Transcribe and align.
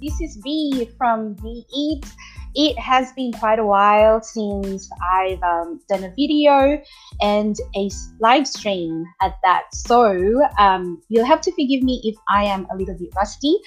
This 0.00 0.18
is 0.22 0.38
B 0.38 0.90
from 0.96 1.34
Be 1.34 1.66
Eat. 1.76 2.06
It 2.54 2.78
has 2.78 3.12
been 3.12 3.32
quite 3.32 3.58
a 3.58 3.64
while 3.64 4.22
since 4.22 4.88
I've 5.12 5.42
um, 5.42 5.78
done 5.90 6.04
a 6.04 6.14
video 6.16 6.82
and 7.20 7.54
a 7.76 7.90
live 8.18 8.48
stream 8.48 9.04
at 9.20 9.36
that. 9.44 9.64
So 9.74 10.42
um, 10.58 11.02
you'll 11.10 11.26
have 11.26 11.42
to 11.42 11.52
forgive 11.52 11.82
me 11.82 12.00
if 12.02 12.16
I 12.30 12.44
am 12.44 12.66
a 12.72 12.76
little 12.76 12.94
bit 12.94 13.10
rusty, 13.14 13.58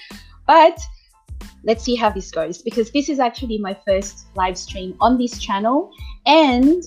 but 0.44 0.80
let's 1.62 1.84
see 1.84 1.94
how 1.94 2.10
this 2.10 2.32
goes 2.32 2.60
because 2.60 2.90
this 2.90 3.08
is 3.08 3.20
actually 3.20 3.58
my 3.58 3.76
first 3.86 4.26
live 4.34 4.58
stream 4.58 4.96
on 5.00 5.16
this 5.16 5.38
channel 5.38 5.90
and 6.26 6.82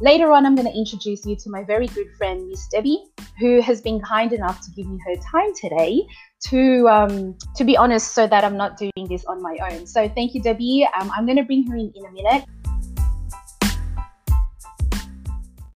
Later 0.00 0.30
on, 0.30 0.46
I'm 0.46 0.54
going 0.54 0.70
to 0.70 0.78
introduce 0.78 1.26
you 1.26 1.34
to 1.34 1.50
my 1.50 1.64
very 1.64 1.88
good 1.88 2.06
friend, 2.16 2.48
Miss 2.48 2.68
Debbie, 2.68 3.02
who 3.40 3.60
has 3.60 3.80
been 3.80 4.00
kind 4.00 4.32
enough 4.32 4.60
to 4.60 4.70
give 4.70 4.86
me 4.86 4.96
her 5.04 5.16
time 5.16 5.52
today 5.60 6.06
to 6.46 6.88
um, 6.88 7.36
to 7.56 7.64
be 7.64 7.76
honest, 7.76 8.14
so 8.14 8.26
that 8.26 8.44
I'm 8.44 8.56
not 8.56 8.76
doing 8.76 9.08
this 9.08 9.24
on 9.26 9.42
my 9.42 9.56
own. 9.70 9.86
So 9.86 10.08
thank 10.08 10.34
you, 10.34 10.42
Debbie. 10.42 10.86
Um, 11.00 11.10
I'm 11.16 11.26
going 11.26 11.36
to 11.36 11.44
bring 11.44 11.66
her 11.66 11.76
in 11.76 11.92
in 11.94 12.04
a 12.04 12.10
minute. 12.12 12.44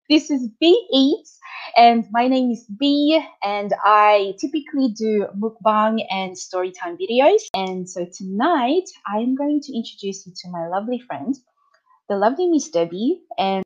This 0.08 0.30
is 0.30 0.48
B 0.60 0.86
Eats, 0.92 1.38
and 1.76 2.04
my 2.10 2.26
name 2.26 2.50
is 2.50 2.66
B, 2.78 3.22
and 3.44 3.72
I 3.84 4.34
typically 4.40 4.88
do 4.88 5.26
mukbang 5.38 6.04
and 6.10 6.34
storytime 6.34 6.98
videos. 6.98 7.42
And 7.54 7.88
so 7.88 8.06
tonight, 8.12 8.90
I 9.06 9.18
am 9.18 9.36
going 9.36 9.60
to 9.62 9.76
introduce 9.76 10.26
you 10.26 10.32
to 10.42 10.50
my 10.50 10.66
lovely 10.66 11.00
friend, 11.06 11.36
the 12.08 12.16
lovely 12.16 12.48
Miss 12.48 12.68
Debbie, 12.68 13.22
and 13.38 13.64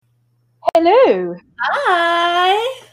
Hello. 0.74 1.36
Hi. 1.60 2.86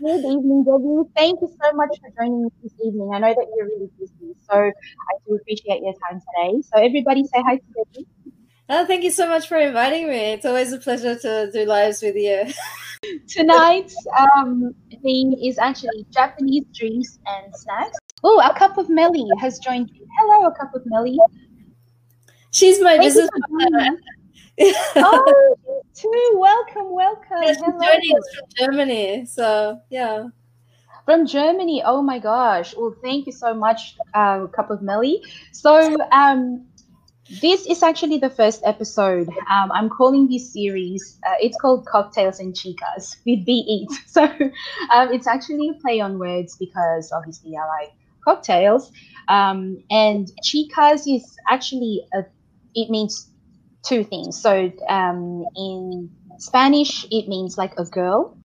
Good 0.00 0.24
evening, 0.24 0.64
Debbie. 0.64 1.10
Thank 1.14 1.42
you 1.42 1.48
so 1.62 1.72
much 1.76 1.90
for 2.00 2.08
joining 2.16 2.46
us 2.46 2.52
this 2.62 2.72
evening. 2.82 3.10
I 3.12 3.18
know 3.18 3.34
that 3.34 3.46
you're 3.54 3.66
really 3.66 3.90
busy, 3.98 4.34
so 4.48 4.54
I 4.54 5.14
do 5.26 5.34
appreciate 5.34 5.82
your 5.82 5.92
time 6.08 6.22
today. 6.22 6.62
So, 6.62 6.82
everybody 6.82 7.24
say 7.24 7.42
hi 7.42 7.56
to 7.56 7.62
Debbie. 7.76 8.06
Oh, 8.70 8.86
thank 8.86 9.04
you 9.04 9.10
so 9.10 9.28
much 9.28 9.46
for 9.46 9.58
inviting 9.58 10.08
me. 10.08 10.32
It's 10.32 10.46
always 10.46 10.72
a 10.72 10.78
pleasure 10.78 11.18
to 11.18 11.50
do 11.52 11.66
lives 11.66 12.00
with 12.00 12.16
you. 12.16 12.46
Tonight's 13.28 13.94
um, 14.18 14.74
theme 15.02 15.34
is 15.34 15.58
actually 15.58 16.06
Japanese 16.10 16.64
drinks 16.72 17.18
and 17.26 17.54
snacks. 17.54 17.98
Oh, 18.24 18.40
a 18.40 18.54
cup 18.54 18.78
of 18.78 18.88
Melly 18.88 19.26
has 19.38 19.58
joined 19.58 19.90
you. 19.92 20.06
Hello, 20.16 20.46
a 20.46 20.54
cup 20.54 20.74
of 20.74 20.80
Melly. 20.86 21.18
She's 22.52 22.80
my 22.80 22.96
Thank 22.96 23.02
business 23.02 23.28
partner 23.50 23.98
oh, 24.96 25.56
too. 26.00 26.30
Welcome, 26.34 26.90
welcome. 26.90 27.42
Yeah, 27.42 27.52
she's 27.52 27.60
joining 27.60 28.16
us 28.16 28.36
from 28.36 28.48
Germany. 28.56 29.26
So 29.26 29.80
yeah. 29.90 30.28
From 31.04 31.26
Germany. 31.26 31.82
Oh 31.84 32.02
my 32.02 32.18
gosh. 32.18 32.74
Well, 32.76 32.94
thank 33.02 33.26
you 33.26 33.32
so 33.32 33.54
much, 33.54 33.96
uh, 34.14 34.46
Cup 34.46 34.70
of 34.70 34.82
Melly. 34.82 35.22
So 35.52 35.96
um 36.12 36.66
this 37.40 37.64
is 37.66 37.82
actually 37.82 38.18
the 38.18 38.30
first 38.30 38.60
episode. 38.64 39.28
Um, 39.48 39.70
I'm 39.70 39.88
calling 39.88 40.28
this 40.28 40.52
series, 40.52 41.18
uh, 41.24 41.34
it's 41.38 41.56
called 41.56 41.86
Cocktails 41.86 42.40
and 42.40 42.54
Chicas 42.54 43.16
with 43.24 43.44
Be 43.46 43.64
Eat. 43.68 43.88
So 44.06 44.24
um, 44.24 45.12
it's 45.12 45.28
actually 45.28 45.68
a 45.68 45.74
play 45.74 46.00
on 46.00 46.18
words 46.18 46.56
because 46.56 47.12
obviously 47.12 47.56
I 47.56 47.66
like 47.68 47.92
cocktails. 48.24 48.90
Um, 49.28 49.82
and 49.90 50.28
Chicas 50.44 51.02
is 51.06 51.36
actually, 51.48 52.04
a, 52.12 52.24
it 52.74 52.90
means 52.90 53.29
two 53.86 54.04
things. 54.04 54.40
So 54.40 54.72
um, 54.88 55.44
in 55.56 56.10
Spanish, 56.38 57.04
it 57.10 57.28
means 57.28 57.58
like 57.58 57.74
a 57.78 57.84
girl, 57.84 58.36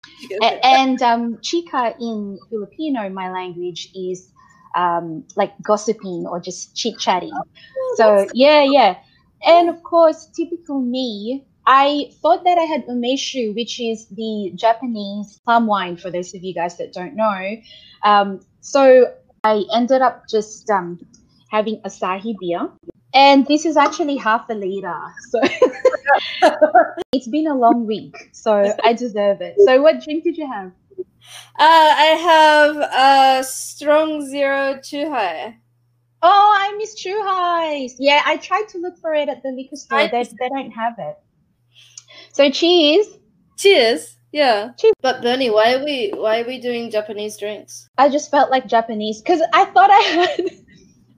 and 0.42 1.02
um, 1.02 1.40
chica 1.42 1.96
in 2.00 2.40
Filipino, 2.50 3.10
my 3.10 3.32
language, 3.32 3.90
is 3.96 4.32
um, 4.76 5.26
like 5.36 5.54
gossiping 5.62 6.26
or 6.28 6.40
just 6.40 6.76
chit 6.76 7.00
chatting. 7.00 7.34
Oh, 7.34 7.94
so 7.98 8.28
yeah, 8.34 8.64
yeah, 8.64 8.98
and 9.46 9.70
of 9.70 9.84
course, 9.84 10.28
typical 10.36 10.82
me. 10.82 11.46
I 11.68 12.12
thought 12.22 12.44
that 12.44 12.60
I 12.60 12.64
had 12.64 12.86
umeshu, 12.86 13.56
which 13.56 13.80
is 13.80 14.08
the 14.10 14.52
Japanese 14.54 15.40
plum 15.46 15.66
wine. 15.66 15.98
For 15.98 16.12
those 16.12 16.36
of 16.36 16.44
you 16.44 16.54
guys 16.54 16.78
that 16.78 16.94
don't 16.94 17.16
know, 17.16 17.56
um, 18.04 18.40
so 18.62 19.12
I 19.44 19.64
ended 19.74 20.02
up 20.02 20.28
just 20.30 20.70
um, 20.70 21.00
having 21.50 21.82
Asahi 21.82 22.36
beer 22.40 22.70
and 23.16 23.48
this 23.48 23.66
is 23.66 23.78
actually 23.78 24.18
half 24.18 24.50
a 24.50 24.54
liter. 24.54 25.00
So 25.30 25.40
it's 27.14 27.28
been 27.30 27.48
a 27.48 27.56
long 27.56 27.88
week. 27.88 28.30
So 28.34 28.76
I 28.84 28.94
deserve 28.94 29.42
it. 29.42 29.56
So 29.66 29.82
what 29.82 30.04
drink 30.04 30.26
did 30.26 30.38
you 30.38 30.52
have? 30.52 30.72
Uh, 31.58 31.92
I 32.08 32.10
have 32.30 33.40
a 33.40 33.44
strong 33.44 34.28
zero 34.28 34.76
Chuhai. 34.76 35.56
Oh, 36.22 36.56
I 36.60 36.76
miss 36.78 37.02
Chuhais. 37.02 37.94
Yeah, 38.00 38.22
I 38.26 38.38
tried 38.38 38.68
to 38.70 38.80
look 38.80 38.98
for 39.00 39.14
it 39.14 39.30
at 39.30 39.42
the 39.42 39.50
liquor 39.50 39.76
store. 39.76 40.08
They, 40.08 40.24
they 40.24 40.50
don't 40.50 40.72
have 40.72 40.96
it. 40.98 41.18
So 42.34 42.50
cheers. 42.52 43.08
Cheers. 43.58 44.18
Yeah. 44.32 44.72
Cheers. 44.78 44.94
But 45.02 45.22
Bernie, 45.22 45.50
why 45.50 45.76
are 45.76 45.86
we 45.86 46.12
why 46.14 46.42
are 46.42 46.48
we 46.48 46.60
doing 46.60 46.92
Japanese 46.92 47.38
drinks? 47.38 47.88
I 47.98 48.10
just 48.10 48.30
felt 48.30 48.52
like 48.52 48.68
Japanese 48.68 49.22
because 49.22 49.42
I 49.54 49.66
thought 49.66 49.90
I 49.90 50.00
had 50.00 50.65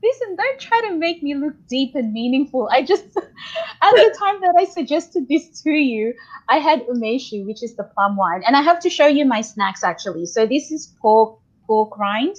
listen, 0.07 0.35
don't 0.35 0.59
try 0.59 0.81
to 0.90 0.95
make 0.95 1.22
me 1.22 1.35
look 1.35 1.53
deep 1.68 1.95
and 1.95 2.13
meaningful. 2.13 2.69
I 2.72 2.81
just, 2.84 3.06
at 3.18 3.91
the 3.91 4.16
time 4.18 4.41
that 4.41 4.56
I 4.57 4.66
suggested 4.66 5.28
this 5.28 5.62
to 5.62 5.72
you, 5.72 6.13
I 6.50 6.57
had 6.57 6.85
umeshu, 6.88 7.45
which 7.45 7.63
is 7.63 7.75
the 7.75 7.84
plum 7.84 8.16
wine, 8.17 8.44
and 8.46 8.56
I 8.56 8.62
have 8.62 8.79
to 8.81 8.90
show 8.90 9.07
you 9.07 9.25
my 9.25 9.41
snacks 9.41 9.84
actually. 9.84 10.25
So 10.25 10.46
this 10.46 10.72
is 10.72 10.94
pork 11.01 11.40
pork 11.66 11.97
rind. 11.97 12.38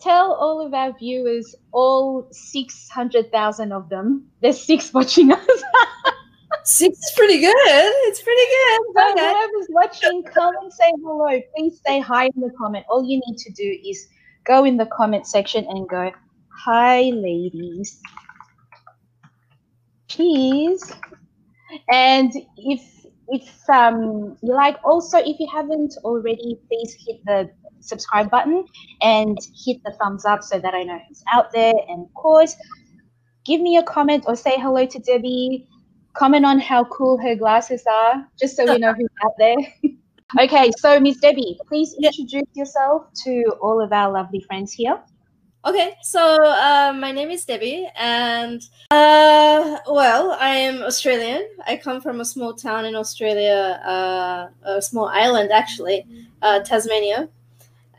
Tell 0.00 0.34
all 0.34 0.64
of 0.64 0.74
our 0.74 0.92
viewers, 0.98 1.54
all 1.72 2.28
six 2.30 2.88
hundred 2.88 3.32
thousand 3.32 3.72
of 3.72 3.88
them, 3.88 4.26
there's 4.40 4.60
six 4.60 4.92
watching 4.92 5.32
us. 5.32 5.62
Six 6.64 6.98
is 6.98 7.12
pretty 7.16 7.40
good. 7.40 7.54
It's 8.08 8.20
pretty 8.20 8.42
good. 8.42 8.80
So 8.94 9.12
okay. 9.12 9.32
whoever's 9.32 9.68
watching, 9.70 10.22
come 10.22 10.54
and 10.60 10.72
say 10.72 10.90
hello. 11.02 11.40
Please 11.56 11.80
say 11.86 12.00
hi 12.00 12.26
in 12.26 12.40
the 12.40 12.50
comment. 12.58 12.84
All 12.88 13.02
you 13.02 13.20
need 13.26 13.38
to 13.38 13.52
do 13.52 13.78
is 13.84 14.08
go 14.44 14.64
in 14.64 14.76
the 14.76 14.86
comment 14.86 15.26
section 15.26 15.64
and 15.68 15.88
go, 15.88 16.12
Hi, 16.66 17.04
ladies. 17.14 18.02
Cheese. 20.08 20.92
And 21.90 22.30
if 22.58 22.82
if 23.28 23.48
um 23.70 24.36
you 24.42 24.54
like, 24.54 24.76
also 24.84 25.16
if 25.18 25.40
you 25.40 25.48
haven't 25.50 25.94
already, 26.04 26.58
please 26.68 26.94
hit 27.06 27.24
the 27.24 27.50
subscribe 27.80 28.30
button 28.30 28.66
and 29.00 29.38
hit 29.64 29.78
the 29.84 29.92
thumbs 29.92 30.26
up 30.26 30.42
so 30.42 30.58
that 30.58 30.74
I 30.74 30.82
know 30.82 30.98
who's 31.08 31.22
out 31.32 31.50
there. 31.50 31.72
And 31.88 32.04
of 32.04 32.12
course, 32.12 32.54
give 33.46 33.62
me 33.62 33.78
a 33.78 33.82
comment 33.82 34.24
or 34.26 34.36
say 34.36 34.58
hello 34.58 34.84
to 34.84 34.98
Debbie. 34.98 35.66
Comment 36.12 36.44
on 36.44 36.58
how 36.58 36.84
cool 36.84 37.16
her 37.22 37.36
glasses 37.36 37.84
are, 37.90 38.28
just 38.38 38.54
so 38.56 38.66
we 38.66 38.78
know 38.78 38.92
who's 38.92 39.08
out 39.24 39.32
there. 39.38 39.56
okay, 40.40 40.70
so 40.76 41.00
Miss 41.00 41.16
Debbie, 41.16 41.58
please 41.68 41.94
introduce 42.02 42.50
yourself 42.54 43.06
to 43.24 43.44
all 43.62 43.80
of 43.80 43.94
our 43.94 44.12
lovely 44.12 44.40
friends 44.40 44.72
here. 44.72 45.00
Okay, 45.62 45.94
so 46.00 46.42
uh, 46.42 46.90
my 46.98 47.12
name 47.12 47.30
is 47.30 47.44
Debbie, 47.44 47.86
and 47.94 48.62
uh, 48.92 49.76
well, 49.86 50.34
I 50.40 50.54
am 50.54 50.80
Australian. 50.82 51.46
I 51.66 51.76
come 51.76 52.00
from 52.00 52.22
a 52.22 52.24
small 52.24 52.54
town 52.54 52.86
in 52.86 52.94
Australia, 52.94 53.78
uh, 53.84 54.48
a 54.62 54.80
small 54.80 55.08
island 55.08 55.52
actually, 55.52 56.06
uh, 56.40 56.60
Tasmania. 56.60 57.28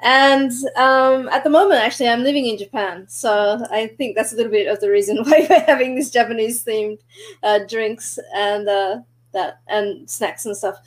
And 0.02 0.52
um, 0.76 1.30
at 1.30 1.44
the 1.44 1.52
moment, 1.52 1.82
actually, 1.82 2.10
I'm 2.10 2.24
living 2.24 2.48
in 2.48 2.58
Japan. 2.58 3.06
So 3.08 3.64
I 3.70 3.86
think 3.96 4.16
that's 4.16 4.34
a 4.34 4.36
little 4.36 4.52
bit 4.52 4.68
of 4.68 4.80
the 4.80 4.90
reason 4.90 5.18
why 5.24 5.46
we're 5.48 5.60
having 5.60 5.94
these 5.94 6.10
Japanese 6.10 6.66
themed 6.66 6.98
uh, 7.44 7.60
drinks 7.70 8.18
and 8.34 8.68
uh, 8.68 9.02
that 9.34 9.60
and 9.68 10.10
snacks 10.10 10.48
and 10.48 10.58
stuff. 10.58 10.78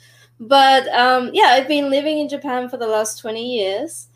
But 0.41 0.89
um, 0.89 1.29
yeah, 1.31 1.51
I've 1.51 1.69
been 1.69 1.89
living 1.89 2.17
in 2.17 2.27
Japan 2.27 2.67
for 2.67 2.75
the 2.75 2.87
last 2.87 3.17
20 3.19 3.59
years. 3.59 4.09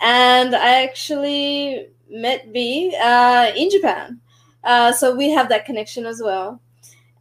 And 0.00 0.54
I 0.54 0.82
actually 0.82 1.88
met 2.10 2.52
B 2.52 2.94
uh, 3.00 3.52
in 3.56 3.70
Japan. 3.70 4.20
Uh, 4.64 4.92
so 4.92 5.14
we 5.14 5.30
have 5.30 5.48
that 5.48 5.64
connection 5.64 6.06
as 6.06 6.20
well. 6.22 6.60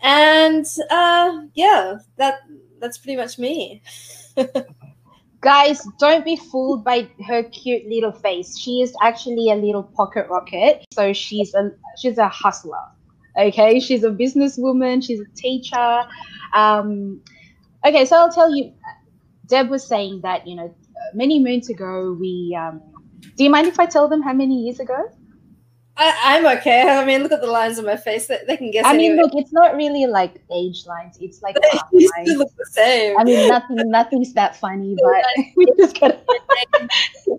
And 0.02 0.66
uh, 0.90 1.42
yeah, 1.54 1.98
that 2.18 2.40
that's 2.80 2.98
pretty 2.98 3.18
much 3.18 3.40
me. 3.40 3.82
Guys, 5.42 5.88
don't 6.00 6.26
be 6.26 6.36
fooled 6.36 6.84
by 6.84 7.08
her 7.28 7.44
cute 7.44 7.88
little 7.88 8.12
face. 8.12 8.58
She 8.58 8.82
is 8.82 8.96
actually 9.02 9.52
a 9.52 9.56
little 9.56 9.84
pocket 9.84 10.28
rocket. 10.30 10.86
So 10.94 11.14
she's 11.14 11.54
a 11.54 11.72
she's 11.98 12.18
a 12.18 12.28
hustler. 12.28 12.86
Okay, 13.38 13.80
she's 13.80 14.04
a 14.04 14.10
businesswoman. 14.10 15.06
She's 15.06 15.20
a 15.20 15.36
teacher. 15.36 16.04
Um, 16.54 17.22
okay, 17.86 18.06
so 18.06 18.18
I'll 18.18 18.32
tell 18.32 18.56
you. 18.56 18.74
Deb 19.48 19.70
was 19.70 19.88
saying 19.88 20.22
that 20.22 20.48
you 20.48 20.56
know 20.56 20.74
many 21.14 21.40
moons 21.40 21.70
ago 21.70 22.18
we 22.20 22.58
um, 22.60 22.82
do 23.36 23.44
you 23.44 23.50
mind 23.50 23.68
if 23.68 23.80
I 23.80 23.86
tell 23.86 24.08
them 24.08 24.22
how 24.22 24.34
many 24.34 24.64
years 24.64 24.80
ago? 24.80 25.10
I, 25.98 26.38
am 26.38 26.58
okay. 26.58 26.82
I 26.82 27.06
mean, 27.06 27.24
look 27.24 27.32
at 27.32 27.42
the 27.42 27.48
lines 27.48 27.80
on 27.80 27.86
my 27.86 27.96
face. 27.96 28.28
They, 28.28 28.40
they 28.46 28.58
can 28.58 28.70
guess. 28.70 28.86
I 28.86 28.94
anyway. 28.94 29.16
mean, 29.16 29.18
look, 29.18 29.32
it's 29.34 29.54
not 29.54 29.76
really 29.76 30.06
like 30.08 30.44
age 30.52 30.86
lines. 30.86 31.18
It's 31.22 31.42
like 31.42 31.56
they 31.62 32.06
still 32.24 32.38
look 32.40 32.56
the 32.58 32.66
same. 32.70 33.18
I 33.18 33.24
mean, 33.24 33.48
nothing, 33.48 33.78
nothing's 33.90 34.34
that 34.34 34.58
funny, 34.58 34.98
but 35.02 35.46
we 35.56 35.66
just 35.78 36.00
gotta, 36.00 36.20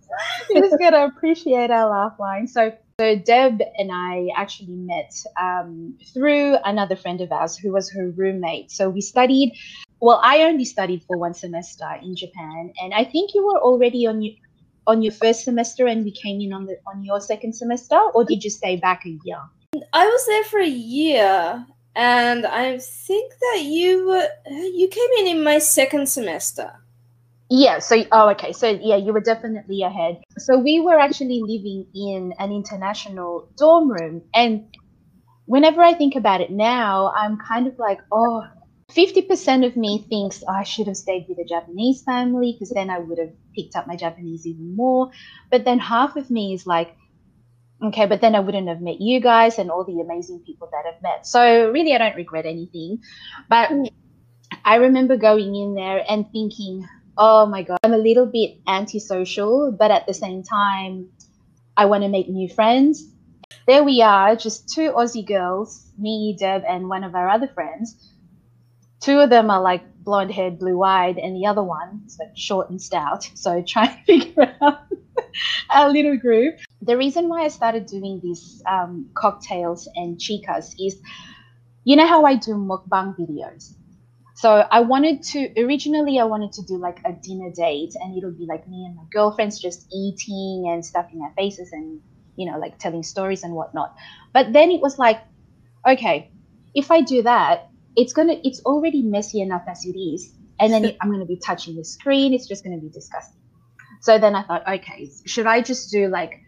we 0.54 0.60
just 0.60 0.78
gotta 0.78 1.04
appreciate 1.04 1.70
our 1.70 1.90
laugh 1.90 2.18
line. 2.18 2.46
So, 2.46 2.72
so 2.98 3.16
Deb 3.16 3.60
and 3.76 3.90
I 3.92 4.28
actually 4.34 4.76
met 4.76 5.12
um, 5.38 5.98
through 6.14 6.56
another 6.64 6.96
friend 6.96 7.20
of 7.20 7.30
ours 7.32 7.58
who 7.58 7.72
was 7.72 7.90
her 7.92 8.10
roommate. 8.10 8.70
So 8.70 8.88
we 8.88 9.02
studied. 9.02 9.54
Well, 10.00 10.20
I 10.22 10.42
only 10.42 10.64
studied 10.64 11.02
for 11.06 11.18
one 11.18 11.34
semester 11.34 11.88
in 12.02 12.16
Japan, 12.16 12.72
and 12.82 12.94
I 12.94 13.04
think 13.04 13.34
you 13.34 13.46
were 13.46 13.60
already 13.60 14.06
on 14.06 14.22
your 14.22 14.34
on 14.86 15.02
your 15.02 15.12
first 15.12 15.44
semester, 15.44 15.86
and 15.86 16.04
we 16.04 16.12
came 16.12 16.40
in 16.40 16.52
on 16.52 16.66
the 16.66 16.76
on 16.86 17.04
your 17.04 17.20
second 17.20 17.54
semester, 17.54 17.98
or 18.14 18.24
did 18.24 18.44
you 18.44 18.50
stay 18.50 18.76
back 18.76 19.04
a 19.06 19.18
year? 19.24 19.40
I 19.92 20.06
was 20.06 20.26
there 20.26 20.44
for 20.44 20.60
a 20.60 20.68
year, 20.68 21.66
and 21.94 22.46
I 22.46 22.78
think 22.78 23.32
that 23.40 23.62
you 23.64 24.06
were 24.08 24.28
you 24.50 24.88
came 24.88 25.10
in 25.20 25.36
in 25.36 25.44
my 25.44 25.58
second 25.58 26.08
semester. 26.08 26.70
Yeah, 27.48 27.78
so 27.78 28.04
oh 28.10 28.30
okay, 28.30 28.52
so 28.52 28.68
yeah, 28.68 28.96
you 28.96 29.12
were 29.12 29.20
definitely 29.20 29.82
ahead. 29.82 30.20
So 30.38 30.58
we 30.58 30.80
were 30.80 30.98
actually 30.98 31.40
living 31.42 31.86
in 31.94 32.34
an 32.38 32.50
international 32.50 33.48
dorm 33.56 33.90
room 33.90 34.22
and 34.34 34.66
whenever 35.46 35.80
I 35.80 35.94
think 35.94 36.14
about 36.14 36.40
it 36.40 36.50
now, 36.50 37.12
I'm 37.16 37.38
kind 37.38 37.66
of 37.66 37.78
like, 37.78 38.00
oh, 38.12 38.42
50% 38.92 39.66
of 39.66 39.76
me 39.76 40.04
thinks 40.08 40.44
oh, 40.46 40.52
I 40.52 40.62
should 40.62 40.86
have 40.86 40.96
stayed 40.96 41.26
with 41.28 41.38
a 41.38 41.44
Japanese 41.44 42.02
family 42.02 42.52
because 42.52 42.70
then 42.70 42.88
I 42.88 42.98
would 42.98 43.18
have 43.18 43.32
picked 43.54 43.74
up 43.74 43.86
my 43.86 43.96
Japanese 43.96 44.46
even 44.46 44.76
more. 44.76 45.10
But 45.50 45.64
then 45.64 45.78
half 45.78 46.16
of 46.16 46.30
me 46.30 46.54
is 46.54 46.66
like, 46.66 46.96
okay, 47.82 48.06
but 48.06 48.20
then 48.20 48.34
I 48.34 48.40
wouldn't 48.40 48.68
have 48.68 48.80
met 48.80 49.00
you 49.00 49.20
guys 49.20 49.58
and 49.58 49.70
all 49.70 49.84
the 49.84 50.00
amazing 50.00 50.40
people 50.46 50.68
that 50.70 50.84
I've 50.86 51.02
met. 51.02 51.26
So 51.26 51.70
really, 51.70 51.94
I 51.94 51.98
don't 51.98 52.16
regret 52.16 52.46
anything. 52.46 53.02
But 53.48 53.70
mm. 53.70 53.90
I 54.64 54.76
remember 54.76 55.16
going 55.16 55.54
in 55.54 55.74
there 55.74 56.04
and 56.08 56.30
thinking, 56.30 56.86
oh 57.18 57.46
my 57.46 57.62
God, 57.62 57.78
I'm 57.82 57.92
a 57.92 57.98
little 57.98 58.26
bit 58.26 58.58
antisocial, 58.66 59.72
but 59.72 59.90
at 59.90 60.06
the 60.06 60.14
same 60.14 60.42
time, 60.42 61.08
I 61.76 61.86
want 61.86 62.04
to 62.04 62.08
make 62.08 62.28
new 62.28 62.48
friends. 62.48 63.04
There 63.66 63.82
we 63.82 64.00
are, 64.00 64.36
just 64.36 64.68
two 64.72 64.92
Aussie 64.92 65.26
girls, 65.26 65.90
me, 65.98 66.36
Deb, 66.38 66.62
and 66.66 66.88
one 66.88 67.04
of 67.04 67.14
our 67.14 67.28
other 67.28 67.48
friends. 67.48 67.96
Two 69.06 69.20
of 69.20 69.30
them 69.30 69.52
are 69.52 69.62
like 69.62 69.84
blonde 70.02 70.32
haired, 70.32 70.58
blue 70.58 70.82
eyed, 70.82 71.16
and 71.16 71.36
the 71.36 71.46
other 71.46 71.62
one 71.62 72.02
is 72.08 72.18
like 72.18 72.36
short 72.36 72.70
and 72.70 72.82
stout. 72.82 73.30
So 73.36 73.62
try 73.62 73.86
and 73.86 73.98
figure 74.06 74.52
out 74.60 74.80
our 75.70 75.88
little 75.88 76.16
group. 76.16 76.56
The 76.82 76.96
reason 76.96 77.28
why 77.28 77.44
I 77.44 77.48
started 77.48 77.86
doing 77.86 78.18
these 78.20 78.60
um, 78.68 79.08
cocktails 79.14 79.88
and 79.94 80.18
chicas 80.18 80.74
is 80.80 81.00
you 81.84 81.94
know 81.94 82.08
how 82.08 82.24
I 82.24 82.34
do 82.34 82.54
mukbang 82.54 83.14
videos? 83.16 83.74
So 84.34 84.66
I 84.72 84.80
wanted 84.80 85.22
to 85.30 85.38
originally 85.62 86.18
I 86.18 86.24
wanted 86.24 86.52
to 86.54 86.62
do 86.62 86.76
like 86.76 86.98
a 87.04 87.12
dinner 87.12 87.52
date 87.52 87.94
and 88.00 88.18
it'll 88.18 88.36
be 88.42 88.46
like 88.46 88.66
me 88.66 88.86
and 88.86 88.96
my 88.96 89.04
girlfriends 89.12 89.60
just 89.60 89.86
eating 89.94 90.68
and 90.68 90.84
stuffing 90.84 91.22
our 91.22 91.32
faces 91.36 91.70
and 91.70 92.00
you 92.34 92.50
know 92.50 92.58
like 92.58 92.80
telling 92.80 93.04
stories 93.04 93.44
and 93.44 93.54
whatnot. 93.54 93.94
But 94.32 94.52
then 94.52 94.72
it 94.72 94.80
was 94.80 94.98
like, 94.98 95.20
okay, 95.86 96.32
if 96.74 96.90
I 96.90 97.02
do 97.02 97.22
that, 97.22 97.70
it's 97.96 98.12
gonna 98.12 98.36
it's 98.44 98.60
already 98.64 99.02
messy 99.02 99.40
enough 99.40 99.62
as 99.66 99.84
it 99.84 99.98
is, 99.98 100.34
and 100.60 100.72
then 100.72 100.96
I'm 101.00 101.10
gonna 101.10 101.26
be 101.26 101.36
touching 101.38 101.76
the 101.76 101.84
screen. 101.84 102.34
It's 102.34 102.46
just 102.46 102.62
gonna 102.62 102.78
be 102.78 102.90
disgusting. 102.90 103.40
So 104.00 104.18
then 104.18 104.34
I 104.34 104.42
thought, 104.42 104.68
okay, 104.68 105.10
should 105.24 105.46
I 105.46 105.62
just 105.62 105.90
do 105.90 106.08
like 106.08 106.40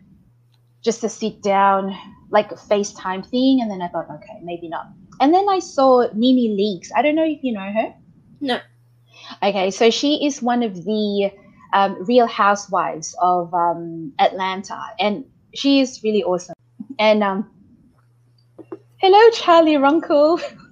just 0.84 1.02
a 1.02 1.08
sit 1.08 1.42
down 1.42 1.96
like 2.30 2.52
a 2.52 2.56
FaceTime 2.56 3.28
thing? 3.28 3.60
And 3.60 3.70
then 3.70 3.82
I 3.82 3.88
thought, 3.88 4.08
okay, 4.10 4.38
maybe 4.42 4.68
not. 4.68 4.86
And 5.20 5.34
then 5.34 5.48
I 5.48 5.58
saw 5.58 6.06
Mimi 6.14 6.50
Leaks. 6.50 6.90
I 6.94 7.02
don't 7.02 7.16
know 7.16 7.24
if 7.24 7.42
you 7.42 7.52
know 7.52 7.72
her. 7.72 7.94
No. 8.40 8.60
Okay, 9.42 9.70
so 9.70 9.90
she 9.90 10.24
is 10.26 10.40
one 10.40 10.62
of 10.62 10.74
the 10.74 11.30
um, 11.72 12.04
real 12.04 12.26
housewives 12.26 13.16
of 13.20 13.52
um, 13.52 14.12
Atlanta, 14.18 14.80
and 14.98 15.24
she 15.54 15.80
is 15.80 16.02
really 16.04 16.22
awesome. 16.22 16.54
And 16.98 17.22
um, 17.24 17.50
hello, 18.98 19.30
Charlie 19.30 19.76
Runkle. 19.76 20.40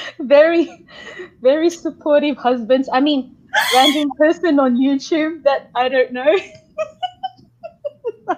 very, 0.20 0.86
very 1.40 1.70
supportive 1.70 2.36
husbands. 2.36 2.88
I 2.92 3.00
mean, 3.00 3.36
random 3.74 4.10
person 4.16 4.58
on 4.58 4.76
YouTube 4.76 5.44
that 5.44 5.70
I 5.74 5.88
don't 5.88 6.12
know. 6.12 6.36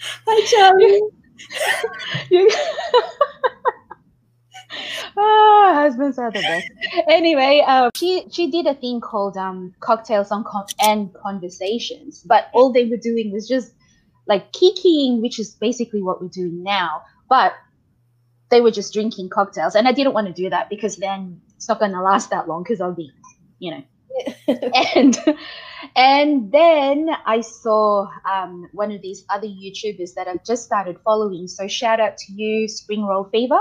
Hi, 0.00 0.46
Charlie. 0.46 1.02
you, 2.30 2.50
ah, 5.16 5.72
husbands 5.74 6.18
are 6.18 6.30
the 6.30 6.40
best. 6.40 6.68
Anyway, 7.08 7.62
uh, 7.66 7.90
she 7.94 8.26
she 8.30 8.50
did 8.50 8.66
a 8.66 8.74
thing 8.74 9.00
called 9.00 9.36
um 9.36 9.74
cocktails 9.80 10.30
on 10.30 10.44
con- 10.44 10.66
and 10.80 11.12
conversations, 11.14 12.22
but 12.26 12.48
all 12.52 12.72
they 12.72 12.84
were 12.86 12.96
doing 12.96 13.32
was 13.32 13.48
just 13.48 13.72
like 14.26 14.52
kikiing, 14.52 15.22
which 15.22 15.38
is 15.38 15.54
basically 15.54 16.02
what 16.02 16.20
we're 16.20 16.28
doing 16.28 16.62
now. 16.62 17.02
But 17.28 17.54
they 18.50 18.60
were 18.60 18.70
just 18.70 18.92
drinking 18.92 19.28
cocktails, 19.30 19.74
and 19.74 19.86
I 19.86 19.92
didn't 19.92 20.14
want 20.14 20.26
to 20.26 20.32
do 20.32 20.50
that 20.50 20.70
because 20.70 20.96
then 20.96 21.40
it's 21.56 21.68
not 21.68 21.78
going 21.78 21.92
to 21.92 22.02
last 22.02 22.30
that 22.30 22.48
long 22.48 22.62
because 22.62 22.80
I'll 22.80 22.94
be, 22.94 23.12
you 23.58 23.72
know, 23.72 23.82
and 24.94 25.18
and 25.96 26.50
then 26.50 27.08
I 27.26 27.40
saw 27.40 28.08
um, 28.28 28.68
one 28.72 28.92
of 28.92 29.02
these 29.02 29.24
other 29.28 29.46
YouTubers 29.46 30.14
that 30.14 30.28
I've 30.28 30.44
just 30.44 30.64
started 30.64 30.98
following. 31.04 31.46
So 31.46 31.68
shout 31.68 32.00
out 32.00 32.16
to 32.18 32.32
you, 32.32 32.68
Spring 32.68 33.04
Roll 33.04 33.24
Fever. 33.24 33.60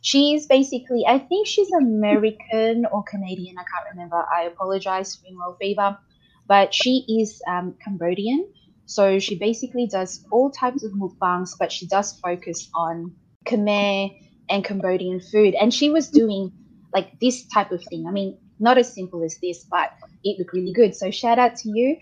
She's 0.00 0.46
basically, 0.46 1.04
I 1.06 1.18
think 1.18 1.46
she's 1.46 1.70
American 1.72 2.84
or 2.90 3.02
Canadian. 3.04 3.56
I 3.58 3.62
can't 3.62 3.94
remember. 3.94 4.16
I 4.16 4.42
apologize, 4.42 5.12
Spring 5.12 5.36
Roll 5.38 5.56
Fever, 5.60 5.98
but 6.46 6.74
she 6.74 7.04
is 7.08 7.40
um, 7.48 7.74
Cambodian. 7.82 8.52
So 8.86 9.18
she 9.18 9.38
basically 9.38 9.86
does 9.86 10.26
all 10.30 10.50
types 10.50 10.84
of 10.84 10.92
mukbangs, 10.92 11.52
but 11.58 11.72
she 11.72 11.86
does 11.86 12.18
focus 12.20 12.68
on 12.74 13.14
Khmer 13.46 14.10
and 14.48 14.64
Cambodian 14.64 15.20
food. 15.20 15.54
And 15.54 15.72
she 15.72 15.90
was 15.90 16.08
doing 16.08 16.52
like 16.92 17.18
this 17.20 17.46
type 17.46 17.72
of 17.72 17.82
thing. 17.84 18.06
I 18.06 18.10
mean, 18.10 18.38
not 18.58 18.78
as 18.78 18.92
simple 18.92 19.22
as 19.24 19.38
this, 19.38 19.64
but 19.64 19.90
it 20.22 20.38
looked 20.38 20.52
really 20.52 20.72
good. 20.72 20.94
So 20.94 21.10
shout 21.10 21.38
out 21.38 21.56
to 21.56 21.68
you. 21.68 21.96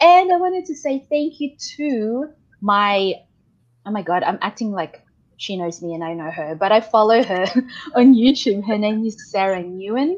And 0.00 0.32
I 0.32 0.36
wanted 0.36 0.66
to 0.66 0.74
say 0.74 1.06
thank 1.08 1.40
you 1.40 1.56
to 1.76 2.28
my 2.60 3.14
oh 3.86 3.90
my 3.90 4.02
god, 4.02 4.22
I'm 4.22 4.38
acting 4.40 4.72
like 4.72 5.02
she 5.36 5.56
knows 5.56 5.82
me 5.82 5.94
and 5.94 6.04
I 6.04 6.14
know 6.14 6.30
her, 6.30 6.54
but 6.54 6.72
I 6.72 6.80
follow 6.80 7.22
her 7.22 7.46
on 7.96 8.14
YouTube. 8.14 8.66
Her 8.66 8.78
name 8.78 9.04
is 9.04 9.30
Sarah 9.30 9.62
Nguyen, 9.62 10.16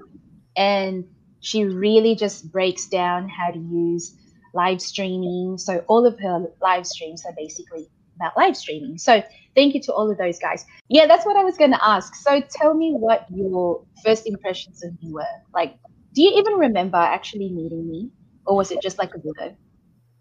and 0.57 1.05
she 1.41 1.65
really 1.65 2.15
just 2.15 2.51
breaks 2.51 2.87
down 2.87 3.29
how 3.29 3.51
to 3.51 3.59
use 3.59 4.17
live 4.53 4.81
streaming. 4.81 5.59
So 5.59 5.85
all 5.89 6.07
of 6.07 6.19
her 6.21 6.47
live 6.61 6.87
streams 6.87 7.25
are 7.25 7.35
basically 7.37 7.89
about 8.17 8.37
live 8.37 8.57
streaming. 8.57 8.99
So 8.99 9.23
thank 9.55 9.75
you 9.75 9.81
to 9.83 9.93
all 9.93 10.11
of 10.11 10.19
those 10.19 10.39
guys. 10.39 10.65
Yeah, 10.89 11.07
that's 11.07 11.25
what 11.27 11.37
I 11.37 11.45
was 11.45 11.57
going 11.57 11.73
to 11.73 11.85
ask. 11.85 12.15
So 12.15 12.41
tell 12.51 12.75
me 12.75 12.93
what 12.93 13.27
your 13.31 13.83
first 14.05 14.27
impressions 14.27 14.83
of 14.85 14.91
me 15.03 15.13
were. 15.13 15.25
Like, 15.53 15.77
do 16.13 16.23
you 16.23 16.33
even 16.39 16.55
remember 16.55 16.99
actually 16.99 17.51
meeting 17.51 17.89
me, 17.91 18.11
or 18.47 18.57
was 18.57 18.71
it 18.71 18.81
just 18.83 18.99
like 18.99 19.15
a 19.15 19.19
blur? 19.19 19.55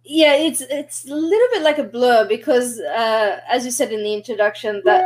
Yeah, 0.03 0.35
it's 0.35 0.61
it's 0.61 1.05
a 1.09 1.15
little 1.15 1.47
bit 1.51 1.61
like 1.61 1.77
a 1.77 1.83
blur 1.83 2.27
because, 2.27 2.79
uh, 2.79 3.39
as 3.49 3.63
you 3.63 3.71
said 3.71 3.91
in 3.91 4.03
the 4.03 4.13
introduction, 4.13 4.81
that 4.85 5.05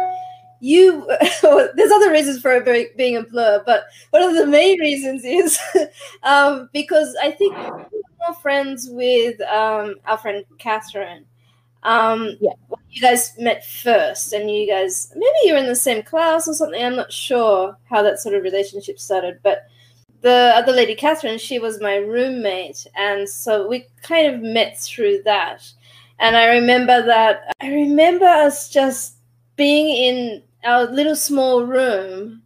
you 0.59 1.05
there's 1.41 1.91
other 1.91 2.11
reasons 2.11 2.41
for 2.41 2.51
it 2.53 2.97
being 2.97 3.17
a 3.17 3.23
blur, 3.23 3.61
but 3.65 3.85
one 4.11 4.23
of 4.23 4.33
the 4.33 4.47
main 4.47 4.79
reasons 4.79 5.23
is 5.25 5.59
um, 6.23 6.69
because 6.73 7.15
I 7.21 7.31
think 7.31 7.55
we're 7.55 8.01
more 8.25 8.35
friends 8.41 8.87
with 8.89 9.39
um, 9.41 9.95
our 10.05 10.17
friend 10.17 10.45
Catherine 10.57 11.25
um, 11.83 12.37
yeah. 12.41 12.51
You 12.89 13.01
guys 13.01 13.33
met 13.37 13.65
first, 13.65 14.33
and 14.33 14.49
you 14.49 14.67
guys 14.67 15.11
maybe 15.15 15.37
you're 15.43 15.57
in 15.57 15.67
the 15.67 15.75
same 15.75 16.03
class 16.03 16.47
or 16.47 16.53
something. 16.53 16.83
I'm 16.83 16.95
not 16.95 17.11
sure 17.11 17.77
how 17.89 18.01
that 18.01 18.19
sort 18.19 18.35
of 18.35 18.43
relationship 18.43 18.99
started, 18.99 19.39
but 19.43 19.67
the 20.21 20.51
other 20.55 20.71
lady, 20.71 20.95
Catherine, 20.95 21.37
she 21.37 21.59
was 21.59 21.79
my 21.81 21.97
roommate, 21.97 22.87
and 22.95 23.27
so 23.29 23.67
we 23.67 23.87
kind 24.01 24.33
of 24.33 24.41
met 24.41 24.79
through 24.79 25.21
that. 25.25 25.69
And 26.19 26.35
I 26.35 26.45
remember 26.47 27.05
that 27.05 27.53
I 27.61 27.69
remember 27.69 28.25
us 28.25 28.69
just 28.69 29.17
being 29.55 29.89
in 29.89 30.43
our 30.63 30.85
little 30.85 31.15
small 31.15 31.65
room 31.65 32.41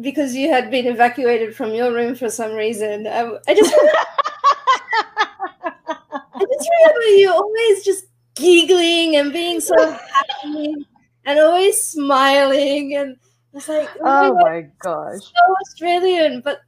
because 0.00 0.34
you 0.34 0.50
had 0.50 0.70
been 0.70 0.86
evacuated 0.86 1.54
from 1.54 1.74
your 1.74 1.92
room 1.92 2.14
for 2.14 2.28
some 2.28 2.52
reason. 2.52 3.06
I, 3.06 3.38
I 3.48 3.54
just. 3.54 3.74
I 6.34 6.44
just 6.44 6.70
remember 6.80 7.06
you 7.18 7.30
always 7.30 7.84
just 7.84 8.06
giggling 8.34 9.16
and 9.16 9.32
being 9.32 9.60
so 9.60 9.76
happy 9.90 10.86
and 11.24 11.38
always 11.38 11.80
smiling 11.80 12.94
and 12.94 13.16
it's 13.52 13.68
like 13.68 13.88
oh, 14.00 14.30
oh 14.30 14.34
my 14.34 14.66
gosh 14.78 15.20
so 15.20 15.56
australian 15.60 16.40
but 16.40 16.60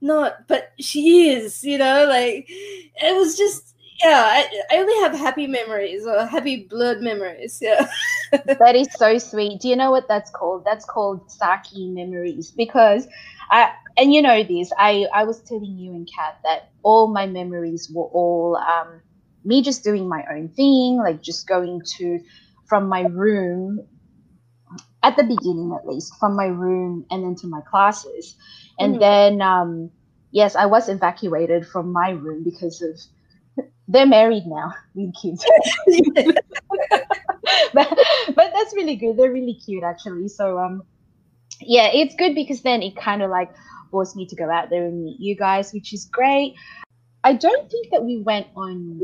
not 0.00 0.48
but 0.48 0.72
she 0.80 1.28
is 1.30 1.62
you 1.62 1.78
know 1.78 2.06
like 2.06 2.46
it 2.48 3.16
was 3.16 3.36
just 3.36 3.70
yeah, 4.02 4.22
I, 4.24 4.62
I 4.70 4.78
only 4.78 4.98
have 5.00 5.12
happy 5.12 5.46
memories 5.46 6.06
or 6.06 6.24
happy 6.24 6.66
blurred 6.70 7.02
memories. 7.02 7.58
Yeah. 7.60 7.86
that 8.32 8.74
is 8.74 8.88
so 8.94 9.18
sweet. 9.18 9.60
Do 9.60 9.68
you 9.68 9.76
know 9.76 9.90
what 9.90 10.08
that's 10.08 10.30
called? 10.30 10.64
That's 10.64 10.84
called 10.84 11.30
sake 11.30 11.74
memories 11.74 12.50
because 12.50 13.06
I 13.50 13.72
and 13.98 14.12
you 14.12 14.22
know 14.22 14.42
this. 14.42 14.72
I 14.78 15.06
I 15.12 15.24
was 15.24 15.42
telling 15.42 15.76
you 15.76 15.92
and 15.92 16.08
Kat 16.10 16.38
that 16.44 16.70
all 16.82 17.08
my 17.08 17.26
memories 17.26 17.90
were 17.92 18.04
all 18.04 18.56
um, 18.56 19.00
me 19.44 19.62
just 19.62 19.84
doing 19.84 20.08
my 20.08 20.24
own 20.30 20.48
thing, 20.48 20.98
like 20.98 21.22
just 21.22 21.46
going 21.48 21.82
to 21.98 22.20
from 22.66 22.88
my 22.88 23.02
room 23.02 23.80
at 25.02 25.16
the 25.16 25.24
beginning 25.24 25.76
at 25.78 25.86
least 25.86 26.14
from 26.18 26.36
my 26.36 26.46
room 26.46 27.04
and 27.10 27.24
then 27.24 27.34
to 27.34 27.46
my 27.46 27.60
classes 27.62 28.36
and 28.78 28.92
mm-hmm. 28.94 29.00
then 29.00 29.42
um, 29.42 29.90
yes 30.30 30.54
i 30.56 30.66
was 30.66 30.88
evacuated 30.88 31.66
from 31.66 31.92
my 31.92 32.10
room 32.10 32.44
because 32.44 32.82
of 32.82 33.66
they're 33.88 34.06
married 34.06 34.44
now 34.46 34.72
with 34.94 35.12
kids 35.20 35.44
but, 37.74 37.98
but 38.36 38.52
that's 38.54 38.74
really 38.74 38.96
good 38.96 39.16
they're 39.16 39.32
really 39.32 39.58
cute 39.64 39.82
actually 39.82 40.28
so 40.28 40.58
um 40.58 40.82
yeah 41.60 41.88
it's 41.92 42.14
good 42.14 42.34
because 42.34 42.62
then 42.62 42.82
it 42.82 42.94
kind 42.96 43.22
of 43.22 43.30
like 43.30 43.50
forced 43.90 44.14
me 44.14 44.24
to 44.26 44.36
go 44.36 44.48
out 44.48 44.70
there 44.70 44.84
and 44.84 45.02
meet 45.02 45.18
you 45.18 45.34
guys 45.34 45.72
which 45.72 45.92
is 45.92 46.04
great 46.04 46.54
i 47.24 47.32
don't 47.32 47.68
think 47.70 47.88
that 47.90 48.04
we 48.04 48.18
went 48.18 48.46
on 48.54 49.00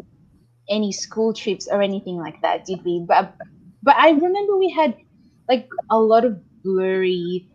any 0.68 0.92
school 0.92 1.32
trips 1.32 1.68
or 1.70 1.82
anything 1.82 2.16
like 2.16 2.40
that 2.42 2.64
did 2.64 2.84
we 2.84 3.04
but 3.06 3.34
but 3.82 3.96
i 3.96 4.10
remember 4.10 4.56
we 4.56 4.70
had 4.70 4.96
like 5.48 5.68
a 5.90 5.98
lot 5.98 6.24
of 6.24 6.38
blurry 6.62 7.48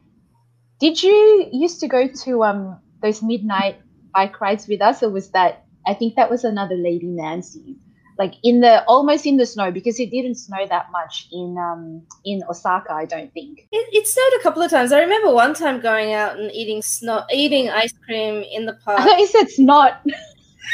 did 0.79 1.01
you 1.01 1.49
used 1.51 1.79
to 1.79 1.87
go 1.87 2.07
to 2.07 2.43
um 2.43 2.79
those 3.01 3.21
midnight 3.21 3.81
bike 4.13 4.39
rides 4.41 4.67
with 4.67 4.81
us 4.81 5.03
or 5.03 5.09
was 5.09 5.29
that 5.31 5.65
I 5.87 5.93
think 5.93 6.15
that 6.15 6.29
was 6.29 6.43
another 6.43 6.75
lady 6.75 7.07
Nancy. 7.07 7.77
Like 8.17 8.35
in 8.43 8.59
the 8.59 8.83
almost 8.85 9.25
in 9.25 9.37
the 9.37 9.45
snow 9.45 9.71
because 9.71 9.99
it 9.99 10.11
didn't 10.11 10.35
snow 10.35 10.65
that 10.67 10.91
much 10.91 11.27
in 11.31 11.57
um 11.57 12.03
in 12.23 12.43
Osaka, 12.47 12.93
I 12.93 13.05
don't 13.05 13.33
think. 13.33 13.67
It, 13.71 13.87
it 13.93 14.07
snowed 14.07 14.39
a 14.39 14.43
couple 14.43 14.61
of 14.61 14.69
times. 14.69 14.91
I 14.91 14.99
remember 14.99 15.33
one 15.33 15.55
time 15.55 15.79
going 15.79 16.13
out 16.13 16.37
and 16.37 16.51
eating 16.51 16.81
snow 16.83 17.23
eating 17.33 17.69
ice 17.69 17.93
cream 18.05 18.43
in 18.51 18.65
the 18.65 18.73
park. 18.85 18.99
I 18.99 19.05
thought 19.05 19.19
you 19.19 19.27
said 19.27 19.49
snot. 19.49 20.05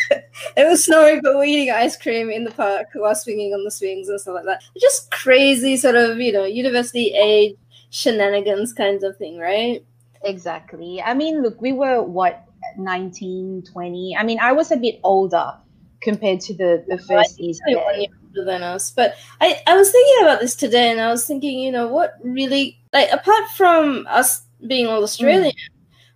It 0.10 0.68
was 0.68 0.86
snowing, 0.86 1.22
but 1.22 1.36
we're 1.36 1.46
eating 1.46 1.72
ice 1.72 1.98
cream 1.98 2.30
in 2.30 2.44
the 2.44 2.52
park 2.52 2.88
while 2.94 3.16
swinging 3.16 3.54
on 3.54 3.64
the 3.64 3.72
swings 3.72 4.10
and 4.10 4.20
stuff 4.20 4.36
like 4.36 4.46
that. 4.46 4.64
Just 4.80 5.12
crazy 5.12 5.78
sort 5.78 5.96
of, 5.96 6.20
you 6.20 6.32
know, 6.32 6.46
university 6.46 7.14
age 7.14 7.56
shenanigans 7.90 8.74
kinds 8.74 9.04
of 9.04 9.18
thing, 9.18 9.38
right? 9.38 9.84
Exactly. 10.24 11.02
I 11.02 11.14
mean, 11.14 11.42
look, 11.42 11.62
we 11.62 11.74
were 11.74 12.02
what 12.04 12.44
19, 12.78 13.64
20. 13.64 14.18
I 14.18 14.24
mean, 14.24 14.40
I 14.40 14.52
was 14.52 14.72
a 14.72 14.78
bit 14.78 15.00
older 15.04 15.54
compared 16.02 16.40
to 16.42 16.54
the, 16.54 16.84
the 16.88 16.98
first 16.98 17.40
years 17.40 17.60
older 17.68 18.46
than 18.46 18.64
us. 18.64 18.92
But 18.92 19.16
I, 19.42 19.62
I 19.68 19.76
was 19.76 19.92
thinking 19.92 20.24
about 20.24 20.40
this 20.40 20.56
today 20.56 20.92
and 20.92 21.02
I 21.02 21.10
was 21.10 21.26
thinking, 21.26 21.60
you 21.60 21.72
know, 21.72 21.88
what 21.88 22.16
really, 22.24 22.80
like, 22.94 23.12
apart 23.12 23.48
from 23.56 24.06
us 24.10 24.44
being 24.68 24.88
all 24.88 25.04
Australian, 25.04 25.52
mm. 25.52 25.70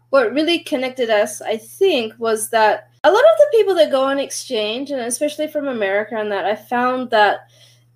what 0.10 0.34
really 0.34 0.60
connected 0.60 1.10
us, 1.10 1.42
I 1.42 1.58
think, 1.58 2.14
was 2.20 2.50
that 2.50 2.91
a 3.04 3.12
lot 3.12 3.24
of 3.24 3.38
the 3.40 3.48
people 3.52 3.76
that 3.76 3.92
go 3.92 4.04
on 4.04 4.20
exchange, 4.20 4.92
and 4.92 5.02
especially 5.02 5.48
from 5.48 5.68
America, 5.68 6.16
and 6.16 6.32
that 6.32 6.46
I 6.46 6.56
found 6.56 7.10
that 7.10 7.48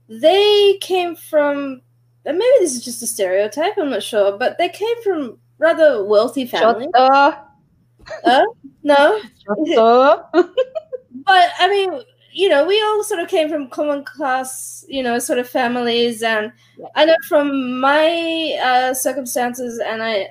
they 0.07 0.77
came 0.81 1.15
from, 1.15 1.81
and 2.25 2.37
maybe 2.37 2.57
this 2.59 2.75
is 2.75 2.83
just 2.83 3.03
a 3.03 3.07
stereotype, 3.07 3.77
I'm 3.77 3.91
not 3.91 4.03
sure, 4.03 4.37
but 4.37 4.57
they 4.57 4.69
came 4.69 5.03
from 5.03 5.37
rather 5.57 6.03
wealthy 6.03 6.45
families. 6.45 6.89
Uh, 6.95 8.43
no. 8.83 9.21
but 10.33 11.49
I 11.59 11.67
mean, 11.69 12.01
you 12.31 12.49
know, 12.49 12.65
we 12.65 12.81
all 12.81 13.03
sort 13.03 13.19
of 13.19 13.29
came 13.29 13.47
from 13.47 13.69
common 13.69 14.03
class, 14.03 14.85
you 14.87 15.03
know, 15.03 15.19
sort 15.19 15.39
of 15.39 15.47
families, 15.49 16.23
and. 16.23 16.51
I 16.95 17.05
know 17.05 17.15
from 17.27 17.79
my 17.79 18.59
uh, 18.61 18.93
circumstances, 18.93 19.79
and 19.79 20.03
I 20.03 20.27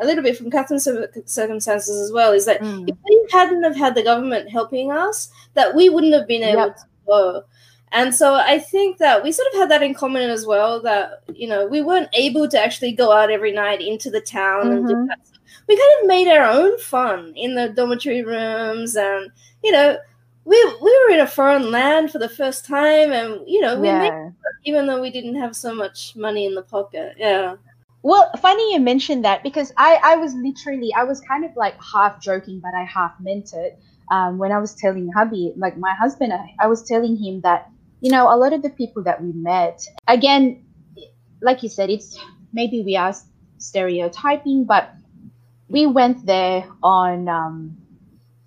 a 0.00 0.06
little 0.06 0.22
bit 0.22 0.36
from 0.36 0.50
Catherine's 0.50 0.88
circumstances 1.26 2.00
as 2.00 2.12
well, 2.12 2.32
is 2.32 2.46
that 2.46 2.60
mm. 2.60 2.88
if 2.88 2.96
we 3.04 3.26
hadn't 3.30 3.62
have 3.62 3.76
had 3.76 3.94
the 3.94 4.02
government 4.02 4.50
helping 4.50 4.90
us, 4.90 5.30
that 5.54 5.74
we 5.74 5.88
wouldn't 5.88 6.14
have 6.14 6.26
been 6.26 6.42
able 6.42 6.66
yep. 6.66 6.76
to 6.76 6.84
go. 7.06 7.44
And 7.92 8.14
so 8.14 8.34
I 8.34 8.58
think 8.58 8.96
that 8.98 9.22
we 9.22 9.32
sort 9.32 9.48
of 9.52 9.60
had 9.60 9.70
that 9.70 9.82
in 9.82 9.92
common 9.92 10.30
as 10.30 10.46
well. 10.46 10.80
That 10.80 11.22
you 11.34 11.46
know 11.46 11.66
we 11.66 11.82
weren't 11.82 12.08
able 12.14 12.48
to 12.48 12.58
actually 12.58 12.92
go 12.92 13.12
out 13.12 13.30
every 13.30 13.52
night 13.52 13.82
into 13.82 14.10
the 14.10 14.20
town 14.20 14.64
mm-hmm. 14.64 14.72
and 14.72 14.88
do 14.88 14.94
mm-hmm. 14.94 15.06
that 15.08 15.18
we 15.68 15.76
kind 15.76 16.02
of 16.02 16.08
made 16.08 16.28
our 16.28 16.44
own 16.44 16.78
fun 16.78 17.32
in 17.36 17.54
the 17.54 17.68
dormitory 17.68 18.22
rooms 18.22 18.96
and 18.96 19.30
you 19.62 19.72
know 19.72 19.96
we 20.44 20.56
we 20.82 21.00
were 21.04 21.14
in 21.14 21.20
a 21.20 21.26
foreign 21.26 21.70
land 21.70 22.10
for 22.10 22.18
the 22.18 22.28
first 22.28 22.64
time 22.64 23.12
and 23.12 23.40
you 23.46 23.60
know 23.60 23.78
we 23.78 23.86
yeah. 23.86 23.98
made 24.00 24.32
even 24.64 24.86
though 24.86 25.00
we 25.00 25.10
didn't 25.10 25.36
have 25.36 25.54
so 25.54 25.74
much 25.74 26.16
money 26.16 26.46
in 26.46 26.54
the 26.54 26.62
pocket 26.62 27.14
yeah 27.18 27.56
well 28.02 28.30
funny 28.40 28.72
you 28.72 28.80
mentioned 28.80 29.24
that 29.24 29.42
because 29.42 29.72
i 29.76 29.98
i 30.02 30.16
was 30.16 30.34
literally 30.34 30.92
i 30.94 31.04
was 31.04 31.20
kind 31.20 31.44
of 31.44 31.50
like 31.56 31.74
half 31.82 32.20
joking 32.20 32.60
but 32.60 32.74
i 32.74 32.84
half 32.84 33.12
meant 33.20 33.52
it 33.52 33.78
um, 34.10 34.38
when 34.38 34.52
i 34.52 34.58
was 34.58 34.74
telling 34.74 35.10
hubby 35.12 35.52
like 35.56 35.76
my 35.78 35.94
husband 35.94 36.32
I, 36.32 36.54
I 36.60 36.66
was 36.66 36.82
telling 36.82 37.16
him 37.16 37.40
that 37.42 37.70
you 38.00 38.10
know 38.10 38.32
a 38.32 38.36
lot 38.36 38.52
of 38.52 38.62
the 38.62 38.70
people 38.70 39.04
that 39.04 39.22
we 39.22 39.32
met 39.32 39.80
again 40.08 40.64
like 41.40 41.62
you 41.62 41.68
said 41.68 41.90
it's 41.90 42.18
maybe 42.52 42.82
we 42.82 42.96
are 42.96 43.14
stereotyping 43.58 44.64
but 44.64 44.92
we 45.68 45.86
went 45.86 46.26
there 46.26 46.68
on 46.82 47.28
um, 47.28 47.76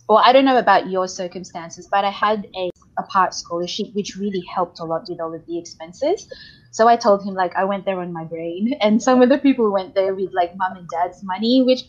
well 0.10 0.22
i 0.24 0.34
don't 0.34 0.46
know 0.46 0.58
about 0.58 0.90
your 0.90 1.08
circumstances 1.08 1.88
but 1.90 2.04
i 2.04 2.12
had 2.12 2.48
a, 2.56 2.70
a 2.98 3.04
part 3.04 3.34
scholarship 3.34 3.88
which 3.94 4.16
really 4.16 4.44
helped 4.54 4.80
a 4.80 4.84
lot 4.84 5.06
with 5.10 5.20
all 5.20 5.34
of 5.34 5.46
the 5.46 5.58
expenses 5.58 6.28
so 6.72 6.88
i 6.88 6.96
told 6.96 7.24
him 7.26 7.34
like 7.34 7.56
i 7.56 7.64
went 7.64 7.86
there 7.86 8.00
on 8.00 8.14
my 8.14 8.24
brain 8.24 8.74
and 8.82 9.02
some 9.02 9.22
of 9.22 9.30
the 9.30 9.38
people 9.38 9.72
went 9.72 9.96
there 9.96 10.16
with 10.16 10.32
like 10.34 10.56
mom 10.58 10.78
and 10.78 10.88
dad's 10.90 11.24
money 11.24 11.62
which 11.62 11.84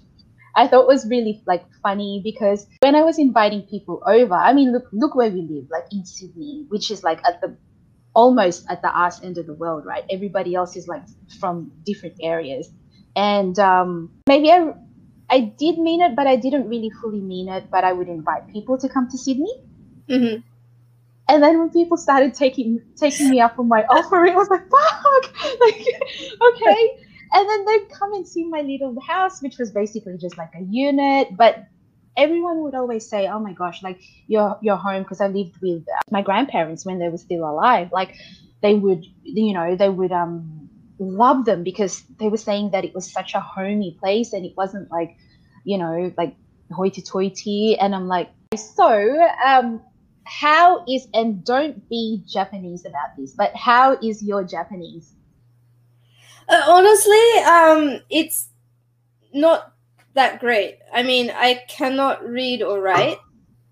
i 0.55 0.67
thought 0.67 0.87
was 0.87 1.07
really 1.09 1.43
like 1.47 1.65
funny 1.83 2.21
because 2.25 2.67
when 2.81 2.95
i 2.95 3.03
was 3.03 3.19
inviting 3.19 3.63
people 3.63 4.03
over 4.07 4.35
i 4.35 4.53
mean 4.53 4.73
look 4.73 4.85
look 4.93 5.15
where 5.15 5.31
we 5.31 5.43
live 5.43 5.67
like 5.71 5.85
in 5.93 6.05
sydney 6.05 6.65
which 6.69 6.91
is 6.91 7.03
like 7.03 7.25
at 7.25 7.41
the 7.41 7.57
almost 8.15 8.65
at 8.71 8.81
the 8.81 8.97
ass 8.97 9.23
end 9.23 9.37
of 9.37 9.47
the 9.47 9.55
world 9.55 9.85
right 9.85 10.05
everybody 10.11 10.55
else 10.55 10.75
is 10.75 10.89
like 10.89 11.03
from 11.39 11.71
different 11.85 12.15
areas 12.23 12.71
and 13.17 13.59
um, 13.59 14.11
maybe 14.29 14.53
I, 14.53 14.75
I 15.31 15.41
did 15.41 15.79
mean 15.79 16.03
it, 16.03 16.15
but 16.15 16.27
I 16.27 16.37
didn't 16.37 16.69
really 16.69 16.91
fully 17.01 17.21
mean 17.21 17.49
it. 17.49 17.71
But 17.71 17.83
I 17.83 17.93
would 17.93 18.09
invite 18.09 18.53
people 18.53 18.79
to 18.79 18.89
come 18.89 19.09
to 19.09 19.19
Sydney. 19.19 19.53
Mm-hmm. 20.09 20.43
And 21.29 21.43
then 21.43 21.59
when 21.59 21.71
people 21.71 21.97
started 21.97 22.35
taking 22.35 22.81
taking 22.97 23.31
me 23.31 23.41
up 23.41 23.59
on 23.59 23.69
my 23.69 23.83
offer, 23.85 24.27
I 24.27 24.35
was 24.35 24.49
like, 24.49 24.69
"Fuck!" 24.71 25.35
Like, 25.61 25.85
okay. 26.49 26.91
And 27.33 27.49
then 27.49 27.65
they'd 27.65 27.89
come 27.91 28.13
and 28.15 28.27
see 28.27 28.45
my 28.45 28.61
little 28.61 28.99
house, 29.01 29.43
which 29.43 29.59
was 29.59 29.73
basically 29.73 30.17
just 30.19 30.39
like 30.39 30.53
a 30.55 30.63
unit. 30.63 31.37
But 31.37 31.67
everyone 32.17 32.63
would 32.63 32.75
always 32.75 33.09
say, 33.09 33.27
"Oh 33.29 33.41
my 33.41 33.53
gosh, 33.53 33.83
like 33.83 34.01
your 34.29 34.59
your 34.63 34.77
home," 34.77 35.03
because 35.03 35.21
I 35.21 35.29
lived 35.29 35.57
with 35.61 35.85
my 36.11 36.23
grandparents 36.23 36.87
when 36.87 36.99
they 36.99 37.09
were 37.09 37.19
still 37.19 37.45
alive. 37.45 37.91
Like 37.93 38.17
they 38.63 38.75
would, 38.75 39.05
you 39.23 39.53
know, 39.53 39.77
they 39.77 39.89
would 39.89 40.13
um 40.13 40.71
love 40.99 41.45
them 41.45 41.63
because 41.63 42.03
they 42.19 42.29
were 42.29 42.37
saying 42.37 42.71
that 42.71 42.85
it 42.85 42.95
was 42.95 43.11
such 43.13 43.35
a 43.35 43.41
homey 43.41 43.97
place 44.01 44.33
and 44.33 44.47
it 44.47 44.55
wasn't 44.57 44.91
like, 44.91 45.17
you 45.65 45.79
know, 45.79 46.13
like 46.17 46.35
hoity 46.73 47.03
toity. 47.03 47.77
And 47.79 47.95
I'm 47.95 48.09
like, 48.09 48.31
so 48.57 49.29
um, 49.45 49.83
how 50.27 50.85
is, 50.89 51.07
and 51.15 51.45
don't 51.45 51.89
be 51.89 52.23
Japanese 52.27 52.85
about 52.85 53.17
this, 53.17 53.33
but 53.33 53.55
how 53.55 53.97
is 54.03 54.23
your 54.23 54.45
Japanese? 54.45 55.15
Uh, 56.49 56.63
honestly, 56.69 57.43
um, 57.45 58.01
it's 58.11 58.49
not 59.33 59.73
that 60.15 60.41
great. 60.41 60.79
I 60.93 61.03
mean, 61.03 61.31
I 61.31 61.63
cannot 61.69 62.25
read 62.29 62.63
or 62.63 62.81
write. 62.81 63.19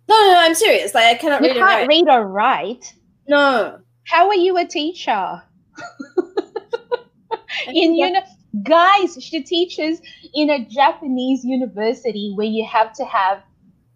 No, 0.08 0.14
no, 0.20 0.32
no 0.32 0.38
I'm 0.38 0.54
serious. 0.54 0.94
Like 0.94 1.04
I 1.04 1.14
cannot 1.18 1.42
you 1.42 1.48
read 1.48 1.56
can't 1.56 1.62
or 1.62 1.78
write. 1.78 1.88
read 1.88 2.08
or 2.08 2.26
write. 2.26 2.94
No. 3.28 3.78
How 4.06 4.28
are 4.28 4.34
you 4.34 4.56
a 4.58 4.66
teacher? 4.66 5.42
in 7.68 7.94
uni- 7.94 8.20
guys, 8.62 9.16
she 9.20 9.42
teaches 9.42 10.00
in 10.34 10.50
a 10.50 10.64
Japanese 10.64 11.44
university 11.44 12.32
where 12.34 12.46
you 12.46 12.66
have 12.66 12.92
to 12.94 13.04
have 13.04 13.42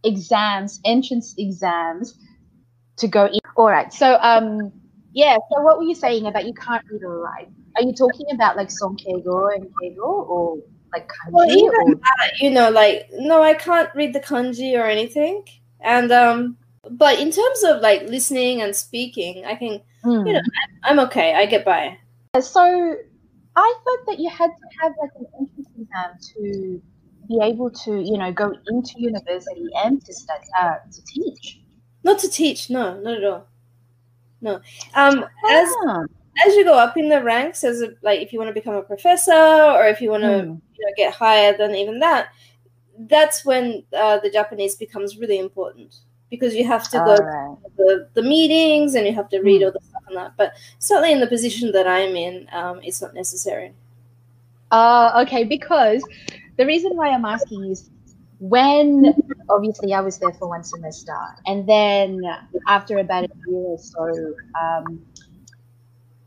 exams, 0.04 0.80
entrance 0.84 1.34
exams 1.36 2.18
to 2.98 3.08
go 3.08 3.26
in. 3.26 3.40
All 3.56 3.66
right. 3.66 3.92
So 3.92 4.18
um 4.20 4.72
yeah, 5.12 5.36
so 5.50 5.62
what 5.62 5.78
were 5.78 5.84
you 5.84 5.94
saying 5.94 6.26
about 6.26 6.46
you 6.46 6.54
can't 6.54 6.84
read 6.90 7.02
or 7.02 7.20
write? 7.20 7.48
Are 7.76 7.82
you 7.82 7.92
talking 7.92 8.26
about 8.32 8.56
like 8.56 8.70
song 8.70 8.96
Sonkeigo 8.96 9.54
and 9.54 9.66
Keigo 9.80 10.28
or 10.28 10.58
like 10.92 11.08
kanji? 11.08 11.32
Well, 11.32 11.50
even 11.50 11.92
or- 11.92 11.94
that, 11.94 12.40
you 12.40 12.50
know, 12.50 12.70
like 12.70 13.08
no, 13.12 13.42
I 13.42 13.54
can't 13.54 13.90
read 13.94 14.12
the 14.12 14.20
kanji 14.20 14.78
or 14.78 14.86
anything. 14.86 15.44
And 15.80 16.12
um 16.12 16.56
but 16.90 17.18
in 17.18 17.30
terms 17.30 17.62
of 17.64 17.80
like 17.80 18.02
listening 18.02 18.62
and 18.62 18.74
speaking, 18.74 19.44
I 19.44 19.54
can 19.54 19.80
mm. 20.04 20.26
you 20.26 20.32
know, 20.32 20.40
I'm 20.84 20.98
okay. 21.00 21.34
I 21.34 21.46
get 21.46 21.64
by. 21.64 21.98
So 22.40 22.96
I 23.56 23.74
thought 23.84 24.06
that 24.06 24.20
you 24.20 24.30
had 24.30 24.50
to 24.50 24.66
have 24.80 24.92
like 25.00 25.10
an 25.18 25.26
entrance 25.38 25.68
exam 25.76 26.10
to 26.34 26.82
be 27.28 27.40
able 27.42 27.70
to, 27.70 28.00
you 28.00 28.16
know, 28.16 28.32
go 28.32 28.54
into 28.68 28.92
university 28.96 29.66
and 29.84 30.04
to 30.04 30.12
study, 30.14 30.46
uh, 30.60 30.76
to 30.90 31.04
teach. 31.04 31.60
Not 32.04 32.18
to 32.20 32.28
teach, 32.30 32.70
no, 32.70 32.98
not 33.00 33.18
at 33.18 33.24
all. 33.24 33.46
no. 34.40 34.60
Um, 34.94 35.24
as 35.50 35.68
as 36.46 36.54
you 36.54 36.64
go 36.64 36.78
up 36.78 36.96
in 36.96 37.08
the 37.08 37.22
ranks, 37.22 37.64
as 37.64 37.82
a, 37.82 37.88
like 38.02 38.20
if 38.20 38.32
you 38.32 38.38
want 38.38 38.48
to 38.48 38.54
become 38.54 38.74
a 38.76 38.82
professor 38.82 39.32
or 39.32 39.86
if 39.86 40.00
you 40.00 40.10
want 40.10 40.22
to 40.22 40.42
Hmm. 40.42 40.50
you 40.76 40.86
know, 40.86 40.92
get 40.96 41.12
higher 41.12 41.56
than 41.56 41.74
even 41.74 41.98
that, 41.98 42.28
that's 43.08 43.44
when 43.44 43.82
uh, 43.92 44.18
the 44.20 44.30
Japanese 44.30 44.76
becomes 44.76 45.18
really 45.18 45.38
important 45.40 45.96
because 46.30 46.54
you 46.54 46.64
have 46.64 46.88
to 46.90 46.98
go 46.98 47.14
alright. 47.16 47.58
to 47.64 47.70
the, 47.78 48.08
the 48.14 48.22
meetings 48.22 48.94
and 48.94 49.06
you 49.06 49.14
have 49.14 49.28
to 49.30 49.40
read 49.40 49.62
Mm. 49.62 49.66
all 49.66 49.72
the 49.72 49.80
stuff 49.88 50.02
on 50.08 50.14
that. 50.14 50.32
But 50.36 50.52
certainly 50.78 51.12
in 51.12 51.20
the 51.20 51.26
position 51.26 51.72
that 51.72 51.86
I'm 51.88 52.14
in, 52.14 52.46
um, 52.52 52.80
it's 52.84 53.00
not 53.02 53.14
necessary. 53.14 53.72
Uh, 54.70 55.22
okay, 55.26 55.42
because 55.44 56.04
the 56.56 56.66
reason 56.66 56.94
why 56.96 57.08
I'm 57.08 57.24
asking 57.24 57.64
is 57.64 57.90
when 58.38 59.14
obviously 59.48 59.92
I 59.94 60.00
was 60.00 60.18
there 60.18 60.32
for 60.32 60.48
one 60.48 60.64
semester, 60.64 61.16
and 61.46 61.68
then 61.68 62.20
after 62.66 62.98
about 62.98 63.24
a 63.24 63.28
year 63.46 63.58
or 63.58 63.78
so, 63.78 64.34
um, 64.60 65.04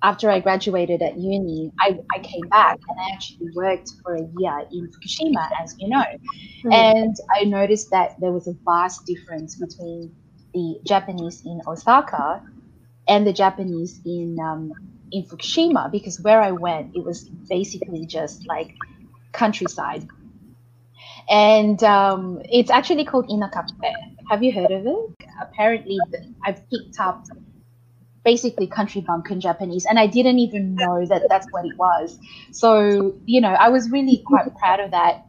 after 0.03 0.29
I 0.31 0.39
graduated 0.39 1.01
at 1.01 1.17
uni, 1.17 1.71
I, 1.79 1.99
I 2.13 2.19
came 2.19 2.47
back 2.49 2.79
and 2.87 2.99
I 2.99 3.13
actually 3.13 3.49
worked 3.55 3.91
for 4.03 4.15
a 4.15 4.27
year 4.39 4.65
in 4.71 4.89
Fukushima, 4.89 5.49
as 5.61 5.75
you 5.77 5.89
know. 5.89 6.03
And 6.71 7.15
I 7.35 7.43
noticed 7.43 7.91
that 7.91 8.19
there 8.19 8.31
was 8.31 8.47
a 8.47 8.53
vast 8.65 9.05
difference 9.05 9.55
between 9.55 10.15
the 10.53 10.79
Japanese 10.83 11.43
in 11.45 11.61
Osaka 11.67 12.41
and 13.07 13.25
the 13.27 13.33
Japanese 13.33 14.01
in 14.05 14.37
um, 14.39 14.71
in 15.11 15.23
Fukushima 15.23 15.91
because 15.91 16.19
where 16.21 16.41
I 16.41 16.51
went, 16.51 16.95
it 16.95 17.03
was 17.03 17.29
basically 17.49 18.05
just 18.05 18.47
like 18.47 18.75
countryside. 19.33 20.07
And 21.31 21.81
um, 21.83 22.41
it's 22.43 22.69
actually 22.69 23.05
called 23.05 23.29
Inakappe. 23.29 23.93
Have 24.29 24.43
you 24.43 24.51
heard 24.51 24.69
of 24.69 24.85
it? 24.85 25.27
Apparently, 25.41 25.97
I've 26.45 26.61
picked 26.69 26.99
up 26.99 27.25
basically 28.25 28.67
country 28.67 29.01
bumpkin 29.01 29.39
Japanese, 29.39 29.85
and 29.85 29.97
I 29.97 30.07
didn't 30.07 30.39
even 30.39 30.75
know 30.75 31.05
that 31.05 31.23
that's 31.29 31.47
what 31.51 31.65
it 31.65 31.77
was. 31.77 32.19
So, 32.51 33.15
you 33.25 33.39
know, 33.39 33.53
I 33.53 33.69
was 33.69 33.89
really 33.89 34.21
quite 34.25 34.53
proud 34.57 34.81
of 34.81 34.91
that. 34.91 35.25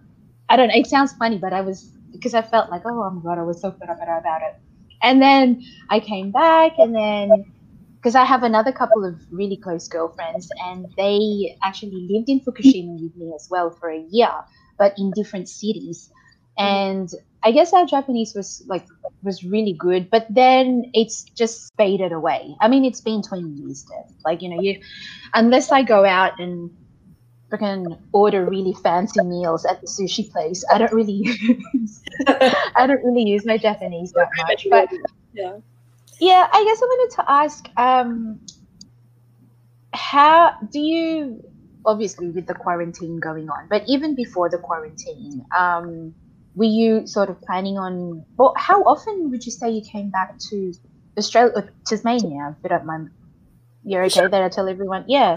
I 0.49 0.57
don't 0.57 0.69
know, 0.69 0.75
it 0.75 0.89
sounds 0.89 1.13
funny, 1.13 1.39
but 1.39 1.53
I 1.53 1.61
was, 1.61 1.85
because 2.11 2.35
I 2.35 2.43
felt 2.43 2.69
like, 2.69 2.83
oh, 2.85 3.11
my 3.11 3.23
God, 3.23 3.39
I 3.39 3.45
was 3.45 3.61
so 3.61 3.71
proud 3.71 3.97
about 3.97 4.43
it. 4.43 4.57
And 5.03 5.23
then 5.23 5.63
I 5.89 6.01
came 6.01 6.33
back, 6.33 6.73
and 6.79 6.95
then 6.95 7.53
because 7.95 8.17
I 8.17 8.25
have 8.25 8.43
another 8.43 8.73
couple 8.73 9.05
of 9.05 9.21
really 9.31 9.57
close 9.57 9.87
girlfriends, 9.87 10.51
and 10.65 10.87
they 10.97 11.57
actually 11.63 12.09
lived 12.11 12.29
in 12.29 12.41
Fukushima 12.41 13.01
with 13.01 13.17
me 13.17 13.33
as 13.37 13.47
well 13.49 13.71
for 13.71 13.89
a 13.89 14.05
year, 14.11 14.33
but 14.83 14.99
in 14.99 15.13
different 15.13 15.49
cities. 15.49 16.11
And 16.59 17.09
I 17.45 17.53
guess 17.53 17.73
our 17.73 17.87
Japanese 17.87 18.35
was 18.35 18.65
like 18.67 18.85
was 19.23 19.45
really 19.45 19.75
good, 19.79 20.11
but 20.11 20.27
then 20.29 20.91
it's 20.93 21.23
just 21.23 21.73
faded 21.77 22.11
away. 22.11 22.57
I 22.61 22.67
mean, 22.67 22.85
it's 22.85 23.01
been 23.01 23.23
twenty 23.23 23.49
years 23.63 23.87
then. 23.89 24.17
Like 24.25 24.43
you 24.43 24.49
know, 24.49 24.61
you 24.61 24.81
unless 25.35 25.71
I 25.71 25.85
go 25.85 26.05
out 26.05 26.41
and 26.41 26.69
freaking 27.49 27.97
order 28.11 28.45
really 28.45 28.75
fancy 28.83 29.23
meals 29.23 29.65
at 29.65 29.81
the 29.83 29.87
sushi 29.87 30.29
place, 30.33 30.65
I 30.73 30.79
don't 30.79 30.93
really 30.93 31.23
use 31.75 32.03
I 32.27 32.85
don't 32.89 33.05
really 33.05 33.23
use 33.23 33.47
my 33.47 33.59
Japanese 33.59 34.11
that 34.13 34.31
much. 34.39 34.67
But 34.69 34.89
yeah. 35.33 35.59
yeah, 36.19 36.49
I 36.53 36.65
guess 36.65 36.83
I 36.83 36.87
wanted 36.87 37.17
to 37.17 37.31
ask, 37.31 37.69
um, 37.77 38.41
how 39.95 40.57
do 40.73 40.81
you, 40.81 41.45
obviously 41.85 42.29
with 42.31 42.47
the 42.47 42.55
quarantine 42.55 43.19
going 43.19 43.49
on, 43.51 43.67
but 43.69 43.83
even 43.87 44.15
before 44.15 44.49
the 44.49 44.59
quarantine, 44.59 45.45
um, 45.57 46.15
were 46.55 46.65
you 46.65 47.07
sort 47.07 47.31
of 47.31 47.41
planning 47.43 47.79
on, 47.79 48.25
well, 48.37 48.55
how 48.57 48.83
often 48.85 49.31
would 49.31 49.45
you 49.45 49.53
say 49.53 49.71
you 49.71 49.83
came 49.83 50.11
back 50.11 50.39
to 50.51 50.75
Australia, 51.17 51.53
or 51.57 51.69
Tasmania, 51.87 52.55
if 52.57 52.63
you 52.63 52.69
don't 52.69 52.85
mind? 52.85 53.11
You're 53.85 54.05
okay 54.05 54.29
there, 54.29 54.45
I 54.45 54.49
tell 54.49 54.69
everyone? 54.69 55.05
Yeah. 55.09 55.35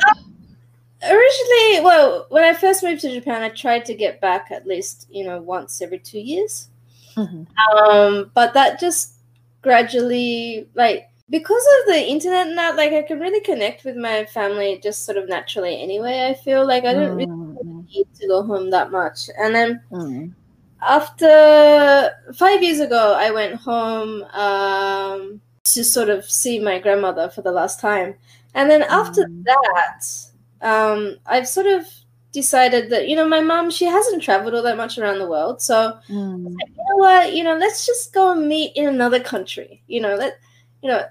Originally, 1.04 1.82
well, 1.84 2.26
when 2.30 2.44
I 2.44 2.54
first 2.54 2.84
moved 2.84 3.02
to 3.02 3.14
Japan, 3.14 3.42
I 3.42 3.50
tried 3.50 3.86
to 3.86 3.94
get 3.94 4.22
back 4.22 4.52
at 4.52 4.66
least, 4.68 5.08
you 5.10 5.26
know, 5.26 5.42
once 5.42 5.82
every 5.82 6.00
two 6.00 6.20
years. 6.20 6.70
Mhm. 7.16 7.48
Um, 7.58 8.32
but 8.34 8.54
that 8.54 8.80
just 8.80 9.14
gradually, 9.62 10.68
like, 10.76 11.10
because 11.30 11.64
of 11.82 11.94
the 11.94 12.08
internet 12.08 12.48
and 12.48 12.58
that, 12.58 12.76
like, 12.76 12.94
I 12.94 13.02
can 13.04 13.20
really 13.20 13.42
connect 13.42 13.84
with 13.86 13.96
my 13.98 14.26
family 14.26 14.80
just 14.82 15.06
sort 15.06 15.18
of 15.18 15.28
naturally 15.30 15.82
anyway. 15.82 16.28
I 16.30 16.34
feel 16.36 16.66
like 16.68 16.86
I 16.86 16.94
don't 16.94 17.16
really 17.16 17.28
Mm, 17.64 17.88
need 17.94 18.08
to 18.16 18.28
go 18.28 18.44
home 18.44 18.70
that 18.72 18.92
much. 18.92 19.30
And 19.40 19.56
then 19.56 19.82
mm, 19.92 20.34
after 20.82 22.12
five 22.36 22.62
years 22.62 22.80
ago, 22.80 23.16
I 23.18 23.32
went 23.32 23.56
home 23.56 24.24
um, 24.34 25.42
to 25.66 25.84
sort 25.84 26.10
of 26.10 26.26
see 26.26 26.60
my 26.60 26.80
grandmother 26.80 27.30
for 27.30 27.42
the 27.42 27.52
last 27.52 27.80
time. 27.80 28.16
And 28.54 28.70
then 28.70 28.84
after 28.84 29.22
Mm. 29.22 29.44
that, 29.46 30.06
um, 30.62 31.18
I've 31.26 31.48
sort 31.48 31.68
of 31.68 31.88
decided 32.32 32.90
that, 32.92 33.08
you 33.08 33.16
know, 33.16 33.28
my 33.28 33.42
mom, 33.42 33.70
she 33.72 33.86
hasn't 33.86 34.24
traveled 34.24 34.54
all 34.56 34.64
that 34.64 34.78
much 34.78 34.98
around 34.98 35.20
the 35.20 35.28
world. 35.28 35.62
So, 35.62 35.98
mm, 36.10 36.62
you 36.78 36.84
know 36.90 36.98
what, 36.98 37.34
you 37.34 37.44
know, 37.44 37.56
let's 37.58 37.86
just 37.86 38.14
go 38.14 38.32
and 38.32 38.48
meet 38.48 38.74
in 38.76 38.88
another 38.88 39.20
country. 39.20 39.82
You 39.88 40.02
know, 40.02 40.16
let, 40.16 40.40
you 40.86 40.92
know, 40.92 41.04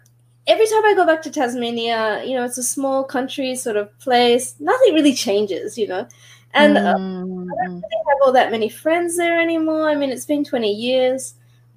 every 0.47 0.69
time 0.69 0.85
I 0.85 0.95
go 0.95 1.05
back 1.05 1.21
to 1.23 1.33
Tasmania, 1.33 2.23
you 2.25 2.37
know, 2.37 2.45
it's 2.45 2.59
a 2.59 2.63
small 2.63 3.03
country 3.03 3.57
sort 3.57 3.75
of 3.77 3.99
place. 3.99 4.55
Nothing 4.61 4.95
really 4.95 5.15
changes, 5.15 5.77
you 5.77 5.89
know. 5.89 6.07
And 6.53 6.79
uh, 6.79 6.95
mm, 6.95 7.49
mm. 7.67 7.83
have 7.83 8.19
all 8.23 8.31
that 8.31 8.53
many 8.53 8.69
friends 8.69 9.17
there 9.17 9.41
anymore. 9.41 9.91
I 9.91 9.97
mean, 9.97 10.11
it's 10.11 10.27
been 10.27 10.45
20 10.45 10.71
years. 10.71 11.35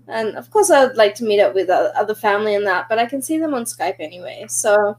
And 0.08 0.38
of 0.38 0.52
course, 0.52 0.70
I'd 0.70 0.96
like 0.96 1.16
to 1.16 1.24
meet 1.24 1.42
up 1.42 1.56
with 1.56 1.72
other 1.72 2.14
family 2.14 2.54
and 2.54 2.68
that, 2.68 2.88
but 2.88 3.00
I 3.00 3.08
can 3.08 3.20
see 3.20 3.40
them 3.40 3.56
on 3.56 3.64
Skype 3.64 3.96
anyway. 4.00 4.46
So, 4.48 4.96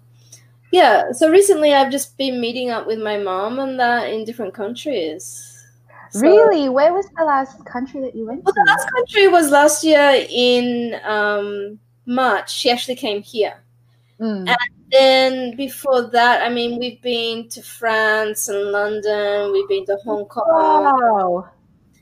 yeah. 0.72 1.12
So 1.12 1.30
recently, 1.30 1.72
I've 1.72 1.92
just 1.92 2.18
been 2.18 2.40
meeting 2.40 2.70
up 2.70 2.84
with 2.84 2.98
my 2.98 3.16
mom 3.16 3.60
and 3.60 3.78
that 3.78 4.12
in 4.12 4.24
different 4.24 4.54
countries. 4.54 5.64
So- 6.10 6.20
Really? 6.22 6.68
Where 6.68 6.92
was 6.92 7.06
the 7.16 7.24
last 7.24 7.64
country 7.64 8.00
that 8.00 8.16
you 8.16 8.26
went 8.26 8.40
to? 8.40 8.44
Well, 8.46 8.54
the 8.56 8.72
last 8.72 8.90
country 8.90 9.28
was 9.28 9.52
last 9.52 9.84
year 9.84 10.26
in 10.28 10.98
um, 11.04 11.78
March. 12.08 12.50
She 12.50 12.70
actually 12.70 12.96
came 12.96 13.22
here. 13.22 13.62
Mm. 14.18 14.52
Then 14.90 15.54
before 15.56 16.10
that, 16.10 16.42
I 16.42 16.48
mean, 16.48 16.78
we've 16.78 17.00
been 17.02 17.48
to 17.50 17.62
France 17.62 18.48
and 18.48 18.72
London. 18.72 19.52
We've 19.52 19.68
been 19.68 19.84
to 19.86 19.98
Hong 20.04 20.24
Kong. 20.24 20.46
Wow. 20.48 21.50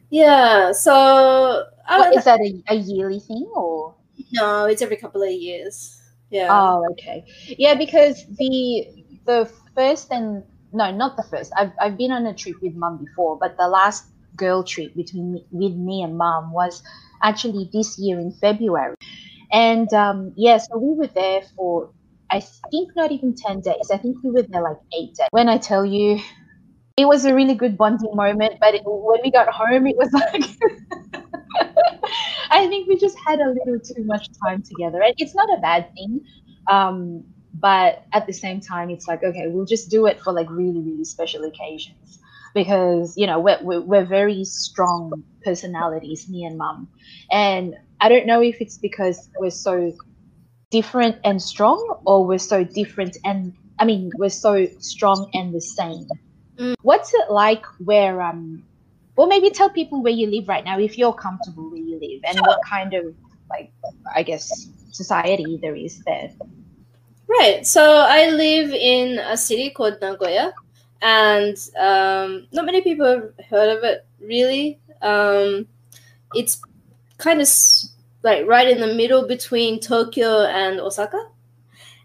Yeah. 0.09 0.73
So 0.73 1.65
I 1.87 1.99
What, 1.99 2.17
is 2.17 2.25
that 2.25 2.41
a, 2.41 2.63
a 2.69 2.77
yearly 2.77 3.21
thing 3.21 3.51
or? 3.55 3.95
No, 4.33 4.67
it's 4.67 4.81
every 4.81 4.97
couple 4.97 5.23
of 5.23 5.31
years. 5.31 6.01
Yeah. 6.31 6.49
Oh, 6.51 6.87
okay. 6.93 7.25
Yeah, 7.59 7.75
because 7.75 8.25
the 8.39 8.87
the 9.27 9.51
first 9.75 10.11
and 10.11 10.43
no, 10.73 10.91
not 10.91 11.17
the 11.17 11.23
first. 11.25 11.53
I've 11.57 11.73
I've 11.81 11.97
been 11.99 12.13
on 12.13 12.27
a 12.27 12.35
trip 12.35 12.57
with 12.63 12.75
mum 12.75 12.99
before, 13.05 13.37
but 13.37 13.57
the 13.57 13.69
last 13.69 14.07
girl 14.37 14.63
trip 14.63 14.95
between 14.95 15.33
me, 15.33 15.47
with 15.51 15.75
me 15.75 16.03
and 16.03 16.17
mum 16.17 16.53
was 16.53 16.83
actually 17.23 17.71
this 17.73 17.99
year 17.99 18.21
in 18.21 18.33
February, 18.33 18.95
and 19.53 19.93
um, 19.93 20.33
yeah, 20.37 20.59
so 20.59 20.79
we 20.79 20.95
were 20.95 21.07
there 21.09 21.43
for 21.57 21.91
I 22.31 22.41
think 22.71 22.91
not 22.97 23.13
even 23.13 23.35
ten 23.35 23.61
days. 23.61 23.91
I 23.93 23.99
think 23.99 24.17
we 24.23 24.31
were 24.31 24.43
there 24.43 24.63
like 24.63 24.79
eight 24.99 25.15
days. 25.15 25.29
When 25.31 25.49
I 25.49 25.59
tell 25.59 25.85
you. 25.85 26.21
It 26.99 27.07
was 27.07 27.27
a 27.27 27.35
really 27.35 27.55
good 27.55 27.77
bonding 27.77 28.17
moment, 28.17 28.55
but 28.59 28.75
it, 28.75 28.81
when 28.87 29.21
we 29.23 29.31
got 29.31 29.49
home, 29.49 29.87
it 29.87 29.99
was 29.99 30.11
like 30.15 30.43
I 32.51 32.67
think 32.69 32.89
we 32.89 32.97
just 32.97 33.17
had 33.27 33.39
a 33.41 33.51
little 33.51 33.79
too 33.81 34.03
much 34.05 34.29
time 34.43 34.63
together, 34.63 35.03
and 35.03 35.15
it's 35.19 35.35
not 35.35 35.49
a 35.57 35.61
bad 35.61 35.93
thing. 35.95 36.23
Um, 36.71 37.25
but 37.53 38.05
at 38.13 38.27
the 38.27 38.33
same 38.33 38.61
time, 38.61 38.91
it's 38.91 39.07
like 39.07 39.23
okay, 39.23 39.47
we'll 39.49 39.67
just 39.67 39.91
do 39.91 40.07
it 40.07 40.21
for 40.23 40.33
like 40.33 40.49
really, 40.51 40.81
really 40.81 41.05
special 41.05 41.45
occasions 41.45 42.19
because 42.55 43.17
you 43.17 43.27
know 43.27 43.39
we're 43.41 43.59
we're, 43.63 43.81
we're 43.81 44.05
very 44.05 44.45
strong 44.45 45.23
personalities, 45.45 46.29
me 46.29 46.45
and 46.45 46.59
mum, 46.59 46.89
and 47.31 47.75
I 48.01 48.09
don't 48.09 48.27
know 48.27 48.43
if 48.43 48.61
it's 48.61 48.79
because 48.79 49.29
we're 49.39 49.51
so 49.51 49.93
different 50.71 51.17
and 51.25 51.41
strong, 51.41 52.01
or 52.05 52.27
we're 52.27 52.39
so 52.39 52.65
different 52.65 53.17
and 53.25 53.55
I 53.79 53.85
mean 53.85 54.11
we're 54.17 54.29
so 54.31 54.67
strong 54.79 55.31
and 55.35 55.55
the 55.55 55.61
same. 55.61 56.07
Mm. 56.59 56.75
What's 56.83 57.13
it 57.15 57.31
like 57.31 57.65
where 57.85 58.21
um 58.21 58.63
well 59.17 59.27
maybe 59.27 59.51
tell 59.51 59.71
people 59.71 60.03
where 60.03 60.13
you 60.13 60.27
live 60.27 60.49
right 60.49 60.65
now 60.65 60.79
if 60.79 60.99
you're 60.99 61.13
comfortable 61.13 61.71
where 61.71 61.81
you 61.81 61.99
live 62.01 62.21
and 62.25 62.41
what 62.41 62.61
kind 62.65 62.95
of 62.95 63.15
like 63.49 63.73
I 64.15 64.23
guess 64.23 64.69
society 64.93 65.59
there 65.61 65.77
is 65.77 66.03
there. 66.05 66.31
Right. 67.29 67.67
So 67.67 67.83
I 67.83 68.31
live 68.31 68.73
in 68.73 69.19
a 69.19 69.37
city 69.37 69.71
called 69.71 69.99
Nagoya, 70.01 70.53
and 71.03 71.57
um, 71.79 72.47
not 72.53 72.65
many 72.65 72.83
people 72.83 73.07
have 73.07 73.47
heard 73.51 73.77
of 73.77 73.85
it 73.85 74.07
really. 74.21 74.79
Um, 75.03 75.67
it's 76.35 76.61
kind 77.19 77.41
of 77.41 77.49
like 78.23 78.47
right 78.47 78.69
in 78.69 78.81
the 78.81 78.95
middle 78.95 79.27
between 79.27 79.81
Tokyo 79.81 80.45
and 80.45 80.81
Osaka. 80.81 81.29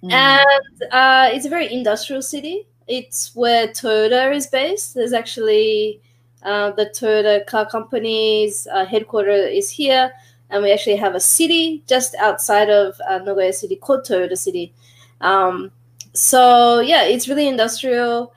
Mm. 0.03 0.11
and 0.11 0.91
uh, 0.91 1.29
it's 1.31 1.45
a 1.45 1.49
very 1.49 1.71
industrial 1.71 2.21
city. 2.23 2.65
It's 2.87 3.35
where 3.35 3.67
Toyota 3.67 4.33
is 4.35 4.47
based. 4.47 4.95
There's 4.95 5.13
actually 5.13 6.01
uh, 6.43 6.71
the 6.71 6.87
Toyota 6.87 7.45
car 7.45 7.69
company's 7.69 8.67
uh, 8.71 8.85
headquarters 8.85 9.51
is 9.51 9.69
here, 9.69 10.11
and 10.49 10.63
we 10.63 10.71
actually 10.71 10.95
have 10.95 11.13
a 11.13 11.19
city 11.19 11.83
just 11.87 12.15
outside 12.15 12.69
of 12.69 12.99
uh, 13.07 13.19
Nagoya 13.19 13.53
City 13.53 13.75
called 13.75 14.01
Toyota 14.03 14.37
City. 14.37 14.73
Um, 15.21 15.71
so 16.13 16.79
yeah, 16.79 17.03
it's 17.03 17.29
really 17.29 17.47
industrial, 17.47 18.33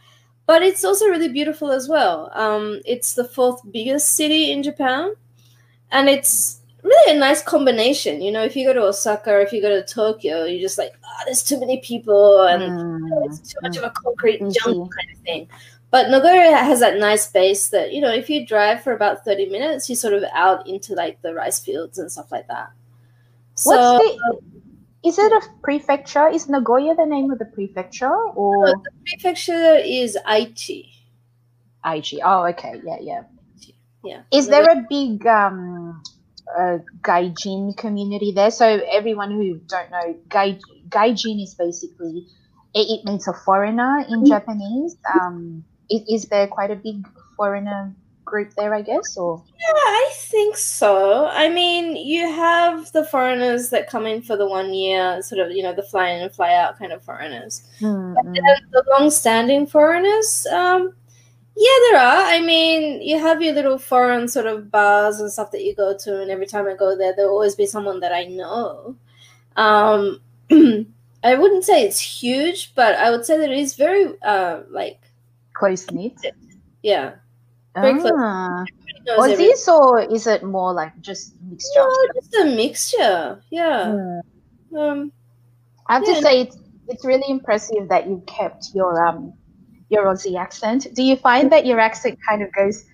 but 0.46 0.62
it's 0.62 0.84
also 0.84 1.06
really 1.06 1.28
beautiful 1.28 1.72
as 1.72 1.88
well. 1.88 2.30
Um, 2.34 2.80
it's 2.84 3.14
the 3.14 3.24
fourth 3.24 3.60
biggest 3.72 4.14
city 4.14 4.52
in 4.52 4.62
Japan, 4.62 5.14
and 5.90 6.10
it's 6.10 6.60
really 6.84 7.16
a 7.16 7.18
nice 7.18 7.42
combination. 7.42 8.20
You 8.20 8.30
know, 8.30 8.42
if 8.44 8.54
you 8.54 8.66
go 8.66 8.74
to 8.74 8.82
Osaka 8.82 9.32
or 9.32 9.40
if 9.40 9.52
you 9.52 9.60
go 9.60 9.70
to 9.70 9.82
Tokyo, 9.82 10.44
you're 10.44 10.60
just 10.60 10.78
like, 10.78 10.92
oh, 11.04 11.22
there's 11.24 11.42
too 11.42 11.58
many 11.58 11.80
people 11.80 12.42
and 12.42 12.62
Mm, 12.62 13.26
it's 13.26 13.52
too 13.52 13.58
much 13.62 13.76
of 13.76 13.84
a 13.84 13.90
concrete 13.90 14.42
I 14.42 14.50
jungle 14.50 14.88
kind 14.88 15.10
of 15.12 15.18
thing. 15.22 15.48
But 15.90 16.10
Nagoya 16.10 16.56
has 16.56 16.80
that 16.80 16.98
nice 16.98 17.30
base 17.30 17.68
that, 17.68 17.92
you 17.92 18.00
know, 18.00 18.12
if 18.12 18.28
you 18.28 18.46
drive 18.46 18.82
for 18.82 18.92
about 18.92 19.24
30 19.24 19.46
minutes, 19.46 19.88
you're 19.88 19.96
sort 19.96 20.14
of 20.14 20.24
out 20.32 20.66
into 20.66 20.94
like 20.94 21.22
the 21.22 21.34
rice 21.34 21.60
fields 21.60 21.98
and 21.98 22.10
stuff 22.10 22.32
like 22.32 22.48
that. 22.48 22.70
So 23.54 23.70
What's 23.70 24.04
the? 24.04 25.08
Is 25.08 25.18
it 25.18 25.30
a 25.30 25.42
prefecture? 25.62 26.28
Is 26.28 26.48
Nagoya 26.48 26.96
the 26.96 27.04
name 27.04 27.30
of 27.30 27.38
the 27.38 27.44
prefecture 27.44 28.10
or 28.10 28.68
the 28.68 28.90
prefecture 29.06 29.76
is 29.76 30.18
Aichi. 30.26 30.88
Aichi? 31.84 32.18
Oh, 32.24 32.46
okay, 32.46 32.80
yeah, 32.84 32.96
yeah. 33.00 33.22
Yeah. 34.02 34.22
Is 34.32 34.48
there 34.48 34.64
a 34.64 34.84
big 34.88 35.26
um, 35.26 36.02
uh, 36.56 36.78
gaijin 37.02 37.76
community 37.76 38.32
there? 38.32 38.50
So 38.50 38.66
everyone 38.66 39.30
who 39.30 39.60
don't 39.66 39.90
know, 39.90 40.16
gai, 40.28 40.58
gaijin 40.88 41.42
is 41.42 41.54
basically 41.54 42.26
it, 42.74 43.00
it 43.00 43.04
means 43.04 43.26
a 43.28 43.32
foreigner 43.32 44.04
in 44.08 44.26
Japanese. 44.26 44.96
Um, 45.14 45.64
is, 45.90 46.02
is 46.08 46.28
there 46.28 46.46
quite 46.46 46.70
a 46.70 46.76
big 46.76 47.06
foreigner 47.36 47.94
group 48.24 48.52
there? 48.56 48.74
I 48.74 48.82
guess, 48.82 49.16
or 49.16 49.42
Yeah, 49.60 49.72
I 49.74 50.10
think 50.14 50.56
so. 50.56 51.26
I 51.26 51.48
mean, 51.48 51.96
you 51.96 52.26
have 52.26 52.90
the 52.92 53.04
foreigners 53.04 53.70
that 53.70 53.88
come 53.88 54.06
in 54.06 54.22
for 54.22 54.36
the 54.36 54.46
one 54.46 54.74
year, 54.74 55.22
sort 55.22 55.40
of, 55.40 55.52
you 55.52 55.62
know, 55.62 55.72
the 55.74 55.82
fly 55.82 56.08
in 56.10 56.22
and 56.22 56.34
fly 56.34 56.54
out 56.54 56.78
kind 56.78 56.92
of 56.92 57.02
foreigners. 57.04 57.62
Hmm, 57.78 58.14
And 58.16 58.36
the 58.72 58.84
long-standing 58.90 59.66
foreigners, 59.66 60.46
um, 60.50 60.94
yeah, 61.56 61.78
there 61.90 62.00
are. 62.00 62.22
I 62.24 62.40
mean, 62.40 63.00
you 63.02 63.18
have 63.18 63.40
your 63.42 63.54
little 63.54 63.78
foreign 63.78 64.28
sort 64.28 64.46
of 64.46 64.70
bars 64.70 65.20
and 65.20 65.30
stuff 65.30 65.50
that 65.52 65.64
you 65.64 65.74
go 65.74 65.96
to, 65.96 66.20
and 66.22 66.30
every 66.30 66.46
time 66.46 66.66
I 66.66 66.74
go 66.74 66.96
there, 66.96 67.14
there'll 67.14 67.32
always 67.32 67.54
be 67.54 67.66
someone 67.66 68.00
that 68.00 68.12
I 68.12 68.24
know. 68.24 68.96
Um, 69.56 70.20
I 70.50 71.34
wouldn't 71.36 71.64
say 71.64 71.84
it's 71.84 71.98
huge, 72.00 72.74
but 72.74 72.96
I 72.96 73.10
would 73.10 73.24
say 73.24 73.38
that 73.38 73.50
it 73.50 73.58
is 73.58 73.74
very, 73.76 74.12
uh, 74.22 74.60
like, 74.70 75.00
close 75.54 75.90
knit. 75.90 76.18
yeah. 76.82 77.14
Very. 77.74 78.00
Ah. 78.04 78.62
everybody 78.62 79.00
knows 79.06 79.30
everybody. 79.32 79.52
Aussies, 79.52 79.68
or 79.68 80.00
is 80.00 80.26
it 80.28 80.42
more 80.44 80.72
like 80.72 81.00
just 81.00 81.34
mixture? 81.48 81.68
No, 81.76 81.96
just 82.14 82.34
a 82.34 82.44
mixture. 82.44 83.42
Yeah. 83.50 83.92
Hmm. 84.70 84.76
Um, 84.76 85.12
I 85.88 85.94
have 85.94 86.04
Yeah. 86.06 86.14
to 86.14 86.22
say 86.22 86.40
it's 86.42 86.56
it's 86.86 87.04
really 87.04 87.24
impressive 87.28 87.88
that 87.88 88.06
you 88.06 88.22
kept 88.26 88.74
your 88.74 89.04
um 89.04 89.32
your 89.88 90.06
Aussie 90.06 90.38
accent. 90.38 90.86
Do 90.94 91.02
you 91.02 91.16
find 91.16 91.52
that 91.52 91.66
your 91.66 91.80
accent 91.80 92.18
kind 92.28 92.42
of 92.42 92.52
goes 92.52 92.84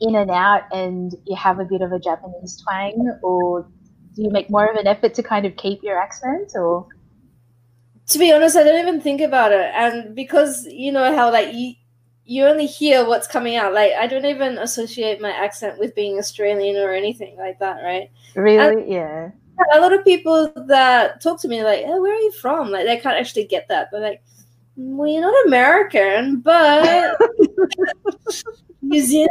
in 0.00 0.16
and 0.16 0.30
out 0.30 0.62
and 0.72 1.14
you 1.26 1.36
have 1.36 1.60
a 1.60 1.64
bit 1.64 1.82
of 1.82 1.92
a 1.92 1.98
Japanese 1.98 2.60
twang 2.62 3.18
or 3.22 3.68
do 4.14 4.22
you 4.22 4.30
make 4.30 4.50
more 4.50 4.66
of 4.66 4.76
an 4.76 4.86
effort 4.86 5.14
to 5.14 5.22
kind 5.22 5.46
of 5.46 5.56
keep 5.56 5.82
your 5.82 5.98
accent 5.98 6.52
or 6.54 6.86
to 8.10 8.18
be 8.18 8.32
honest, 8.32 8.56
I 8.56 8.64
don't 8.64 8.80
even 8.80 9.00
think 9.00 9.20
about 9.20 9.52
it, 9.52 9.70
and 9.74 10.14
because 10.14 10.66
you 10.66 10.90
know 10.90 11.14
how 11.14 11.30
like 11.32 11.54
you 11.54 11.74
you 12.24 12.44
only 12.44 12.66
hear 12.66 13.06
what's 13.06 13.26
coming 13.26 13.56
out. 13.56 13.72
Like 13.72 13.92
I 13.92 14.06
don't 14.06 14.24
even 14.24 14.58
associate 14.58 15.20
my 15.20 15.30
accent 15.30 15.78
with 15.78 15.94
being 15.94 16.18
Australian 16.18 16.76
or 16.76 16.92
anything 16.92 17.36
like 17.38 17.58
that, 17.60 17.82
right? 17.82 18.10
really 18.34 18.90
yeah. 18.90 19.30
A 19.74 19.80
lot 19.80 19.92
of 19.92 20.04
people 20.04 20.50
that 20.66 21.20
talk 21.20 21.40
to 21.42 21.48
me 21.48 21.62
like, 21.62 21.84
oh, 21.86 22.00
"Where 22.00 22.14
are 22.14 22.20
you 22.20 22.32
from?" 22.32 22.70
Like 22.70 22.86
they 22.86 22.96
can't 22.96 23.16
actually 23.16 23.44
get 23.44 23.68
that. 23.68 23.90
They're 23.92 24.00
like, 24.00 24.22
"Well, 24.82 25.08
you're 25.08 25.20
not 25.20 25.46
American, 25.46 26.40
but 26.40 27.18
New 28.82 29.02
Zealand, 29.02 29.30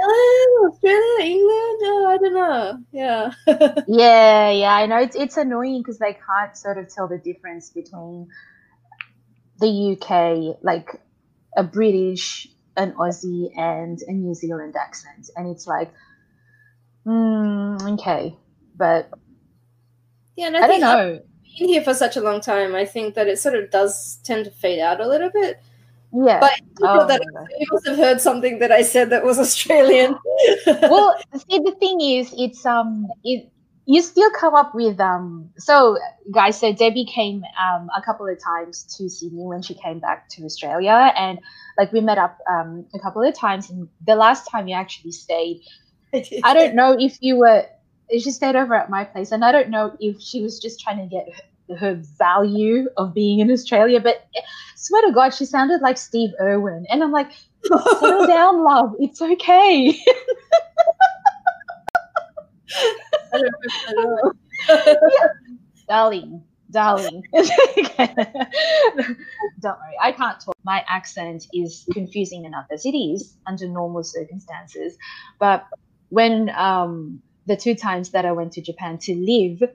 Australia, 0.67 1.25
England. 1.25 1.79
Oh, 1.83 2.07
I 2.09 2.17
don't 2.17 2.33
know. 2.33 2.77
Yeah, 2.91 3.31
Yeah, 3.87 4.51
yeah, 4.51 4.73
I 4.73 4.85
know 4.85 4.97
it's 4.97 5.15
it's 5.15 5.37
annoying 5.37 5.81
because 5.81 5.97
they 5.97 6.13
can't 6.13 6.55
sort 6.55 6.77
of 6.77 6.93
tell 6.93 7.07
the 7.07 7.17
difference 7.17 7.71
between 7.71 8.27
the 9.59 9.97
UK, 9.97 10.57
like 10.63 10.89
a 11.57 11.63
British, 11.63 12.47
an 12.77 12.93
Aussie, 12.93 13.49
and 13.57 13.97
a 14.07 14.13
New 14.13 14.35
Zealand 14.35 14.75
accent, 14.79 15.29
and 15.35 15.47
it's 15.47 15.65
like, 15.65 15.91
mm, 17.05 17.93
okay, 17.99 18.37
but 18.75 19.09
yeah. 20.35 20.51
I, 20.53 20.63
I 20.63 20.67
don't 20.67 20.79
know. 20.81 21.19
Been 21.57 21.69
here 21.69 21.83
for 21.83 21.93
such 21.93 22.17
a 22.17 22.21
long 22.21 22.41
time. 22.41 22.75
I 22.75 22.85
think 22.85 23.15
that 23.15 23.27
it 23.27 23.39
sort 23.39 23.55
of 23.55 23.71
does 23.71 24.19
tend 24.23 24.45
to 24.45 24.51
fade 24.51 24.79
out 24.79 25.01
a 25.01 25.07
little 25.07 25.29
bit. 25.29 25.61
Yeah. 26.11 26.39
But 26.39 26.59
you 26.59 26.87
Oh, 26.87 27.07
that 27.07 27.21
you 27.59 27.67
must 27.71 27.87
have 27.87 27.97
heard 27.97 28.21
something 28.21 28.59
that 28.59 28.71
I 28.71 28.81
said 28.81 29.09
that 29.11 29.23
was 29.23 29.37
Australian. 29.37 30.17
well, 30.65 31.15
see, 31.35 31.59
the 31.59 31.75
thing 31.79 32.01
is, 32.01 32.33
it's 32.37 32.65
um, 32.65 33.07
it 33.23 33.51
you 33.85 34.03
still 34.03 34.29
come 34.31 34.53
up 34.55 34.75
with 34.75 34.99
um. 34.99 35.49
So, 35.57 35.97
guys, 36.31 36.59
so 36.59 36.73
Debbie 36.73 37.05
came 37.05 37.43
um 37.59 37.89
a 37.95 38.01
couple 38.01 38.27
of 38.27 38.39
times 38.39 38.83
to 38.97 39.09
Sydney 39.09 39.43
when 39.43 39.61
she 39.61 39.73
came 39.73 39.99
back 39.99 40.29
to 40.29 40.43
Australia, 40.43 41.13
and 41.15 41.39
like 41.77 41.91
we 41.91 42.01
met 42.01 42.17
up 42.17 42.37
um 42.49 42.85
a 42.93 42.99
couple 42.99 43.21
of 43.21 43.33
times. 43.35 43.69
And 43.69 43.87
the 44.05 44.15
last 44.15 44.49
time 44.49 44.67
you 44.67 44.75
actually 44.75 45.11
stayed, 45.11 45.61
I 46.43 46.53
don't 46.53 46.75
know 46.75 46.97
if 46.99 47.17
you 47.21 47.37
were. 47.37 47.65
She 48.11 48.31
stayed 48.31 48.55
over 48.55 48.73
at 48.75 48.89
my 48.89 49.03
place, 49.03 49.31
and 49.31 49.43
I 49.45 49.51
don't 49.51 49.69
know 49.69 49.95
if 49.99 50.19
she 50.21 50.41
was 50.41 50.59
just 50.59 50.79
trying 50.79 50.97
to 50.97 51.05
get 51.05 51.27
her, 51.69 51.75
her 51.77 52.01
value 52.17 52.87
of 52.97 53.13
being 53.13 53.39
in 53.39 53.51
Australia. 53.51 53.99
But 53.99 54.27
eh, 54.35 54.41
swear 54.75 55.05
to 55.07 55.13
God, 55.13 55.33
she 55.33 55.45
sounded 55.45 55.81
like 55.81 55.97
Steve 55.97 56.31
Irwin, 56.41 56.85
and 56.89 57.03
I'm 57.03 57.11
like, 57.11 57.31
settle 57.63 58.25
down, 58.27 58.63
love. 58.63 58.95
It's 58.99 59.21
okay. 59.21 59.99
I 63.33 63.37
don't 63.37 63.43
know 63.43 63.49
if 63.63 63.73
I 63.87 63.93
know. 63.93 64.33
darling, 65.87 66.43
darling. 66.71 67.23
don't 67.33 67.47
worry, 69.77 69.95
I 70.01 70.11
can't 70.11 70.39
talk. 70.39 70.55
My 70.63 70.83
accent 70.87 71.47
is 71.53 71.87
confusing 71.93 72.45
enough 72.45 72.65
as 72.71 72.85
it 72.85 72.95
is 72.95 73.37
under 73.45 73.67
normal 73.67 74.03
circumstances. 74.03 74.97
But 75.39 75.67
when 76.09 76.49
um, 76.49 77.21
the 77.45 77.55
two 77.55 77.75
times 77.75 78.11
that 78.11 78.25
I 78.25 78.31
went 78.31 78.53
to 78.53 78.61
Japan 78.61 78.97
to 78.99 79.15
live, 79.15 79.69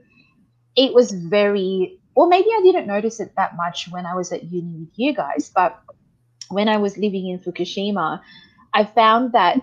it 0.75 0.93
was 0.93 1.11
very, 1.11 1.99
or 2.15 2.27
maybe 2.27 2.49
I 2.49 2.61
didn't 2.63 2.87
notice 2.87 3.19
it 3.19 3.33
that 3.37 3.55
much 3.55 3.87
when 3.89 4.05
I 4.05 4.15
was 4.15 4.31
at 4.31 4.43
uni 4.43 4.79
with 4.79 4.93
you 4.95 5.13
guys, 5.13 5.51
but 5.53 5.81
when 6.49 6.69
I 6.69 6.77
was 6.77 6.97
living 6.97 7.29
in 7.29 7.39
Fukushima, 7.39 8.21
I 8.73 8.85
found 8.85 9.33
that 9.33 9.61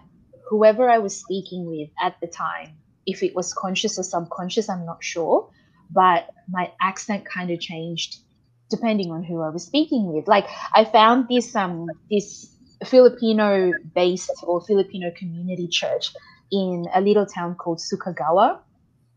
whoever 0.49 0.89
I 0.89 0.99
was 0.99 1.19
speaking 1.19 1.67
with 1.67 1.91
at 2.01 2.21
the 2.21 2.27
time, 2.27 2.77
if 3.07 3.23
it 3.23 3.35
was 3.35 3.55
conscious 3.55 3.99
or 3.99 4.03
subconscious, 4.03 4.69
I'm 4.69 4.85
not 4.85 5.03
sure, 5.03 5.51
but 5.91 6.31
my 6.49 6.73
accent 6.81 7.25
kind 7.25 7.51
of 7.51 7.61
changed 7.61 8.19
depending 8.71 9.11
on 9.11 9.23
who 9.23 9.43
I 9.43 9.51
was 9.51 9.65
speaking 9.65 10.13
with. 10.13 10.27
Like 10.27 10.47
I 10.73 10.85
found 10.85 11.29
this 11.29 11.55
um 11.55 11.87
this 12.11 12.57
Filipino 12.85 13.73
based 13.95 14.33
or 14.43 14.61
Filipino 14.61 15.13
community 15.17 15.69
church 15.69 16.15
in 16.53 16.87
a 16.95 17.01
little 17.01 17.27
town 17.27 17.57
called 17.57 17.81
Sukagawa. 17.81 18.61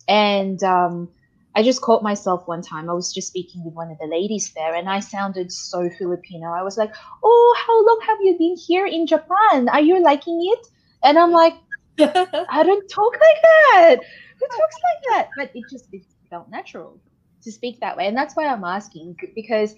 And 0.07 0.63
um, 0.63 1.09
I 1.55 1.63
just 1.63 1.81
caught 1.81 2.03
myself 2.03 2.47
one 2.47 2.61
time. 2.61 2.89
I 2.89 2.93
was 2.93 3.13
just 3.13 3.27
speaking 3.27 3.63
with 3.63 3.73
one 3.73 3.91
of 3.91 3.97
the 3.99 4.07
ladies 4.07 4.51
there, 4.55 4.73
and 4.73 4.89
I 4.89 4.99
sounded 4.99 5.51
so 5.51 5.89
Filipino. 5.97 6.51
I 6.51 6.63
was 6.63 6.77
like, 6.77 6.93
"Oh, 7.23 7.55
how 7.65 7.85
long 7.85 7.99
have 8.07 8.17
you 8.21 8.37
been 8.37 8.55
here 8.57 8.85
in 8.85 9.07
Japan? 9.07 9.69
Are 9.69 9.81
you 9.81 10.01
liking 10.01 10.39
it?" 10.41 10.67
And 11.03 11.17
I'm 11.17 11.31
like, 11.31 11.53
I 11.99 12.63
don't 12.63 12.89
talk 12.89 13.13
like 13.13 13.41
that. 13.41 13.95
Who 14.39 14.47
talks 14.47 14.75
like 14.83 15.03
that? 15.09 15.29
But 15.35 15.51
it 15.55 15.69
just 15.69 15.85
it 15.93 16.03
felt 16.29 16.49
natural 16.49 16.99
to 17.43 17.51
speak 17.51 17.79
that 17.79 17.97
way, 17.97 18.07
and 18.07 18.17
that's 18.17 18.35
why 18.35 18.47
I'm 18.47 18.63
asking 18.63 19.15
because 19.33 19.75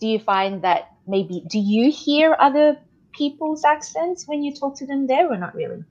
do 0.00 0.08
you 0.08 0.18
find 0.18 0.62
that 0.62 0.88
maybe 1.06 1.44
do 1.48 1.58
you 1.58 1.90
hear 1.92 2.36
other 2.38 2.76
people's 3.14 3.64
accents 3.64 4.26
when 4.26 4.42
you 4.42 4.54
talk 4.54 4.76
to 4.78 4.86
them 4.86 5.06
there, 5.06 5.30
or 5.30 5.36
not 5.36 5.54
really? 5.54 5.84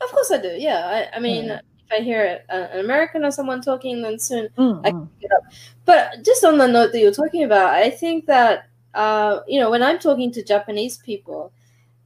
Of 0.00 0.10
course 0.10 0.30
I 0.30 0.38
do. 0.38 0.48
Yeah. 0.56 1.08
I, 1.12 1.16
I 1.16 1.20
mean, 1.20 1.46
Yeah. 1.46 1.60
if 1.86 2.00
I 2.00 2.02
hear 2.02 2.40
a- 2.48 2.54
an 2.74 2.80
American 2.80 3.24
or 3.24 3.30
someone 3.30 3.60
talking, 3.62 4.02
then 4.02 4.18
soon. 4.18 4.48
Mm, 4.58 4.80
I- 4.84 4.90
up. 5.36 5.44
But 5.84 6.22
just 6.24 6.44
on 6.44 6.58
the 6.58 6.66
note 6.68 6.92
that 6.92 7.00
you're 7.00 7.12
talking 7.12 7.42
about, 7.44 7.74
I 7.74 7.90
think 7.90 8.26
that 8.26 8.66
uh, 8.94 9.40
you 9.48 9.58
know 9.58 9.70
when 9.70 9.82
I'm 9.82 9.98
talking 9.98 10.30
to 10.32 10.42
Japanese 10.44 10.98
people, 10.98 11.52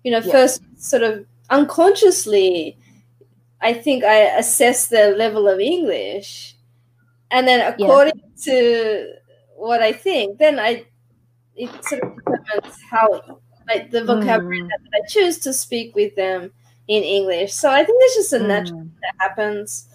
you 0.04 0.10
know, 0.10 0.18
Yeah. 0.20 0.32
first 0.32 0.62
sort 0.78 1.02
of 1.02 1.26
unconsciously, 1.50 2.78
I 3.60 3.72
think 3.74 4.04
I 4.04 4.20
assess 4.38 4.86
their 4.88 5.14
level 5.16 5.48
of 5.48 5.60
English, 5.60 6.56
and 7.30 7.46
then 7.46 7.60
according 7.72 8.20
to 8.44 9.14
what 9.56 9.82
I 9.82 9.92
think, 9.92 10.38
then 10.38 10.58
I 10.58 10.84
it 11.56 11.70
sort 11.84 12.02
of 12.04 12.16
determines 12.16 12.78
how 12.90 13.38
like 13.68 13.90
the 13.90 14.04
vocabulary 14.04 14.62
Mm, 14.62 14.68
that 14.68 14.80
I 15.02 15.06
choose 15.08 15.38
to 15.40 15.52
speak 15.52 15.94
with 15.94 16.14
them 16.16 16.52
in 16.88 17.02
English. 17.02 17.52
So 17.52 17.70
I 17.70 17.84
think 17.84 17.98
it's 18.04 18.16
just 18.16 18.32
a 18.32 18.40
natural 18.40 18.80
mm. 18.80 18.90
that 19.02 19.14
happens, 19.18 19.86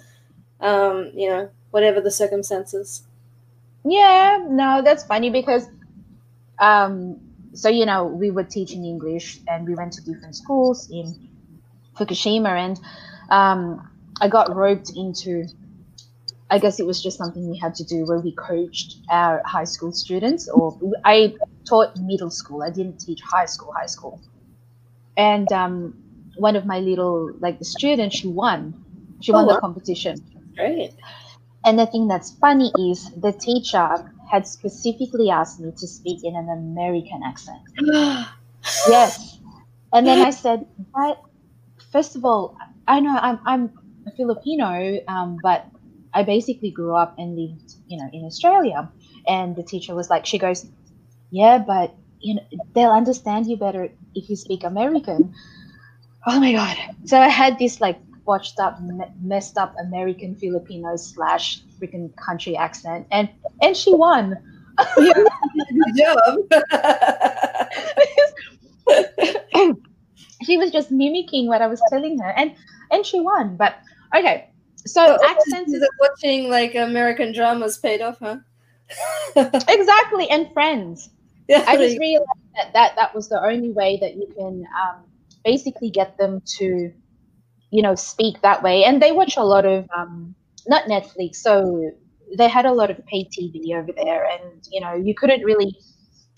um, 0.62 1.12
you 1.14 1.28
know, 1.30 1.50
whatever 1.72 2.00
the 2.00 2.12
circumstances. 2.12 3.04
Yeah, 3.84 4.46
no, 4.48 4.82
that's 4.84 5.04
funny 5.04 5.30
because 5.30 5.68
um, 6.60 7.20
so 7.54 7.70
you 7.70 7.86
know, 7.86 8.06
we 8.06 8.32
were 8.32 8.44
teaching 8.44 8.86
English, 8.86 9.40
and 9.48 9.68
we 9.68 9.76
went 9.76 9.94
to 9.94 10.02
different 10.02 10.36
schools 10.36 10.90
in 10.90 11.30
Fukushima, 11.96 12.50
and 12.50 12.80
um, 13.30 13.90
I 14.22 14.28
got 14.28 14.56
roped 14.56 14.92
into. 14.96 15.46
I 16.50 16.60
guess 16.60 16.80
it 16.80 16.86
was 16.86 17.02
just 17.02 17.18
something 17.18 17.50
we 17.50 17.58
had 17.58 17.74
to 17.76 17.84
do 17.84 18.06
where 18.06 18.20
we 18.20 18.32
coached 18.34 18.98
our 19.10 19.42
high 19.44 19.64
school 19.64 19.92
students, 19.92 20.48
or 20.48 20.78
I 21.04 21.34
taught 21.68 21.98
middle 21.98 22.30
school. 22.30 22.62
I 22.62 22.70
didn't 22.70 23.00
teach 23.00 23.22
high 23.22 23.46
school, 23.46 23.74
high 23.76 23.88
school. 23.88 24.22
And 25.18 25.52
um, 25.52 26.03
one 26.38 26.56
of 26.56 26.65
my 26.65 26.80
little 26.80 27.32
like 27.39 27.60
the 27.60 27.65
students, 27.65 28.15
she 28.17 28.28
won. 28.28 28.76
She 29.22 29.32
Oh, 29.32 29.38
won 29.38 29.48
the 29.48 29.56
competition. 29.56 30.17
Great. 30.56 30.93
And 31.65 31.80
the 31.80 31.86
thing 31.86 32.08
that's 32.08 32.32
funny 32.32 32.72
is 32.78 33.10
the 33.12 33.32
teacher 33.32 34.12
had 34.32 34.48
specifically 34.48 35.30
asked 35.30 35.60
me 35.60 35.72
to 35.78 35.88
speak 35.88 36.24
in 36.24 36.36
an 36.36 36.50
American 36.50 37.22
accent. 37.26 37.62
Yes. 38.88 39.39
And 39.93 40.08
then 40.08 40.22
I 40.22 40.30
said, 40.43 40.65
but 40.93 41.22
first 41.91 42.15
of 42.15 42.26
all, 42.26 42.58
I 42.88 43.00
know 43.00 43.17
I'm, 43.17 43.39
I'm 43.46 43.72
a 44.08 44.12
Filipino, 44.12 45.00
um, 45.08 45.39
but 45.41 45.65
I 46.13 46.24
basically 46.24 46.72
grew 46.72 46.96
up 46.96 47.15
and 47.17 47.36
lived, 47.36 47.74
you 47.88 47.98
know, 47.98 48.10
in 48.13 48.26
Australia. 48.26 48.91
And 49.28 49.56
the 49.56 49.63
teacher 49.63 49.96
was 49.96 50.10
like, 50.10 50.26
she 50.26 50.38
goes, 50.39 50.65
yeah, 51.32 51.58
but 51.60 51.96
you 52.19 52.36
know, 52.36 52.43
they'll 52.74 52.91
understand 52.91 53.48
you 53.48 53.58
better 53.58 53.89
if 54.15 54.30
you 54.30 54.36
speak 54.36 54.63
American. 54.63 55.34
Oh 56.26 56.40
my 56.40 56.54
God. 56.54 56.78
So 57.06 57.20
I 57.20 57.28
had 57.28 57.60
this 57.60 57.82
like 57.82 58.00
watched 58.26 58.60
up, 58.60 58.82
me- 58.82 59.06
messed 59.22 59.58
up 59.58 59.76
American 59.80 60.36
Filipino 60.36 60.96
slash 60.96 61.62
freaking 61.80 62.16
country 62.16 62.56
accent. 62.56 63.08
And, 63.12 63.30
and 63.62 63.76
she 63.76 63.94
won. 63.94 64.38
Good 64.96 65.28
job. 65.98 66.38
she 70.44 70.58
was 70.58 70.72
just 70.72 70.92
mimicking 70.92 71.48
what 71.48 71.62
I 71.62 71.68
was 71.68 71.82
telling 71.90 72.20
her, 72.20 72.30
and 72.36 72.56
and 72.92 73.06
she 73.06 73.20
won. 73.20 73.56
But 73.56 73.76
okay, 74.16 74.50
so 74.78 75.18
accents 75.24 75.74
Is 75.74 75.88
watching 76.00 76.50
like 76.50 76.76
American 76.76 77.34
dramas 77.34 77.78
paid 77.78 78.02
off, 78.02 78.18
huh? 78.20 78.38
exactly, 79.36 80.30
and 80.30 80.52
friends. 80.54 81.10
yeah, 81.48 81.64
I 81.68 81.78
just 81.78 82.00
realized 82.00 82.30
that, 82.56 82.74
that 82.74 82.96
that 82.96 83.16
was 83.16 83.30
the 83.30 83.42
only 83.44 83.72
way 83.72 83.98
that 84.02 84.16
you 84.16 84.28
can 84.36 84.66
um, 84.74 85.04
basically 85.44 85.90
get 85.90 86.18
them 86.18 86.42
to, 86.58 86.92
you 87.72 87.82
know, 87.82 87.96
speak 87.96 88.42
that 88.42 88.64
way. 88.64 88.84
And 88.86 89.02
they 89.02 89.12
watch 89.12 89.38
a 89.38 89.44
lot 89.44 89.66
of 89.66 89.88
um, 89.96 90.36
not 90.68 90.86
Netflix, 90.86 91.38
so 91.38 91.92
they 92.38 92.48
had 92.50 92.66
a 92.66 92.74
lot 92.74 92.92
of 92.92 93.06
pay 93.06 93.26
TV 93.26 93.76
over 93.76 93.92
there, 93.96 94.26
and 94.26 94.64
you 94.72 94.82
know, 94.82 94.94
you 94.96 95.16
couldn't 95.16 95.44
really 95.44 95.76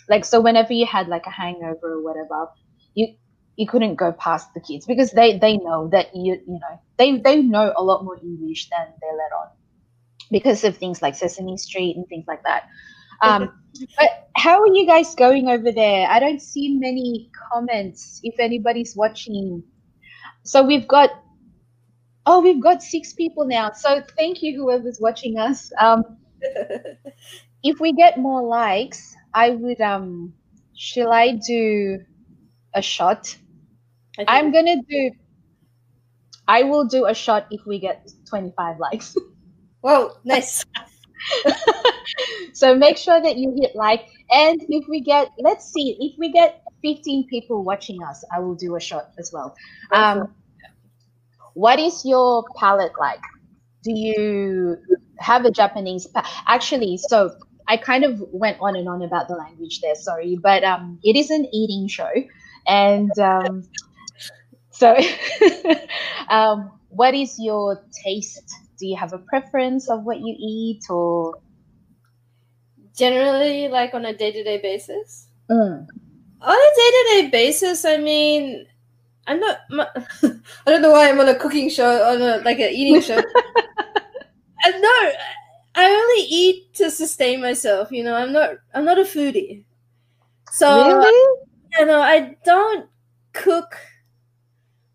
like 0.10 0.26
so 0.26 0.41
whenever 0.41 0.74
you 0.74 0.86
had 0.86 1.08
like 1.08 1.26
a 1.26 1.32
hangover 1.32 1.94
or 1.94 2.04
whatever, 2.04 2.48
you 2.94 3.15
you 3.58 3.68
couldn't 3.68 3.96
go 3.96 4.12
past 4.13 4.54
the 4.54 4.60
kids 4.62 4.86
because 4.86 5.12
they 5.12 5.38
they 5.38 5.58
know 5.58 5.89
that 5.89 6.15
you 6.15 6.34
you 6.48 6.60
know 6.60 6.82
they 6.98 7.18
they 7.20 7.41
know 7.41 7.74
a 7.78 7.84
lot 7.84 8.04
more 8.04 8.18
English 8.22 8.70
than 8.70 8.88
they 9.02 9.08
let 9.08 9.32
on 9.41 9.50
because 10.32 10.63
of 10.63 10.78
things 10.78 11.02
like 11.02 11.15
Sesame 11.15 11.58
Street 11.58 11.96
and 11.98 12.08
things 12.08 12.26
like 12.28 12.44
that. 12.44 12.63
Um, 13.21 13.49
but 13.97 14.10
how 14.36 14.62
are 14.62 14.67
you 14.73 14.86
guys 14.88 15.15
going 15.15 15.47
over 15.49 15.71
there? 15.71 16.08
I 16.10 16.19
don't 16.19 16.41
see 16.41 16.78
many 16.78 17.30
comments 17.51 18.19
if 18.23 18.39
anybody's 18.39 18.95
watching. 18.95 19.63
So 20.43 20.63
we've 20.63 20.88
got 20.88 21.12
oh 22.25 22.41
we've 22.41 22.62
got 22.62 22.82
six 22.84 23.13
people 23.13 23.45
now. 23.45 23.71
So 23.71 24.01
thank 24.17 24.41
you 24.41 24.58
whoever's 24.58 24.99
watching 24.99 25.38
us. 25.38 25.71
Um, 25.80 26.04
if 27.63 27.80
we 27.80 27.93
get 27.93 28.17
more 28.19 28.41
likes, 28.43 29.15
I 29.34 29.51
would 29.51 29.82
um 29.82 30.34
shall 30.75 31.12
I 31.12 31.32
do 31.47 31.99
a 32.75 32.82
shot? 32.82 33.38
Think- 34.17 34.30
I'm 34.32 34.51
gonna 34.54 34.78
do 34.89 35.12
I 36.47 36.63
will 36.63 36.86
do 36.86 37.06
a 37.06 37.13
shot 37.13 37.47
if 37.51 37.65
we 37.65 37.80
get 37.80 38.10
25 38.30 38.80
likes. 38.80 39.15
Well, 39.84 40.19
nice. 40.23 40.65
so 42.53 42.75
make 42.75 42.97
sure 42.97 43.21
that 43.21 43.38
you 43.38 43.53
hit 43.59 43.75
like 43.75 44.07
and 44.31 44.61
if 44.69 44.85
we 44.88 45.01
get 45.01 45.29
let's 45.39 45.65
see 45.71 45.97
if 45.99 46.17
we 46.17 46.31
get 46.31 46.61
15 46.83 47.27
people 47.27 47.63
watching 47.63 48.03
us 48.03 48.23
i 48.33 48.39
will 48.39 48.55
do 48.55 48.75
a 48.75 48.79
shot 48.79 49.11
as 49.17 49.31
well. 49.33 49.55
Um 49.91 50.33
what 51.53 51.79
is 51.79 52.03
your 52.05 52.43
palette 52.57 52.93
like? 52.99 53.21
Do 53.83 53.91
you 53.93 54.77
have 55.19 55.45
a 55.45 55.51
japanese 55.51 56.07
pa- 56.07 56.29
actually 56.45 56.97
so 56.97 57.33
i 57.67 57.77
kind 57.77 58.03
of 58.03 58.21
went 58.33 58.57
on 58.59 58.75
and 58.75 58.88
on 58.89 59.01
about 59.01 59.27
the 59.29 59.33
language 59.35 59.79
there 59.81 59.95
sorry 59.95 60.38
but 60.41 60.63
um 60.63 60.99
it 61.03 61.15
is 61.15 61.29
an 61.29 61.45
eating 61.53 61.88
show 61.88 62.11
and 62.67 63.17
um 63.19 63.63
so 64.71 64.95
um 66.29 66.71
what 66.89 67.13
is 67.13 67.38
your 67.39 67.81
taste 68.03 68.53
do 68.77 68.88
you 68.88 68.95
have 68.97 69.13
a 69.13 69.17
preference 69.17 69.89
of 69.89 70.03
what 70.03 70.19
you 70.19 70.35
eat 70.38 70.89
or 70.89 71.35
Generally, 72.95 73.67
like 73.67 73.93
on 73.93 74.05
a 74.05 74.13
day 74.15 74.31
to 74.31 74.43
day 74.43 74.57
basis. 74.57 75.27
Mm. 75.49 75.85
On 76.41 76.55
a 76.55 76.71
day 76.75 76.89
to 76.91 77.03
day 77.09 77.29
basis, 77.29 77.83
I 77.83 77.97
mean, 77.97 78.65
I'm 79.27 79.39
not. 79.39 79.57
I 79.71 80.39
don't 80.65 80.81
know 80.81 80.91
why 80.91 81.09
I'm 81.09 81.19
on 81.19 81.27
a 81.27 81.35
cooking 81.35 81.69
show, 81.69 82.03
on 82.03 82.21
a 82.21 82.38
like 82.45 82.59
an 82.59 82.69
eating 82.71 83.01
show. 83.01 83.17
and 83.17 83.25
no, 84.81 85.11
I 85.75 85.89
only 85.89 86.23
eat 86.23 86.73
to 86.75 86.89
sustain 86.89 87.41
myself. 87.41 87.91
You 87.91 88.05
know, 88.05 88.15
I'm 88.15 88.31
not. 88.31 88.51
I'm 88.73 88.85
not 88.85 88.97
a 88.97 89.03
foodie. 89.03 89.65
So 90.51 90.88
really 90.88 91.41
you 91.77 91.85
know, 91.85 92.01
I 92.01 92.38
don't 92.45 92.88
cook 93.33 93.77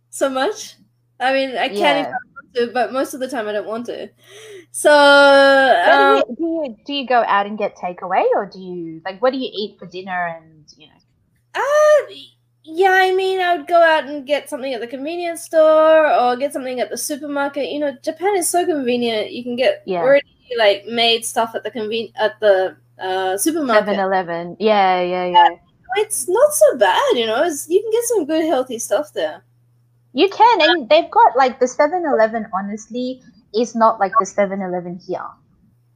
so 0.09 0.31
much. 0.31 0.77
I 1.19 1.35
mean, 1.35 1.51
I 1.59 1.69
can't 1.69 2.09
Yeah. 2.09 2.15
To, 2.55 2.71
but 2.73 2.93
most 2.93 3.15
of 3.15 3.21
the 3.21 3.29
time 3.29 3.49
I 3.49 3.53
don't 3.53 3.67
want 3.67 3.87
to. 3.87 4.11
So 4.73 4.91
um, 4.93 6.09
do, 6.09 6.15
you, 6.15 6.37
do 6.37 6.45
you 6.45 6.77
do 6.87 6.93
you 6.93 7.07
go 7.07 7.23
out 7.27 7.47
and 7.47 7.59
get 7.59 7.77
takeaway 7.77 8.25
or 8.35 8.47
do 8.53 8.61
you 8.61 9.03
like 9.05 9.21
what 9.21 9.33
do 9.33 9.39
you 9.39 9.51
eat 9.53 9.79
for 9.79 9.87
dinner 9.87 10.27
and 10.27 10.65
you 10.77 10.87
know 10.87 10.93
Uh, 11.55 12.15
yeah, 12.63 12.93
I 12.93 13.13
mean, 13.15 13.41
I 13.41 13.57
would 13.57 13.67
go 13.67 13.83
out 13.83 14.05
and 14.05 14.27
get 14.27 14.49
something 14.51 14.73
at 14.73 14.81
the 14.81 14.87
convenience 14.87 15.43
store 15.43 16.07
or 16.13 16.37
get 16.37 16.53
something 16.53 16.79
at 16.79 16.91
the 16.91 16.97
supermarket. 16.97 17.71
You 17.71 17.81
know, 17.81 17.97
Japan 18.03 18.37
is 18.37 18.49
so 18.49 18.65
convenient. 18.67 19.33
You 19.33 19.43
can 19.43 19.57
get 19.57 19.83
Yeah. 19.87 20.03
already 20.03 20.27
like 20.59 20.87
made 20.87 21.25
stuff 21.25 21.55
at 21.55 21.65
the 21.65 21.71
conven 21.71 22.13
at 22.17 22.39
the 22.41 22.77
uh, 22.99 23.37
supermarket. 23.39 23.97
7-Eleven? 23.97 24.57
Yeah, 24.61 25.01
yeah, 25.01 25.27
yeah. 25.27 25.49
It's 25.97 26.29
not 26.29 26.53
so 26.53 26.77
bad, 26.79 27.17
you 27.17 27.27
know. 27.27 27.43
It's, 27.45 27.69
you 27.69 27.81
can 27.81 27.91
get 27.91 28.05
some 28.05 28.27
good 28.27 28.45
healthy 28.45 28.79
stuff 28.79 29.13
there. 29.13 29.43
You 30.13 30.29
can 30.29 30.61
and 30.63 30.89
they've 30.89 31.11
got 31.11 31.37
like 31.37 31.61
the 31.61 31.67
7-Eleven 31.67 32.47
honestly 32.53 33.23
is 33.55 33.75
not 33.75 34.01
like 34.01 34.13
the 34.19 34.27
7-Eleven 34.27 35.01
here. 35.07 35.27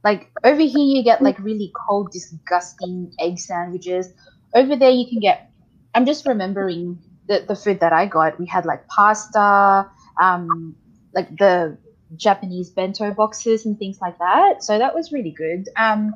Like 0.03 0.31
over 0.43 0.61
here 0.61 0.95
you 0.95 1.03
get 1.03 1.21
like 1.21 1.39
really 1.39 1.71
cold 1.87 2.11
disgusting 2.11 3.11
egg 3.19 3.39
sandwiches. 3.39 4.13
Over 4.53 4.75
there 4.75 4.91
you 4.91 5.07
can 5.07 5.19
get 5.19 5.51
I'm 5.93 6.05
just 6.05 6.25
remembering 6.27 6.99
the, 7.27 7.43
the 7.47 7.55
food 7.55 7.79
that 7.79 7.93
I 7.93 8.05
got. 8.05 8.39
We 8.39 8.45
had 8.45 8.65
like 8.65 8.87
pasta, 8.87 9.89
um 10.21 10.75
like 11.13 11.35
the 11.37 11.77
Japanese 12.15 12.69
bento 12.69 13.11
boxes 13.11 13.65
and 13.65 13.77
things 13.77 13.99
like 14.01 14.17
that. 14.19 14.63
So 14.63 14.77
that 14.77 14.93
was 14.93 15.11
really 15.11 15.31
good. 15.31 15.69
Um, 15.75 16.13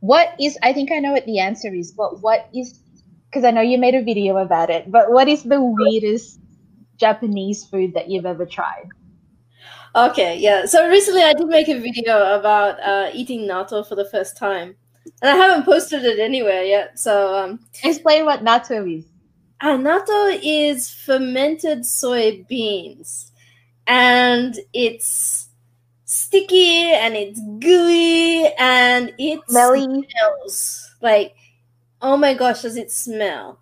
what 0.00 0.34
is, 0.40 0.58
I 0.62 0.72
think 0.72 0.92
I 0.92 0.98
know 0.98 1.12
what 1.12 1.26
the 1.26 1.40
answer 1.40 1.72
is, 1.72 1.92
but 1.92 2.22
what 2.22 2.48
is, 2.54 2.78
because 3.28 3.44
I 3.44 3.50
know 3.50 3.60
you 3.60 3.78
made 3.78 3.94
a 3.94 4.02
video 4.02 4.36
about 4.36 4.70
it, 4.70 4.90
but 4.90 5.12
what 5.12 5.28
is 5.28 5.42
the 5.42 5.60
weirdest 5.62 6.40
Japanese 6.96 7.64
food 7.64 7.94
that 7.94 8.08
you've 8.10 8.26
ever 8.26 8.46
tried? 8.46 8.88
Okay, 9.94 10.36
yeah. 10.38 10.66
So 10.66 10.86
recently 10.88 11.22
I 11.22 11.32
did 11.32 11.46
make 11.48 11.68
a 11.68 11.78
video 11.80 12.38
about 12.38 12.78
uh, 12.80 13.10
eating 13.14 13.40
natto 13.48 13.86
for 13.86 13.94
the 13.94 14.04
first 14.04 14.36
time. 14.36 14.76
And 15.22 15.30
I 15.30 15.36
haven't 15.36 15.64
posted 15.64 16.04
it 16.04 16.18
anywhere 16.18 16.62
yet. 16.64 16.98
So 16.98 17.34
um, 17.34 17.60
Explain 17.82 18.24
what 18.26 18.44
natto 18.44 18.98
is. 18.98 19.06
uh, 19.60 19.76
natto 19.76 20.38
is 20.42 20.90
fermented 20.90 21.80
soybeans. 21.80 23.30
And 23.86 24.58
it's 24.74 25.48
sticky 26.04 26.92
and 26.92 27.14
it's 27.16 27.40
gooey 27.60 28.52
and 28.58 29.12
it 29.18 29.40
smells 29.48 30.90
like, 31.00 31.34
oh 32.02 32.16
my 32.16 32.34
gosh, 32.34 32.62
does 32.62 32.76
it 32.76 32.90
smell? 32.90 33.60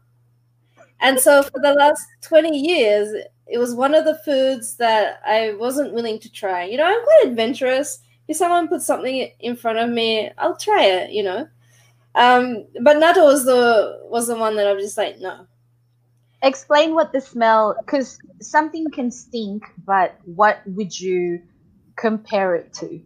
And 1.04 1.20
so 1.20 1.42
for 1.42 1.60
the 1.60 1.74
last 1.74 2.06
20 2.22 2.58
years, 2.58 3.14
it 3.46 3.58
was 3.58 3.74
one 3.74 3.94
of 3.94 4.06
the 4.06 4.18
foods 4.24 4.76
that 4.78 5.20
I 5.26 5.52
wasn't 5.52 5.92
willing 5.92 6.18
to 6.20 6.32
try. 6.32 6.64
You 6.64 6.78
know, 6.78 6.86
I'm 6.86 7.04
quite 7.04 7.24
adventurous. 7.26 7.98
If 8.26 8.38
someone 8.38 8.68
puts 8.68 8.86
something 8.86 9.30
in 9.38 9.54
front 9.54 9.78
of 9.78 9.90
me, 9.90 10.30
I'll 10.38 10.56
try 10.56 10.84
it, 10.84 11.10
you 11.10 11.22
know. 11.22 11.46
Um, 12.14 12.64
but 12.80 12.96
natto 12.96 13.24
was 13.24 13.44
the 13.44 14.00
was 14.04 14.28
the 14.28 14.36
one 14.36 14.56
that 14.56 14.66
I 14.66 14.72
was 14.72 14.82
just 14.82 14.96
like, 14.96 15.20
no. 15.20 15.46
Explain 16.42 16.94
what 16.94 17.12
the 17.12 17.20
smell, 17.20 17.76
because 17.84 18.18
something 18.40 18.90
can 18.90 19.10
stink, 19.10 19.62
but 19.84 20.18
what 20.24 20.62
would 20.68 20.98
you 20.98 21.42
compare 21.96 22.54
it 22.54 22.72
to? 22.74 22.98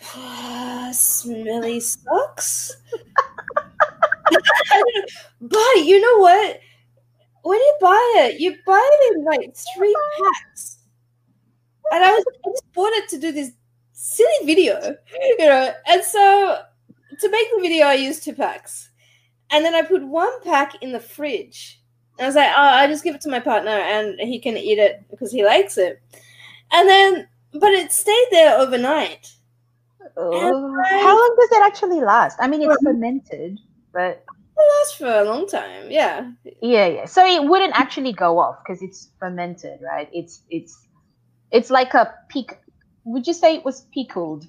Smelly 0.94 1.80
socks? 1.80 2.74
but 5.42 5.74
you 5.76 6.00
know 6.00 6.18
what? 6.20 6.60
When 7.44 7.58
you 7.58 7.74
buy 7.78 8.14
it, 8.16 8.40
you 8.40 8.56
buy 8.64 8.80
it 8.82 9.16
in 9.16 9.24
like 9.24 9.54
three 9.76 9.94
packs. 10.18 10.78
And 11.92 12.02
I 12.02 12.10
was 12.10 12.24
I 12.46 12.48
just 12.50 12.72
bought 12.72 12.92
it 12.94 13.06
to 13.10 13.18
do 13.18 13.32
this 13.32 13.52
silly 13.92 14.46
video, 14.46 14.96
you 15.22 15.36
know. 15.38 15.70
And 15.86 16.02
so 16.02 16.62
to 17.20 17.30
make 17.30 17.46
the 17.54 17.60
video, 17.60 17.86
I 17.86 17.94
used 17.94 18.24
two 18.24 18.32
packs. 18.32 18.88
And 19.50 19.62
then 19.62 19.74
I 19.74 19.82
put 19.82 20.02
one 20.02 20.42
pack 20.42 20.82
in 20.82 20.92
the 20.92 20.98
fridge. 20.98 21.82
And 22.18 22.24
I 22.24 22.28
was 22.28 22.34
like, 22.34 22.50
oh, 22.50 22.60
I 22.60 22.86
just 22.86 23.04
give 23.04 23.14
it 23.14 23.20
to 23.20 23.30
my 23.30 23.40
partner 23.40 23.72
and 23.72 24.18
he 24.20 24.38
can 24.38 24.56
eat 24.56 24.78
it 24.78 25.04
because 25.10 25.30
he 25.30 25.44
likes 25.44 25.76
it. 25.76 26.00
And 26.72 26.88
then, 26.88 27.28
but 27.52 27.72
it 27.72 27.92
stayed 27.92 28.28
there 28.30 28.58
overnight. 28.58 29.30
Oh, 30.16 30.82
how 31.02 31.14
long 31.14 31.36
does 31.38 31.58
it 31.58 31.66
actually 31.66 32.00
last? 32.00 32.38
I 32.40 32.48
mean, 32.48 32.62
it's 32.62 32.82
fermented, 32.82 33.58
but 33.92 34.23
lasts 34.56 34.96
for 34.98 35.06
a 35.06 35.24
long 35.24 35.46
time. 35.48 35.90
Yeah. 35.90 36.30
Yeah, 36.60 36.86
yeah. 36.86 37.04
So 37.06 37.24
it 37.24 37.48
wouldn't 37.48 37.74
actually 37.74 38.12
go 38.12 38.38
off 38.38 38.58
because 38.64 38.82
it's 38.82 39.08
fermented, 39.18 39.80
right? 39.82 40.08
It's 40.12 40.42
it's 40.50 40.86
it's 41.50 41.70
like 41.70 41.94
a 41.94 42.12
peak. 42.28 42.58
Would 43.04 43.26
you 43.26 43.34
say 43.34 43.56
it 43.56 43.64
was 43.64 43.82
pickled? 43.92 44.46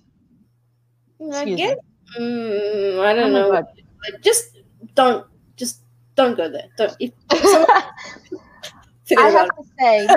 I 1.34 1.46
guess. 1.46 1.78
Mm, 2.20 3.00
I 3.00 3.14
don't 3.14 3.36
oh 3.36 3.52
know. 3.52 3.68
Just 4.22 4.58
don't. 4.94 5.26
Just 5.56 5.82
don't 6.16 6.38
go 6.38 6.50
there. 6.50 6.68
Don't. 6.78 6.96
If, 7.00 7.12
I 7.32 9.30
have 9.30 9.50
to 9.50 9.64
say 9.80 10.08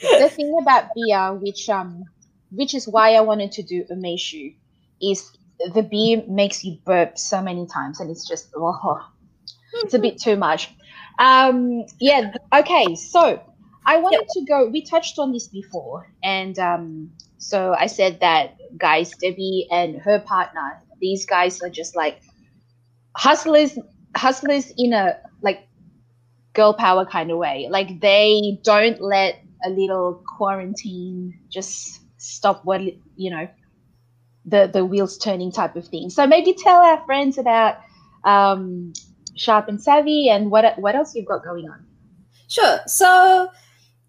the 0.00 0.28
thing 0.28 0.56
about 0.60 0.90
beer, 0.94 1.34
which 1.34 1.68
um, 1.68 2.04
which 2.50 2.74
is 2.74 2.86
why 2.88 3.14
I 3.14 3.20
wanted 3.20 3.52
to 3.52 3.62
do 3.62 3.84
a 3.90 3.94
meishu, 3.94 4.54
is 5.02 5.30
the 5.74 5.82
beer 5.82 6.22
makes 6.28 6.64
you 6.64 6.78
burp 6.84 7.18
so 7.18 7.42
many 7.42 7.66
times, 7.66 8.00
and 8.00 8.10
it's 8.10 8.26
just 8.26 8.50
oh, 8.56 9.06
it's 9.84 9.94
a 9.94 9.98
bit 9.98 10.20
too 10.20 10.36
much. 10.36 10.72
Um, 11.18 11.84
yeah. 11.98 12.32
Okay. 12.54 12.94
So 12.94 13.42
I 13.86 13.98
wanted 13.98 14.20
yep. 14.20 14.28
to 14.34 14.44
go. 14.46 14.68
We 14.68 14.82
touched 14.82 15.18
on 15.18 15.32
this 15.32 15.48
before, 15.48 16.12
and 16.22 16.58
um, 16.58 17.10
so 17.38 17.74
I 17.78 17.86
said 17.86 18.20
that 18.20 18.56
guys, 18.76 19.10
Debbie 19.20 19.66
and 19.70 20.00
her 20.00 20.20
partner, 20.20 20.82
these 21.00 21.26
guys 21.26 21.60
are 21.62 21.70
just 21.70 21.96
like 21.96 22.20
hustlers, 23.16 23.78
hustlers 24.16 24.72
in 24.76 24.92
a 24.92 25.18
like 25.42 25.66
girl 26.52 26.74
power 26.74 27.04
kind 27.04 27.30
of 27.30 27.38
way. 27.38 27.68
Like 27.70 28.00
they 28.00 28.58
don't 28.62 29.00
let 29.00 29.42
a 29.64 29.70
little 29.70 30.22
quarantine 30.26 31.38
just 31.48 32.00
stop 32.16 32.64
what 32.64 32.82
you 33.16 33.30
know 33.30 33.48
the 34.44 34.70
the 34.72 34.84
wheels 34.84 35.18
turning 35.18 35.52
type 35.52 35.76
of 35.76 35.86
thing. 35.88 36.10
So 36.10 36.26
maybe 36.26 36.54
tell 36.54 36.80
our 36.80 37.04
friends 37.04 37.38
about 37.38 37.78
um, 38.24 38.92
Sharp 39.36 39.68
and 39.68 39.80
Savvy 39.80 40.28
and 40.28 40.50
what 40.50 40.78
what 40.78 40.94
else 40.94 41.14
you've 41.14 41.26
got 41.26 41.44
going 41.44 41.68
on. 41.68 41.84
Sure. 42.48 42.80
So 42.86 43.48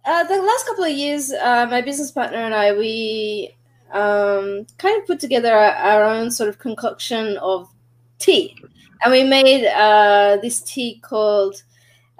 uh, 0.04 0.24
the 0.24 0.42
last 0.42 0.66
couple 0.66 0.84
of 0.84 0.92
years, 0.92 1.32
uh, 1.32 1.68
my 1.70 1.82
business 1.82 2.12
partner 2.12 2.40
and 2.40 2.56
I, 2.56 2.74
we 2.74 3.56
um, 3.92 4.66
kind 4.78 5.00
of 5.00 5.06
put 5.06 5.20
together 5.20 5.54
our, 5.54 5.74
our, 5.74 6.04
own 6.04 6.32
sort 6.32 6.50
of 6.50 6.58
concoction 6.58 7.38
of 7.38 7.70
tea. 8.18 8.56
And 9.04 9.12
we 9.12 9.24
made 9.24 9.68
uh, 9.68 10.38
this 10.42 10.62
tea 10.62 11.00
called 11.04 11.62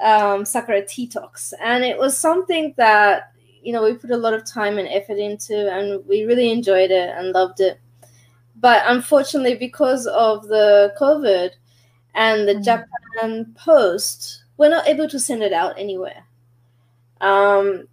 um, 0.04 0.46
Sakura 0.46 0.86
Tea 0.86 1.08
Talks. 1.08 1.54
And 1.62 1.84
it 1.84 1.98
was 1.98 2.18
something 2.18 2.74
that, 2.78 3.32
you 3.64 3.74
know, 3.74 3.84
we 3.84 3.94
put 3.94 4.12
a 4.12 4.18
lot 4.18 4.34
of 4.34 4.46
time 4.46 4.78
and 4.78 4.88
effort 4.90 5.18
into, 5.18 5.72
and 5.72 6.06
we 6.08 6.24
really 6.24 6.52
enjoyed 6.52 6.92
it 6.92 7.16
and 7.16 7.32
loved 7.32 7.62
it. 7.62 7.80
But 8.56 8.84
unfortunately, 8.86 9.56
because 9.56 10.06
of 10.08 10.48
the 10.48 10.94
COVID 11.00 11.52
and 12.16 12.48
the 12.48 12.56
mm. 12.56 12.64
Japan 12.64 13.54
Post, 13.56 14.44
we're 14.58 14.70
not 14.70 14.88
able 14.88 15.08
to 15.10 15.20
send 15.20 15.44
it 15.44 15.54
out 15.54 15.78
anywhere. 15.78 16.26
Um, 17.20 17.88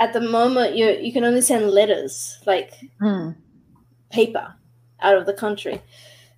at 0.00 0.12
the 0.12 0.20
moment, 0.20 0.76
you 0.76 0.90
you 0.90 1.12
can 1.12 1.24
only 1.24 1.40
send 1.40 1.70
letters, 1.70 2.38
like 2.46 2.72
mm. 3.00 3.34
paper, 4.10 4.54
out 5.00 5.16
of 5.16 5.26
the 5.26 5.32
country. 5.32 5.80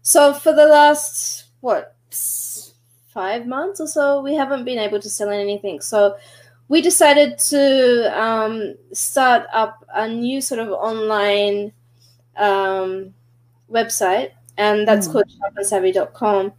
So 0.02 0.32
for 0.32 0.52
the 0.52 0.66
last 0.66 1.44
what 1.60 1.94
five 3.08 3.46
months 3.46 3.80
or 3.80 3.86
so, 3.86 4.22
we 4.22 4.34
haven't 4.34 4.64
been 4.64 4.78
able 4.78 5.00
to 5.00 5.10
sell 5.10 5.30
anything. 5.30 5.80
So 5.80 6.16
we 6.68 6.80
decided 6.80 7.38
to 7.38 8.18
um, 8.18 8.76
start 8.92 9.46
up 9.52 9.84
a 9.92 10.08
new 10.08 10.40
sort 10.40 10.60
of 10.60 10.68
online 10.70 11.72
um, 12.36 13.12
website, 13.70 14.30
and 14.60 14.86
that's 14.86 15.08
mm. 15.08 15.12
called 15.12 15.24
sharpandsavvy.com. 15.28 16.52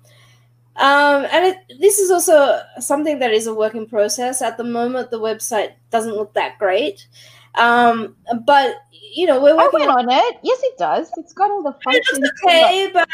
Um, 0.78 1.28
and 1.32 1.46
it, 1.46 1.58
this 1.80 2.00
is 2.00 2.10
also 2.10 2.62
something 2.80 3.20
that 3.20 3.32
is 3.32 3.46
a 3.46 3.54
work 3.54 3.76
in 3.76 3.86
process. 3.86 4.42
At 4.42 4.58
the 4.58 4.64
moment, 4.64 5.12
the 5.12 5.20
website 5.20 5.74
doesn't 5.92 6.16
look 6.16 6.34
that 6.34 6.58
great. 6.58 7.08
Um, 7.56 8.16
but 8.46 8.76
you 9.14 9.28
know, 9.28 9.42
we're 9.42 9.58
working 9.58 9.82
on, 9.82 10.10
on 10.10 10.10
it. 10.10 10.40
Yes, 10.42 10.60
it 10.64 10.78
does. 10.78 11.12
It's 11.18 11.34
got 11.34 11.52
all 11.52 11.62
the 11.62 11.76
functions. 11.84 12.20
It's 12.20 12.44
okay, 12.44 12.90
but 12.92 13.08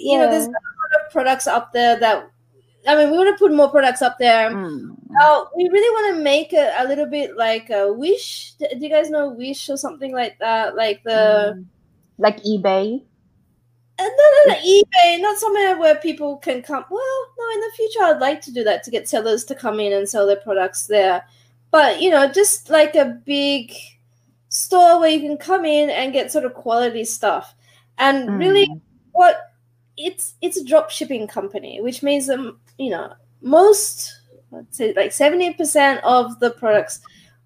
you 0.00 0.12
yeah. 0.12 0.18
know, 0.18 0.30
there's 0.30 0.46
a 0.46 0.50
lot 0.50 1.04
of 1.04 1.12
products 1.12 1.46
up 1.46 1.72
there 1.72 2.00
that 2.00 2.30
I 2.88 2.96
mean, 2.96 3.12
we 3.12 3.18
want 3.18 3.36
to 3.36 3.38
put 3.38 3.54
more 3.54 3.68
products 3.68 4.02
up 4.02 4.18
there. 4.18 4.50
Mm. 4.50 4.96
Uh, 5.20 5.44
we 5.54 5.68
really 5.68 5.90
want 5.90 6.16
to 6.16 6.22
make 6.22 6.52
it 6.52 6.72
a 6.76 6.88
little 6.88 7.06
bit 7.06 7.36
like 7.36 7.70
a 7.70 7.92
Wish. 7.92 8.54
Do 8.58 8.66
you 8.76 8.88
guys 8.88 9.10
know 9.10 9.28
Wish 9.28 9.68
or 9.68 9.76
something 9.76 10.12
like 10.12 10.38
that? 10.40 10.74
Like 10.74 11.02
the 11.04 11.54
mm. 11.58 11.64
like 12.18 12.42
eBay 12.42 13.02
and 13.98 14.10
then 14.10 14.56
on 14.56 14.62
eBay, 14.62 15.20
not 15.20 15.38
somewhere 15.38 15.78
where 15.78 15.96
people 15.96 16.38
can 16.38 16.62
come. 16.62 16.84
Well, 16.90 17.26
no, 17.38 17.54
in 17.54 17.60
the 17.60 17.72
future, 17.76 18.02
I'd 18.02 18.20
like 18.20 18.40
to 18.42 18.52
do 18.52 18.64
that 18.64 18.82
to 18.84 18.90
get 18.90 19.08
sellers 19.08 19.44
to 19.44 19.54
come 19.54 19.80
in 19.80 19.92
and 19.92 20.08
sell 20.08 20.26
their 20.26 20.36
products 20.36 20.86
there. 20.86 21.22
But 21.70 22.00
you 22.00 22.10
know, 22.10 22.30
just 22.30 22.70
like 22.70 22.94
a 22.94 23.20
big 23.24 23.72
store 24.48 25.00
where 25.00 25.10
you 25.10 25.20
can 25.20 25.36
come 25.36 25.64
in 25.64 25.90
and 25.90 26.12
get 26.12 26.32
sort 26.32 26.44
of 26.44 26.54
quality 26.54 27.04
stuff. 27.04 27.54
And 27.98 28.28
mm. 28.28 28.38
really, 28.38 28.68
what 29.12 29.52
it's 29.96 30.34
it's 30.40 30.56
a 30.56 30.64
drop 30.64 30.90
shipping 30.90 31.26
company, 31.26 31.80
which 31.80 32.02
means 32.02 32.28
um, 32.30 32.58
you 32.78 32.90
know 32.90 33.12
most 33.42 34.20
let's 34.50 34.76
say 34.76 34.92
like 34.94 35.12
seventy 35.12 35.52
percent 35.52 36.02
of 36.04 36.40
the 36.40 36.50
products 36.50 37.00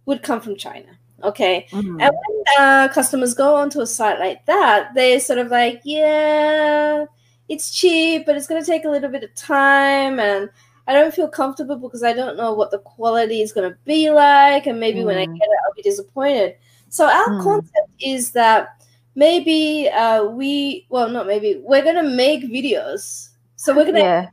would 0.06 0.22
come 0.22 0.40
from 0.40 0.56
China. 0.56 0.88
Okay. 1.22 1.66
Mm-hmm. 1.70 2.00
And 2.00 2.14
when 2.14 2.44
uh, 2.58 2.88
customers 2.92 3.34
go 3.34 3.54
onto 3.54 3.80
a 3.80 3.86
site 3.86 4.18
like 4.18 4.44
that, 4.46 4.94
they're 4.94 5.20
sort 5.20 5.38
of 5.38 5.48
like, 5.48 5.80
yeah, 5.84 7.06
it's 7.48 7.70
cheap, 7.70 8.26
but 8.26 8.36
it's 8.36 8.46
going 8.46 8.62
to 8.62 8.66
take 8.70 8.84
a 8.84 8.90
little 8.90 9.10
bit 9.10 9.24
of 9.24 9.34
time. 9.34 10.20
And 10.20 10.50
I 10.86 10.92
don't 10.92 11.14
feel 11.14 11.28
comfortable 11.28 11.76
because 11.76 12.02
I 12.02 12.12
don't 12.12 12.36
know 12.36 12.52
what 12.52 12.70
the 12.70 12.78
quality 12.80 13.40
is 13.40 13.52
going 13.52 13.70
to 13.70 13.78
be 13.84 14.10
like. 14.10 14.66
And 14.66 14.78
maybe 14.78 15.00
mm. 15.00 15.06
when 15.06 15.16
I 15.16 15.26
mm. 15.26 15.38
get 15.38 15.48
it, 15.48 15.58
I'll 15.66 15.74
be 15.74 15.82
disappointed. 15.82 16.56
So 16.88 17.06
our 17.06 17.28
mm. 17.30 17.42
concept 17.42 17.90
is 17.98 18.32
that 18.32 18.84
maybe 19.14 19.88
uh, 19.88 20.24
we, 20.24 20.86
well, 20.90 21.08
not 21.08 21.26
maybe, 21.26 21.60
we're 21.64 21.82
going 21.82 21.96
to 21.96 22.10
make 22.10 22.44
videos. 22.44 23.30
So 23.56 23.74
we're 23.74 23.84
going 23.84 23.94
to 23.94 24.00
yeah. 24.00 24.26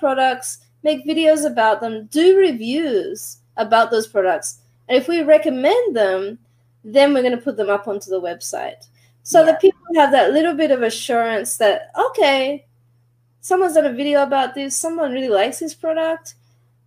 products, 0.00 0.58
make 0.82 1.06
videos 1.06 1.44
about 1.44 1.82
them, 1.82 2.06
do 2.06 2.38
reviews 2.38 3.38
about 3.58 3.90
those 3.90 4.06
products 4.06 4.60
and 4.90 4.98
if 4.98 5.06
we 5.06 5.22
recommend 5.22 5.94
them, 5.94 6.40
then 6.82 7.14
we're 7.14 7.22
going 7.22 7.36
to 7.36 7.42
put 7.42 7.56
them 7.56 7.70
up 7.70 7.86
onto 7.86 8.10
the 8.10 8.20
website. 8.20 8.88
So 9.22 9.40
yeah. 9.40 9.46
that 9.46 9.60
people 9.60 9.80
have 9.94 10.10
that 10.10 10.32
little 10.32 10.54
bit 10.54 10.72
of 10.72 10.82
assurance 10.82 11.58
that, 11.58 11.92
okay, 11.96 12.66
someone's 13.40 13.74
done 13.74 13.86
a 13.86 13.92
video 13.92 14.24
about 14.24 14.56
this, 14.56 14.76
someone 14.76 15.12
really 15.12 15.28
likes 15.28 15.60
this 15.60 15.74
product. 15.74 16.34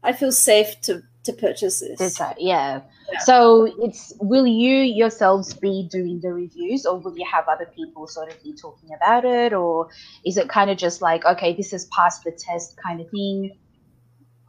I 0.03 0.11
feel 0.11 0.33
safe 0.33 0.81
to 0.81 1.03
to 1.23 1.31
purchase 1.31 1.79
this. 1.79 2.19
Uh, 2.19 2.33
yeah. 2.37 2.81
yeah. 3.09 3.19
So 3.19 3.73
it's 3.79 4.11
will 4.19 4.45
you 4.45 4.75
yourselves 4.79 5.53
be 5.53 5.87
doing 5.89 6.19
the 6.19 6.33
reviews 6.33 6.85
or 6.85 6.99
will 6.99 7.17
you 7.17 7.25
have 7.31 7.47
other 7.47 7.65
people 7.73 8.07
sort 8.07 8.29
of 8.29 8.43
be 8.43 8.53
talking 8.53 8.89
about 8.93 9.23
it 9.23 9.53
or 9.53 9.87
is 10.25 10.35
it 10.35 10.49
kind 10.49 10.69
of 10.69 10.77
just 10.77 11.01
like 11.01 11.23
okay 11.23 11.53
this 11.55 11.71
has 11.71 11.85
passed 11.85 12.25
the 12.25 12.31
test 12.31 12.75
kind 12.75 12.99
of 12.99 13.09
thing 13.09 13.57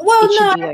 well, 0.05 0.57
no, 0.59 0.71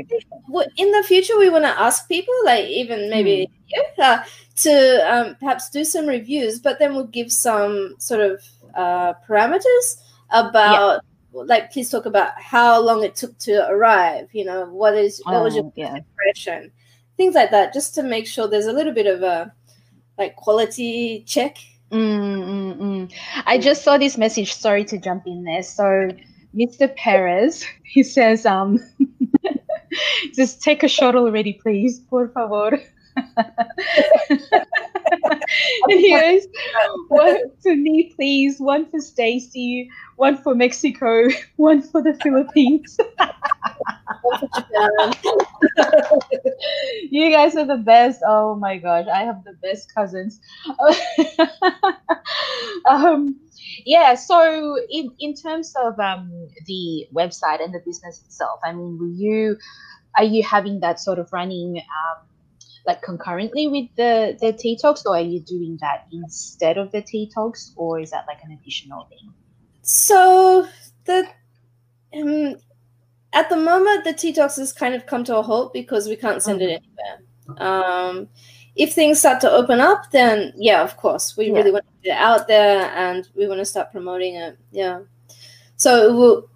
in 0.77 0.91
the 0.91 1.03
future 1.07 1.37
we 1.37 1.49
want 1.49 1.63
to 1.63 1.81
ask 1.81 2.07
people, 2.07 2.33
like 2.45 2.65
even 2.65 3.09
maybe 3.09 3.47
mm. 3.47 3.51
you, 3.67 4.03
uh, 4.03 4.23
to 4.57 5.13
um, 5.13 5.35
perhaps 5.39 5.69
do 5.69 5.83
some 5.83 6.05
reviews, 6.05 6.59
but 6.59 6.77
then 6.77 6.93
we'll 6.93 7.05
give 7.05 7.31
some 7.31 7.95
sort 7.97 8.21
of 8.21 8.43
uh, 8.75 9.13
parameters 9.27 10.01
about, 10.29 11.01
yeah. 11.33 11.41
like, 11.45 11.71
please 11.71 11.89
talk 11.89 12.05
about 12.05 12.39
how 12.39 12.81
long 12.81 13.03
it 13.03 13.15
took 13.15 13.37
to 13.39 13.67
arrive. 13.69 14.27
You 14.33 14.45
know, 14.45 14.65
what 14.65 14.95
is 14.95 15.21
what 15.25 15.43
was 15.43 15.55
your 15.55 15.65
oh, 15.65 15.73
yeah. 15.75 15.95
impression, 15.95 16.71
things 17.17 17.35
like 17.35 17.51
that, 17.51 17.73
just 17.73 17.95
to 17.95 18.03
make 18.03 18.27
sure 18.27 18.47
there's 18.47 18.67
a 18.67 18.73
little 18.73 18.93
bit 18.93 19.07
of 19.07 19.23
a 19.23 19.53
like 20.17 20.35
quality 20.35 21.23
check. 21.25 21.57
Mm, 21.91 22.43
mm, 22.43 22.77
mm. 22.77 23.13
I 23.45 23.57
just 23.57 23.83
saw 23.83 23.97
this 23.97 24.17
message. 24.17 24.53
Sorry 24.53 24.85
to 24.85 24.97
jump 24.97 25.27
in 25.27 25.43
there. 25.43 25.63
So 25.63 26.09
Mr. 26.55 26.93
Perez, 26.95 27.65
he 27.83 28.03
says, 28.03 28.45
um, 28.45 28.79
just 30.33 30.61
take 30.61 30.83
a 30.83 30.87
shot 30.87 31.15
already, 31.15 31.53
please, 31.53 31.99
por 31.99 32.29
favor. 32.29 32.79
Anyways, 35.89 36.47
one 37.07 37.37
for 37.61 37.75
me, 37.75 38.11
please. 38.15 38.59
One 38.59 38.89
for 38.89 38.99
Stacy. 38.99 39.89
One 40.15 40.37
for 40.37 40.55
Mexico. 40.55 41.27
One 41.57 41.81
for 41.81 42.01
the 42.01 42.13
Philippines. 42.21 42.97
you 47.11 47.31
guys 47.31 47.55
are 47.55 47.65
the 47.65 47.77
best. 47.77 48.21
Oh 48.25 48.55
my 48.55 48.77
gosh, 48.77 49.05
I 49.13 49.23
have 49.23 49.43
the 49.43 49.53
best 49.61 49.93
cousins. 49.93 50.39
um, 52.89 53.39
yeah. 53.85 54.15
So 54.15 54.77
in 54.89 55.09
in 55.19 55.33
terms 55.35 55.73
of 55.81 55.99
um 55.99 56.47
the 56.65 57.07
website 57.13 57.63
and 57.63 57.73
the 57.73 57.81
business 57.85 58.21
itself, 58.25 58.59
I 58.63 58.73
mean, 58.73 58.97
were 58.99 59.07
you 59.07 59.57
are 60.17 60.23
you 60.23 60.43
having 60.43 60.79
that 60.81 60.99
sort 60.99 61.19
of 61.19 61.29
running 61.33 61.77
um 61.77 62.27
like 62.85 63.01
concurrently 63.01 63.67
with 63.67 63.87
the 63.95 64.37
the 64.41 64.53
tea 64.53 64.77
talks 64.77 65.05
or 65.05 65.15
are 65.15 65.21
you 65.21 65.39
doing 65.39 65.77
that 65.81 66.07
instead 66.11 66.77
of 66.77 66.91
the 66.91 67.01
tea 67.01 67.29
talks 67.33 67.73
or 67.75 67.99
is 67.99 68.11
that 68.11 68.25
like 68.27 68.43
an 68.43 68.51
additional 68.51 69.05
thing 69.05 69.33
so 69.81 70.67
the 71.05 71.27
um, 72.15 72.55
at 73.33 73.49
the 73.49 73.55
moment 73.55 74.03
the 74.03 74.13
tea 74.13 74.33
talks 74.33 74.57
has 74.57 74.73
kind 74.73 74.95
of 74.95 75.05
come 75.05 75.23
to 75.23 75.35
a 75.35 75.41
halt 75.41 75.73
because 75.73 76.07
we 76.07 76.15
can't 76.15 76.41
send 76.41 76.61
it 76.61 76.81
mm-hmm. 76.81 77.51
anywhere 77.57 78.07
um, 78.09 78.27
if 78.75 78.93
things 78.93 79.19
start 79.19 79.39
to 79.41 79.51
open 79.51 79.79
up 79.79 80.09
then 80.11 80.53
yeah 80.55 80.81
of 80.81 80.97
course 80.97 81.37
we 81.37 81.47
yeah. 81.47 81.53
really 81.53 81.71
want 81.71 81.85
to 81.85 82.09
get 82.09 82.17
it 82.17 82.21
out 82.21 82.47
there 82.47 82.91
and 82.95 83.29
we 83.35 83.47
want 83.47 83.59
to 83.59 83.65
start 83.65 83.91
promoting 83.91 84.35
it 84.35 84.57
yeah 84.71 84.99
so 85.77 86.15
we'll, 86.15 86.49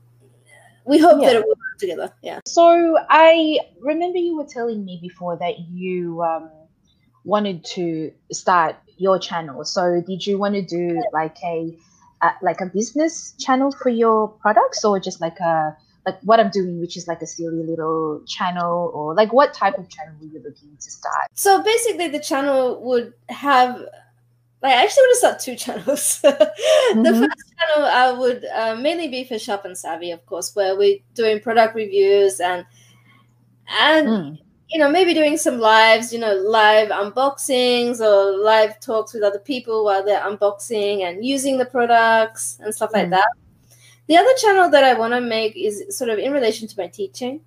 we 0.86 1.00
hope 1.00 1.20
yeah. 1.20 1.30
that 1.30 1.36
it 1.38 1.46
will 1.46 1.56
together. 1.78 2.14
Yeah. 2.22 2.40
So 2.46 2.98
I 3.10 3.60
remember 3.82 4.18
you 4.18 4.38
were 4.38 4.46
telling 4.46 4.86
me 4.86 5.00
before 5.02 5.38
that 5.38 5.60
you 5.70 6.22
um, 6.24 6.50
wanted 7.24 7.64
to 7.76 8.12
start 8.32 8.76
your 8.98 9.20
channel. 9.20 9.66
So 9.66 10.02
did 10.06 10.26
you 10.26 10.38
want 10.38 10.56
to 10.56 10.62
do 10.62 11.04
like 11.14 11.38
a 11.44 11.78
uh, 12.22 12.32
like 12.42 12.62
a 12.62 12.66
business 12.66 13.34
channel 13.40 13.72
for 13.72 13.90
your 13.90 14.30
products, 14.30 14.86
or 14.86 15.00
just 15.00 15.20
like 15.22 15.40
a 15.40 15.76
like 16.06 16.20
what 16.22 16.40
I'm 16.40 16.50
doing, 16.50 16.80
which 16.80 16.96
is 16.98 17.08
like 17.08 17.22
a 17.22 17.28
silly 17.28 17.64
little 17.64 18.22
channel, 18.28 18.92
or 18.94 19.14
like 19.14 19.34
what 19.34 19.54
type 19.54 19.78
of 19.78 19.90
channel 19.90 20.16
were 20.22 20.28
you 20.28 20.42
looking 20.44 20.78
to 20.80 20.92
start? 20.92 21.28
So 21.34 21.62
basically, 21.62 22.08
the 22.08 22.20
channel 22.20 22.82
would 22.84 23.14
have 23.30 23.86
Like, 24.62 24.74
I 24.74 24.84
actually 24.84 25.04
want 25.04 25.14
to 25.14 25.18
start 25.18 25.40
two 25.40 25.56
channels. 25.66 26.22
mm-hmm. 26.24 27.04
First 27.04 27.45
channel 27.58 27.86
I 27.86 28.12
would 28.12 28.46
uh, 28.46 28.76
mainly 28.76 29.08
be 29.08 29.24
for 29.24 29.40
Shop 29.40 29.66
and 29.66 29.78
Savvy, 29.78 30.12
of 30.12 30.26
course, 30.26 30.56
where 30.56 30.78
we're 30.78 31.00
doing 31.14 31.40
product 31.40 31.76
reviews 31.76 32.40
and 32.40 32.66
and 33.68 34.08
mm. 34.08 34.40
you 34.70 34.80
know 34.80 34.90
maybe 34.90 35.14
doing 35.14 35.38
some 35.38 35.60
lives, 35.60 36.14
you 36.14 36.20
know, 36.20 36.34
live 36.34 36.90
unboxings 36.90 38.00
or 38.00 38.38
live 38.38 38.80
talks 38.80 39.14
with 39.14 39.24
other 39.24 39.40
people 39.40 39.86
while 39.86 40.04
they're 40.04 40.22
unboxing 40.22 41.04
and 41.04 41.26
using 41.26 41.58
the 41.58 41.66
products 41.66 42.60
and 42.62 42.74
stuff 42.74 42.92
mm. 42.92 42.96
like 42.96 43.10
that. 43.12 43.30
The 44.08 44.18
other 44.18 44.34
channel 44.38 44.70
that 44.70 44.84
I 44.84 44.94
want 44.94 45.14
to 45.14 45.22
make 45.22 45.56
is 45.58 45.98
sort 45.98 46.12
of 46.12 46.20
in 46.20 46.32
relation 46.32 46.68
to 46.68 46.76
my 46.78 46.88
teaching, 46.88 47.42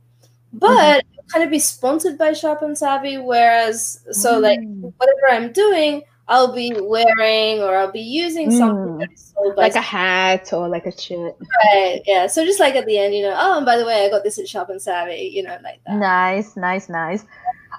but 0.52 1.04
mm-hmm. 1.04 1.26
kind 1.32 1.44
of 1.44 1.50
be 1.50 1.60
sponsored 1.60 2.18
by 2.18 2.32
Shop 2.32 2.62
and 2.62 2.76
Savvy. 2.76 3.18
Whereas, 3.18 4.00
so 4.10 4.38
like 4.38 4.60
mm. 4.60 4.92
whatever 4.96 5.30
I'm 5.30 5.52
doing 5.52 6.02
I'll 6.28 6.52
be 6.52 6.72
wearing 6.78 7.62
or 7.62 7.74
I'll 7.76 7.90
be 7.90 8.00
using 8.00 8.50
something 8.50 9.06
mm. 9.06 9.56
like 9.56 9.74
a 9.74 9.80
hat 9.80 10.52
or 10.52 10.68
like 10.68 10.84
a 10.84 10.92
shirt. 10.92 11.36
Right. 11.64 12.02
Yeah. 12.06 12.26
So 12.26 12.44
just 12.44 12.60
like 12.60 12.74
at 12.74 12.84
the 12.84 12.98
end, 12.98 13.14
you 13.14 13.22
know, 13.22 13.34
oh, 13.36 13.56
and 13.56 13.66
by 13.66 13.78
the 13.78 13.86
way, 13.86 14.04
I 14.04 14.10
got 14.10 14.24
this 14.24 14.38
at 14.38 14.46
Sharp 14.46 14.68
and 14.68 14.80
Savvy, 14.80 15.30
you 15.32 15.42
know, 15.42 15.56
like 15.62 15.80
that. 15.86 15.96
Nice, 15.96 16.56
nice, 16.56 16.88
nice. 16.88 17.24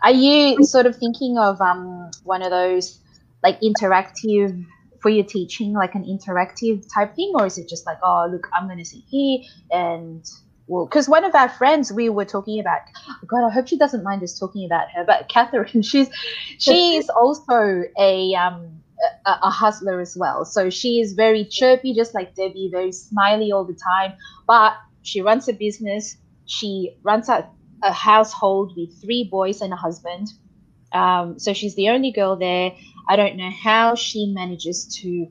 Are 0.04 0.12
you 0.12 0.64
sort 0.64 0.88
of 0.88 0.96
thinking 0.96 1.38
of 1.38 1.62
um 1.62 2.10
one 2.24 2.42
of 2.42 2.50
those 2.50 3.00
like 3.44 3.60
interactive 3.62 4.66
for 5.02 5.10
your 5.10 5.26
teaching, 5.26 5.74
like 5.74 5.96
an 5.96 6.04
interactive 6.04 6.86
type 6.94 7.16
thing, 7.16 7.32
or 7.36 7.46
is 7.46 7.58
it 7.58 7.70
just 7.70 7.86
like, 7.86 8.00
oh, 8.04 8.28
look, 8.32 8.48
I'm 8.54 8.68
going 8.68 8.80
to 8.80 8.86
sit 8.86 9.02
here 9.08 9.40
and 9.72 10.26
because 10.70 11.10
one 11.10 11.26
of 11.26 11.34
our 11.34 11.50
friends 11.50 11.92
we 11.92 12.10
were 12.10 12.26
talking 12.26 12.60
about. 12.60 12.82
God, 13.28 13.46
I 13.46 13.52
hope 13.52 13.68
she 13.68 13.78
doesn't 13.78 14.04
mind 14.04 14.24
us 14.24 14.38
talking 14.38 14.66
about 14.66 14.88
her. 14.96 15.04
But 15.04 15.30
Catherine, 15.34 15.82
she's 15.82 16.10
she's 16.60 17.10
also 17.10 17.84
a 17.98 18.34
um 18.36 18.82
a, 19.26 19.32
a, 19.44 19.50
hustler 19.50 20.00
as 20.00 20.18
well. 20.18 20.46
So 20.46 20.70
she 20.70 21.00
is 21.00 21.14
very 21.14 21.46
chirpy, 21.46 21.94
just 21.94 22.14
like 22.14 22.36
Debbie, 22.36 22.70
very 22.72 22.92
smiley 22.92 23.52
all 23.52 23.64
the 23.64 23.74
time. 23.74 24.14
But 24.46 24.74
she 25.04 25.22
runs 25.22 25.48
a 25.48 25.54
business. 25.54 26.18
She 26.46 26.98
runs 27.04 27.30
a, 27.30 27.50
a 27.82 27.94
household 27.94 28.74
with 28.76 29.02
three 29.02 29.28
boys 29.32 29.62
and 29.62 29.72
a 29.72 29.78
husband. 29.78 30.28
Um, 30.92 31.40
so 31.40 31.54
she's 31.54 31.76
the 31.76 31.90
only 31.90 32.12
girl 32.12 32.36
there. 32.36 32.74
I 33.08 33.16
don't 33.16 33.38
know 33.38 33.52
how 33.52 33.96
she 33.96 34.26
manages 34.28 34.86
to 35.02 35.28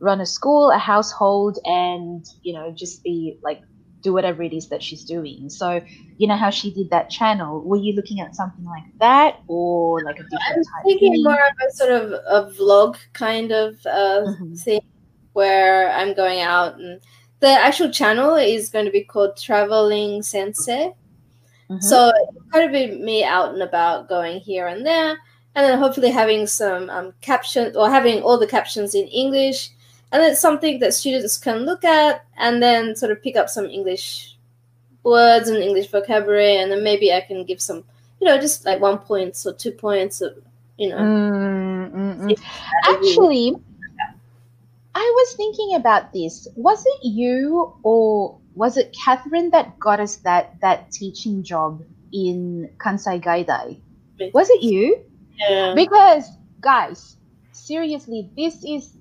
run 0.00 0.20
a 0.20 0.26
school, 0.26 0.70
a 0.70 0.78
household, 0.78 1.58
and 1.64 2.24
you 2.42 2.54
know 2.54 2.72
just 2.74 3.02
be 3.02 3.38
like 3.42 3.60
do 4.04 4.12
whatever 4.12 4.42
it 4.44 4.52
is 4.52 4.68
that 4.68 4.82
she's 4.82 5.02
doing. 5.02 5.48
So, 5.48 5.82
you 6.18 6.28
know 6.28 6.36
how 6.36 6.50
she 6.50 6.70
did 6.70 6.90
that 6.90 7.10
channel. 7.10 7.60
Were 7.64 7.78
you 7.78 7.94
looking 7.94 8.20
at 8.20 8.36
something 8.36 8.64
like 8.64 8.84
that, 9.00 9.40
or 9.48 10.04
like 10.04 10.20
a 10.20 10.22
different 10.22 10.68
I'm 10.76 10.84
thinking 10.84 11.24
more 11.24 11.32
of 11.32 11.56
a 11.66 11.72
sort 11.72 11.90
of 11.90 12.12
a 12.12 12.52
vlog 12.52 12.96
kind 13.14 13.50
of 13.50 13.74
uh, 13.86 14.22
mm-hmm. 14.28 14.54
thing 14.54 14.82
where 15.32 15.90
I'm 15.90 16.14
going 16.14 16.40
out, 16.40 16.78
and 16.78 17.00
the 17.40 17.48
actual 17.48 17.90
channel 17.90 18.36
is 18.36 18.70
going 18.70 18.84
to 18.84 18.92
be 18.92 19.02
called 19.02 19.36
Traveling 19.36 20.22
Sensei. 20.22 20.92
Mm-hmm. 21.70 21.80
So 21.80 22.12
it's 22.14 22.50
going 22.52 22.66
to 22.68 22.72
be 22.72 23.02
me 23.02 23.24
out 23.24 23.54
and 23.54 23.62
about, 23.62 24.08
going 24.08 24.38
here 24.38 24.68
and 24.68 24.84
there, 24.86 25.18
and 25.54 25.64
then 25.64 25.78
hopefully 25.78 26.10
having 26.10 26.46
some 26.46 26.90
um, 26.90 27.14
caption 27.22 27.74
or 27.74 27.88
having 27.88 28.22
all 28.22 28.38
the 28.38 28.46
captions 28.46 28.94
in 28.94 29.08
English 29.08 29.70
and 30.12 30.22
it's 30.22 30.40
something 30.40 30.78
that 30.80 30.94
students 30.94 31.38
can 31.38 31.64
look 31.64 31.84
at 31.84 32.24
and 32.36 32.62
then 32.62 32.94
sort 32.96 33.12
of 33.12 33.22
pick 33.22 33.36
up 33.36 33.48
some 33.48 33.66
English 33.66 34.36
words 35.02 35.48
and 35.48 35.62
English 35.62 35.90
vocabulary, 35.90 36.56
and 36.56 36.70
then 36.72 36.82
maybe 36.82 37.12
I 37.12 37.20
can 37.20 37.44
give 37.44 37.60
some, 37.60 37.84
you 38.20 38.26
know, 38.26 38.38
just 38.38 38.64
like 38.64 38.80
one 38.80 38.98
points 38.98 39.46
or 39.46 39.52
two 39.52 39.72
points, 39.72 40.20
of, 40.20 40.36
you 40.78 40.88
know. 40.88 40.96
Mm. 40.96 42.38
Actually, 42.84 43.54
I 44.94 45.12
was 45.16 45.34
thinking 45.34 45.74
about 45.74 46.12
this. 46.12 46.48
Was 46.56 46.84
it 46.86 47.04
you 47.04 47.74
or 47.82 48.38
was 48.54 48.76
it 48.76 48.96
Catherine 49.04 49.50
that 49.50 49.78
got 49.78 50.00
us 50.00 50.16
that 50.16 50.60
that 50.60 50.90
teaching 50.92 51.42
job 51.42 51.82
in 52.12 52.70
Kansai 52.78 53.22
Gaidai? 53.22 53.80
Was 54.32 54.48
it 54.48 54.62
you? 54.62 55.00
Yeah. 55.36 55.74
Because 55.74 56.30
guys, 56.60 57.16
seriously, 57.52 58.30
this 58.36 58.64
is 58.64 58.94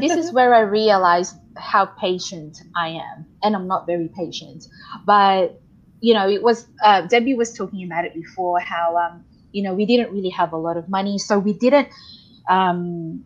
this 0.00 0.12
is 0.12 0.32
where 0.32 0.54
I 0.54 0.60
realized 0.60 1.36
how 1.56 1.86
patient 1.86 2.58
I 2.76 2.88
am, 2.88 3.26
and 3.42 3.54
I'm 3.56 3.66
not 3.66 3.86
very 3.86 4.08
patient. 4.16 4.64
But 5.04 5.60
you 6.00 6.14
know, 6.14 6.28
it 6.28 6.42
was 6.42 6.66
uh, 6.82 7.02
Debbie 7.02 7.34
was 7.34 7.52
talking 7.52 7.84
about 7.84 8.04
it 8.04 8.14
before 8.14 8.60
how 8.60 8.96
um, 8.96 9.24
you 9.52 9.62
know 9.62 9.74
we 9.74 9.86
didn't 9.86 10.12
really 10.12 10.30
have 10.30 10.52
a 10.52 10.56
lot 10.56 10.76
of 10.76 10.88
money, 10.88 11.18
so 11.18 11.38
we 11.38 11.52
didn't. 11.52 11.88
Um, 12.48 13.24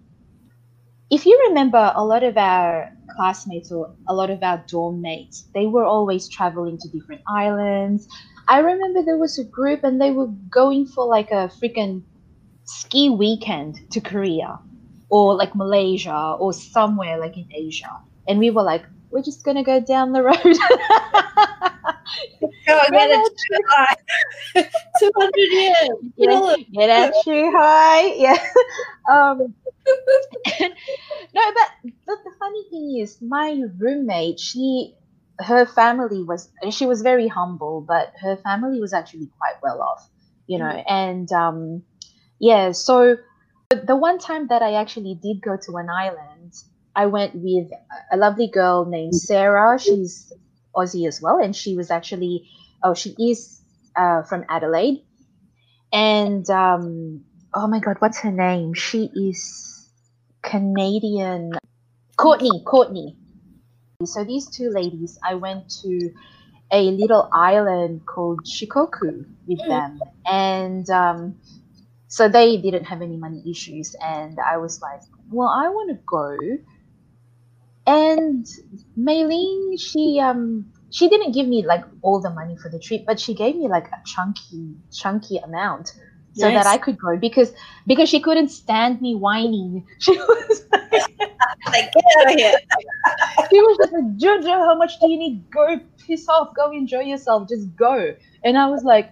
if 1.11 1.27
you 1.27 1.47
remember, 1.49 1.93
a 1.95 2.05
lot 2.05 2.23
of 2.23 2.37
our 2.37 2.93
classmates 3.17 3.73
or 3.73 3.95
a 4.09 4.15
lot 4.15 4.31
of 4.31 4.43
our 4.43 4.65
dorm 4.69 5.01
mates, 5.03 5.49
they 5.55 5.67
were 5.67 5.85
always 5.85 6.29
traveling 6.29 6.79
to 6.79 6.89
different 6.89 7.23
islands. 7.29 8.07
I 8.47 8.61
remember 8.61 9.03
there 9.03 9.19
was 9.19 9.39
a 9.39 9.45
group 9.45 9.83
and 9.83 10.01
they 10.01 10.13
were 10.13 10.29
going 10.29 10.87
for 10.87 11.05
like 11.07 11.31
a 11.33 11.51
freaking 11.61 12.03
ski 12.65 13.11
weekend 13.11 13.91
to 13.91 14.01
Korea 14.01 14.61
or 15.11 15.35
like 15.35 15.55
Malaysia 15.55 16.37
or 16.39 16.53
somewhere 16.53 17.19
like 17.19 17.37
in 17.37 17.49
Asia. 17.53 18.01
And 18.29 18.39
we 18.39 18.51
were 18.51 18.63
like, 18.63 18.85
we're 19.11 19.23
just 19.23 19.45
gonna 19.45 19.65
go 19.65 19.81
down 19.81 20.13
the 20.13 20.23
road. 20.29 20.37
go 22.67 22.81
get 22.91 23.11
it 23.11 23.33
too 23.33 23.59
high. 23.69 23.97
200 24.99 25.37
years. 25.37 25.77
Get, 26.19 26.73
get 26.73 27.09
it 27.09 27.15
too 27.25 27.53
high. 27.55 28.15
Yeah. 28.17 28.39
Um, 29.11 29.55
no, 31.35 31.53
but, 31.55 31.93
but 32.07 32.19
the 32.25 32.31
funny 32.39 32.65
thing 32.71 32.99
is, 33.01 33.21
my 33.21 33.65
roommate, 33.79 34.39
she, 34.39 34.95
her 35.41 35.67
family 35.67 36.23
was, 36.23 36.51
she 36.71 36.87
was 36.87 37.03
very 37.03 37.27
humble, 37.27 37.81
but 37.81 38.13
her 38.21 38.37
family 38.37 38.81
was 38.81 38.93
actually 38.93 39.29
quite 39.39 39.55
well 39.63 39.83
off, 39.83 40.09
you 40.47 40.59
know, 40.59 40.67
mm. 40.67 40.85
and 40.87 41.33
um, 41.33 41.83
yeah, 42.39 42.73
so 42.73 43.17
the 43.71 43.97
one 43.97 44.19
time 44.19 44.49
that 44.49 44.63
I 44.63 44.75
actually 44.75 45.15
did 45.15 45.41
go 45.41 45.57
to 45.57 45.77
an 45.77 45.89
island, 45.89 46.55
I 46.95 47.07
went 47.07 47.35
with 47.37 47.71
a 48.11 48.17
lovely 48.17 48.49
girl 48.49 48.85
named 48.85 49.15
Sarah. 49.15 49.79
She's 49.79 50.33
Aussie 50.75 51.07
as 51.07 51.23
well, 51.23 51.39
and 51.39 51.55
she 51.55 51.77
was 51.77 51.91
actually, 51.91 52.49
oh, 52.83 52.95
she 52.95 53.15
is 53.19 53.61
uh, 53.95 54.23
from 54.23 54.45
Adelaide. 54.49 55.05
And 55.93 56.49
um, 56.51 57.25
oh 57.55 57.69
my 57.69 57.79
God, 57.79 57.97
what's 58.01 58.19
her 58.21 58.33
name? 58.33 58.75
She 58.75 59.09
is 59.15 59.89
Canadian. 60.43 61.53
Courtney, 62.17 62.63
Courtney. 62.67 63.17
So 64.05 64.25
these 64.25 64.49
two 64.49 64.71
ladies, 64.71 65.19
I 65.23 65.35
went 65.35 65.71
to 65.83 66.11
a 66.73 66.83
little 66.91 67.29
island 67.33 68.05
called 68.07 68.45
Shikoku 68.45 69.27
with 69.47 69.59
mm. 69.61 69.69
them, 69.69 70.01
and 70.27 70.89
um, 70.91 71.37
so 72.11 72.29
they 72.29 72.59
didn't 72.59 72.85
have 72.87 73.03
any 73.03 73.17
money 73.17 73.43
issues, 73.51 73.97
and 74.03 74.39
I 74.41 74.59
was 74.59 74.81
like, 74.83 75.01
well, 75.31 75.49
I 75.49 75.69
want 75.71 75.91
to 75.97 76.03
go. 76.07 76.37
And 77.87 78.47
Maylene, 78.99 79.81
she 79.81 80.21
um 80.21 80.73
she 80.91 81.09
didn't 81.09 81.33
give 81.33 81.49
me 81.49 81.65
like 81.67 81.85
all 82.03 82.21
the 82.21 82.31
money 82.31 82.57
for 82.57 82.71
the 82.71 82.79
trip, 82.81 83.03
but 83.07 83.21
she 83.21 83.35
gave 83.35 83.57
me 83.57 83.69
like 83.69 83.87
a 83.89 84.03
chunky 84.07 84.77
chunky 84.93 85.39
amount 85.39 85.93
so 86.33 86.51
Nice. 86.51 86.65
that 86.65 86.67
I 86.67 86.79
could 86.79 86.99
go 86.99 87.17
because 87.17 87.53
because 87.87 88.09
she 88.09 88.21
couldn't 88.21 88.51
stand 88.51 89.01
me 89.01 89.15
whining. 89.17 89.87
She 90.01 90.13
was 90.17 90.65
like, 90.73 90.93
Like, 91.73 91.93
get 91.93 92.05
out 92.21 92.33
of 92.33 92.39
here. 92.39 92.55
she 93.51 93.61
was 93.61 93.79
just 93.79 93.93
like, 93.93 94.17
Jojo, 94.17 94.65
how 94.67 94.77
much 94.77 94.99
do 95.01 95.09
you 95.11 95.19
need? 95.19 95.51
Go 95.51 95.79
piss 96.07 96.29
off, 96.29 96.55
go 96.57 96.71
enjoy 96.73 97.01
yourself, 97.03 97.49
just 97.49 97.75
go. 97.77 98.15
And 98.45 98.59
I 98.59 98.69
was 98.69 98.85
like, 98.85 99.11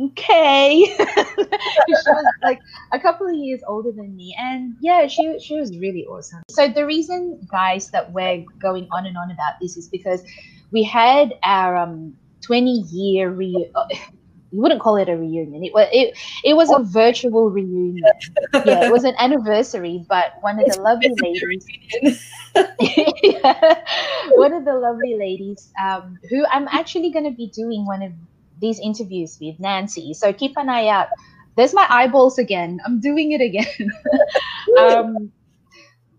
okay. 0.00 0.84
she 0.96 1.92
was 1.92 2.24
like 2.42 2.60
a 2.92 2.98
couple 3.00 3.26
of 3.26 3.34
years 3.34 3.60
older 3.66 3.92
than 3.92 4.14
me, 4.16 4.34
and 4.38 4.74
yeah, 4.80 5.06
she 5.06 5.38
she 5.40 5.58
was 5.58 5.76
really 5.78 6.04
awesome. 6.06 6.42
So 6.50 6.68
the 6.68 6.86
reason, 6.86 7.40
guys, 7.50 7.90
that 7.90 8.12
we're 8.12 8.44
going 8.60 8.88
on 8.92 9.06
and 9.06 9.16
on 9.16 9.30
about 9.30 9.54
this 9.60 9.76
is 9.76 9.88
because 9.88 10.22
we 10.72 10.82
had 10.82 11.34
our 11.42 11.76
um 11.76 12.14
20 12.42 12.70
year 12.90 13.30
re. 13.30 13.70
uh, 13.74 13.84
You 14.52 14.60
wouldn't 14.62 14.80
call 14.82 14.96
it 14.96 15.08
a 15.08 15.16
reunion. 15.16 15.62
It 15.62 15.72
was 15.72 15.86
it, 15.92 16.18
it 16.42 16.54
was 16.54 16.70
a 16.72 16.82
virtual 16.82 17.50
reunion. 17.50 18.02
Yeah, 18.66 18.82
it 18.86 18.90
was 18.90 19.04
an 19.04 19.14
anniversary, 19.18 20.04
but 20.08 20.32
one 20.40 20.58
of 20.58 20.66
the 20.66 20.80
lovely 20.82 21.14
ladies 21.22 21.64
Yeah. 23.22 23.82
one 24.34 24.52
of 24.52 24.64
the 24.64 24.74
lovely 24.74 25.16
ladies 25.18 25.70
um, 25.80 26.18
who 26.28 26.44
I'm 26.50 26.66
actually 26.68 27.10
going 27.10 27.24
to 27.30 27.36
be 27.36 27.48
doing 27.54 27.86
one 27.86 28.02
of 28.02 28.12
these 28.60 28.78
interviews 28.80 29.38
with, 29.40 29.58
Nancy. 29.58 30.14
So 30.14 30.32
keep 30.32 30.56
an 30.56 30.68
eye 30.68 30.88
out. 30.88 31.08
There's 31.56 31.74
my 31.74 31.86
eyeballs 31.88 32.38
again. 32.38 32.80
I'm 32.86 33.00
doing 33.00 33.32
it 33.32 33.40
again. 33.40 33.90
um, 34.78 35.32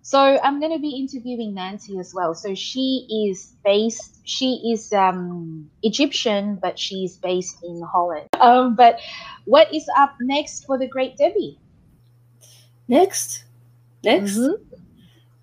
so 0.01 0.19
I'm 0.19 0.59
going 0.59 0.73
to 0.73 0.79
be 0.79 0.89
interviewing 0.89 1.53
Nancy 1.53 1.97
as 1.97 2.13
well. 2.13 2.35
So 2.35 2.53
she 2.53 3.07
is 3.29 3.53
based. 3.63 4.19
She 4.23 4.71
is 4.73 4.91
um, 4.91 5.69
Egyptian, 5.83 6.57
but 6.61 6.77
she's 6.77 7.17
based 7.17 7.63
in 7.63 7.81
Holland. 7.81 8.27
Um, 8.39 8.75
but 8.75 8.99
what 9.45 9.73
is 9.73 9.87
up 9.97 10.15
next 10.19 10.65
for 10.65 10.77
the 10.77 10.87
Great 10.87 11.17
Debbie? 11.17 11.59
Next. 12.87 13.45
Next. 14.03 14.37
Mhm. 14.37 14.55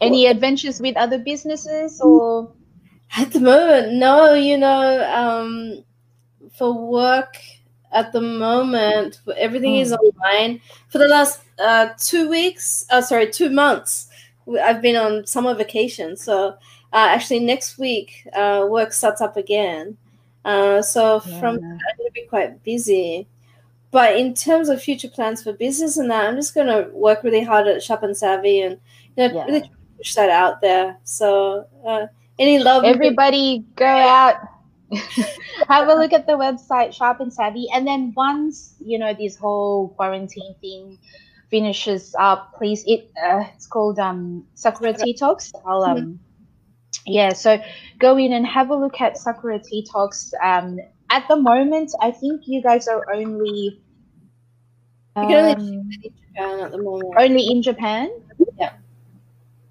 Any 0.00 0.26
adventures 0.26 0.80
with 0.80 0.96
other 0.96 1.18
businesses 1.18 2.00
or? 2.00 2.52
At 3.16 3.32
the 3.32 3.40
moment, 3.40 3.94
no, 3.94 4.34
you 4.34 4.58
know, 4.58 5.02
um, 5.10 5.82
for 6.58 6.72
work 6.74 7.36
at 7.92 8.12
the 8.12 8.20
moment, 8.20 9.20
everything 9.36 9.76
is 9.76 9.92
online. 9.92 10.60
For 10.88 10.98
the 10.98 11.08
last 11.08 11.40
uh, 11.58 11.90
two 11.98 12.28
weeks, 12.28 12.84
uh, 12.90 13.00
sorry, 13.00 13.30
two 13.30 13.50
months, 13.50 14.08
I've 14.62 14.82
been 14.82 14.96
on 14.96 15.26
summer 15.26 15.54
vacation. 15.54 16.16
So 16.16 16.48
uh, 16.48 16.54
actually, 16.92 17.40
next 17.40 17.78
week, 17.78 18.26
uh, 18.34 18.66
work 18.68 18.92
starts 18.92 19.20
up 19.20 19.36
again. 19.36 19.96
Uh, 20.44 20.82
so 20.82 21.20
from 21.20 21.58
Yeah. 21.58 21.72
I'm 21.72 21.96
going 21.96 22.08
to 22.08 22.12
be 22.14 22.26
quite 22.28 22.62
busy. 22.64 23.26
But 23.90 24.16
in 24.16 24.34
terms 24.34 24.68
of 24.68 24.82
future 24.82 25.08
plans 25.08 25.42
for 25.42 25.52
business 25.54 25.96
and 25.96 26.10
that, 26.10 26.28
I'm 26.28 26.36
just 26.36 26.54
going 26.54 26.66
to 26.66 26.90
work 26.92 27.22
really 27.24 27.42
hard 27.42 27.66
at 27.66 27.82
Shop 27.82 28.02
and 28.02 28.16
Savvy 28.16 28.60
and 28.60 28.78
you 29.16 29.28
know, 29.28 29.34
Yeah. 29.34 29.44
really 29.46 29.70
push 29.96 30.14
that 30.14 30.28
out 30.28 30.60
there. 30.60 30.98
So 31.04 31.66
uh, 31.86 32.06
any 32.38 32.58
love, 32.58 32.84
Everybody 32.84 33.64
go 33.76 33.86
out, 33.86 34.36
have 35.68 35.88
a 35.88 35.94
look 35.94 36.12
at 36.12 36.26
the 36.26 36.32
website, 36.32 36.94
Sharp 36.94 37.20
and 37.20 37.32
Savvy, 37.32 37.66
and 37.72 37.86
then 37.86 38.12
once 38.16 38.74
you 38.80 38.98
know 38.98 39.14
this 39.14 39.36
whole 39.36 39.88
quarantine 39.90 40.54
thing 40.60 40.98
finishes 41.50 42.14
up, 42.18 42.54
please 42.56 42.84
it 42.86 43.10
uh, 43.22 43.44
it's 43.54 43.66
called 43.66 43.98
um 43.98 44.46
Sakura 44.54 44.94
Tea 44.94 45.14
Talks. 45.14 45.52
I'll 45.66 45.84
um 45.84 46.20
yeah, 47.06 47.32
so 47.32 47.58
go 47.98 48.16
in 48.16 48.32
and 48.32 48.46
have 48.46 48.70
a 48.70 48.74
look 48.74 49.00
at 49.00 49.16
Sakura 49.16 49.60
Tea 49.62 49.86
Talks. 49.90 50.32
Um, 50.42 50.78
at 51.10 51.26
the 51.28 51.36
moment, 51.36 51.92
I 52.00 52.10
think 52.10 52.42
you 52.46 52.62
guys 52.62 52.86
are 52.88 53.10
only 53.12 53.80
You 55.16 55.26
can 55.26 55.36
only 55.36 55.52
um, 55.52 55.90
Japan 55.90 56.60
at 56.60 56.70
the 56.72 56.78
moment. 56.78 57.14
only 57.16 57.50
in 57.50 57.62
Japan. 57.62 58.10
Yeah. 58.58 58.72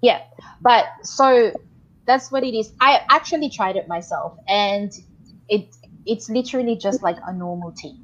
Yeah. 0.02 0.22
But 0.60 0.86
so 1.02 1.52
that's 2.06 2.30
what 2.32 2.44
it 2.44 2.54
is. 2.54 2.72
I 2.80 3.00
actually 3.08 3.50
tried 3.50 3.76
it 3.76 3.86
myself 3.88 4.36
and 4.48 4.92
it 5.48 5.74
it's 6.06 6.28
literally 6.30 6.76
just 6.76 7.02
like 7.02 7.16
a 7.26 7.32
normal 7.32 7.72
tea. 7.72 7.96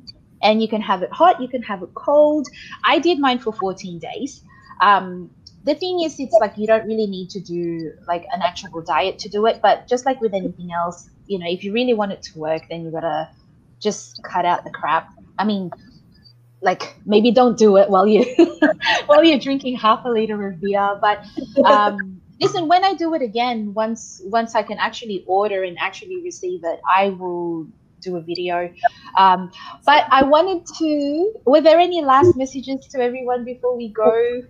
And 0.42 0.60
you 0.60 0.68
can 0.68 0.82
have 0.82 1.02
it 1.02 1.10
hot, 1.10 1.40
you 1.40 1.48
can 1.48 1.62
have 1.62 1.82
it 1.82 1.94
cold. 1.94 2.46
I 2.84 2.98
did 2.98 3.18
mine 3.18 3.38
for 3.38 3.52
14 3.52 3.98
days. 3.98 4.42
Um 4.80 5.30
the 5.64 5.74
thing 5.74 6.02
is 6.02 6.20
it's 6.20 6.36
like 6.40 6.58
you 6.58 6.66
don't 6.66 6.86
really 6.86 7.06
need 7.06 7.30
to 7.30 7.40
do 7.40 7.92
like 8.06 8.26
an 8.32 8.42
actual 8.42 8.82
diet 8.82 9.18
to 9.20 9.28
do 9.30 9.46
it, 9.46 9.60
but 9.62 9.88
just 9.88 10.04
like 10.04 10.20
with 10.20 10.34
anything 10.34 10.72
else, 10.72 11.08
you 11.26 11.38
know, 11.38 11.46
if 11.48 11.64
you 11.64 11.72
really 11.72 11.94
want 11.94 12.12
it 12.12 12.22
to 12.22 12.38
work, 12.38 12.62
then 12.68 12.84
you 12.84 12.90
gotta 12.90 13.30
just 13.80 14.22
cut 14.22 14.44
out 14.44 14.64
the 14.64 14.70
crap. 14.70 15.08
I 15.38 15.44
mean, 15.44 15.70
like 16.60 16.94
maybe 17.06 17.30
don't 17.30 17.56
do 17.56 17.76
it 17.76 17.88
while 17.88 18.06
you 18.06 18.24
while 19.06 19.24
you're 19.24 19.38
drinking 19.38 19.76
half 19.76 20.04
a 20.04 20.08
liter 20.08 20.46
of 20.48 20.60
beer. 20.60 20.98
But 21.00 21.24
um, 21.64 22.20
listen, 22.40 22.68
when 22.68 22.84
I 22.84 22.94
do 22.94 23.14
it 23.14 23.22
again, 23.22 23.74
once 23.74 24.20
once 24.24 24.54
I 24.54 24.62
can 24.62 24.78
actually 24.78 25.24
order 25.26 25.62
and 25.62 25.76
actually 25.80 26.22
receive 26.22 26.60
it, 26.64 26.80
I 26.88 27.10
will 27.10 27.66
do 28.00 28.16
a 28.16 28.20
video. 28.20 28.72
Um, 29.16 29.50
but 29.84 30.06
I 30.10 30.22
wanted 30.22 30.66
to. 30.78 31.32
Were 31.46 31.60
there 31.60 31.78
any 31.78 32.02
last 32.02 32.36
messages 32.36 32.86
to 32.88 33.00
everyone 33.00 33.44
before 33.44 33.76
we 33.76 33.88
go 33.88 34.42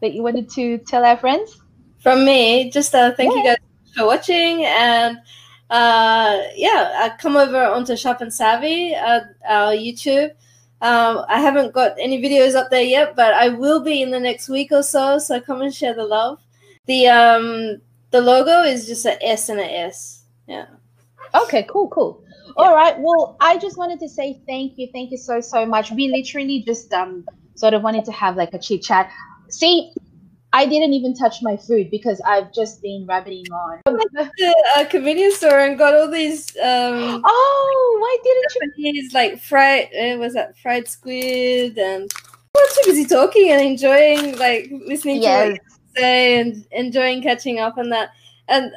that 0.00 0.12
you 0.14 0.22
wanted 0.22 0.50
to 0.50 0.78
tell 0.78 1.04
our 1.04 1.16
friends? 1.16 1.60
From 2.00 2.24
me, 2.24 2.70
just 2.70 2.94
uh, 2.94 3.12
thank 3.12 3.34
you 3.34 3.42
guys 3.42 3.56
for 3.96 4.06
watching 4.06 4.64
and 4.64 5.18
uh, 5.70 6.42
yeah, 6.54 7.00
uh, 7.02 7.16
come 7.16 7.36
over 7.36 7.62
onto 7.62 7.96
Shop 7.96 8.20
and 8.20 8.32
Savvy 8.32 8.94
at 8.94 9.24
our 9.48 9.72
YouTube. 9.72 10.30
Um, 10.80 11.24
I 11.28 11.40
haven't 11.40 11.72
got 11.72 11.96
any 11.98 12.22
videos 12.22 12.54
up 12.54 12.70
there 12.70 12.82
yet, 12.82 13.16
but 13.16 13.32
I 13.34 13.48
will 13.48 13.82
be 13.82 14.02
in 14.02 14.10
the 14.10 14.20
next 14.20 14.48
week 14.48 14.70
or 14.70 14.82
so. 14.82 15.18
So 15.18 15.40
come 15.40 15.62
and 15.62 15.74
share 15.74 15.94
the 15.94 16.04
love. 16.04 16.38
The 16.86 17.08
um 17.08 17.80
the 18.10 18.20
logo 18.20 18.62
is 18.62 18.86
just 18.86 19.06
a 19.06 19.22
S 19.24 19.48
and 19.48 19.60
a 19.60 19.64
S. 19.64 20.24
Yeah. 20.46 20.66
Okay, 21.34 21.66
cool, 21.68 21.88
cool. 21.88 22.22
All 22.56 22.74
right. 22.74 22.96
Well, 22.98 23.36
I 23.40 23.58
just 23.58 23.76
wanted 23.76 24.00
to 24.00 24.08
say 24.08 24.40
thank 24.46 24.78
you, 24.78 24.88
thank 24.92 25.10
you 25.10 25.18
so 25.18 25.40
so 25.40 25.66
much. 25.66 25.90
We 25.90 26.08
literally 26.08 26.62
just 26.64 26.92
um 26.92 27.24
sort 27.54 27.74
of 27.74 27.82
wanted 27.82 28.04
to 28.06 28.12
have 28.12 28.36
like 28.36 28.54
a 28.54 28.58
chit 28.58 28.82
chat. 28.82 29.10
See, 29.50 29.92
I 30.52 30.64
didn't 30.64 30.94
even 30.94 31.14
touch 31.14 31.42
my 31.42 31.56
food 31.56 31.90
because 31.90 32.20
I've 32.26 32.52
just 32.52 32.80
been 32.80 33.04
rabbiting 33.06 33.50
on. 33.52 33.82
The 33.86 34.64
uh, 34.76 34.84
convenience 34.86 35.36
store 35.36 35.60
and 35.60 35.76
got 35.76 35.94
all 35.94 36.10
these 36.10 36.50
um 36.56 37.22
Oh, 37.24 37.98
why 38.00 38.16
didn't 38.22 38.54
you? 38.54 38.70
Japanese 38.70 39.14
like 39.14 39.40
fried 39.40 39.88
uh, 39.94 40.16
was 40.18 40.34
that 40.34 40.56
fried 40.58 40.88
squid 40.88 41.76
and 41.78 42.10
I 42.56 42.58
was 42.58 42.76
too 42.76 42.90
busy 42.90 43.04
talking 43.04 43.50
and 43.50 43.60
enjoying 43.60 44.38
like 44.38 44.70
listening 44.86 45.16
to 45.16 45.24
Yes. 45.24 45.48
you 45.48 45.75
and 45.98 46.66
enjoying 46.70 47.22
catching 47.22 47.58
up 47.58 47.78
on 47.78 47.90
that. 47.90 48.10
And 48.48 48.72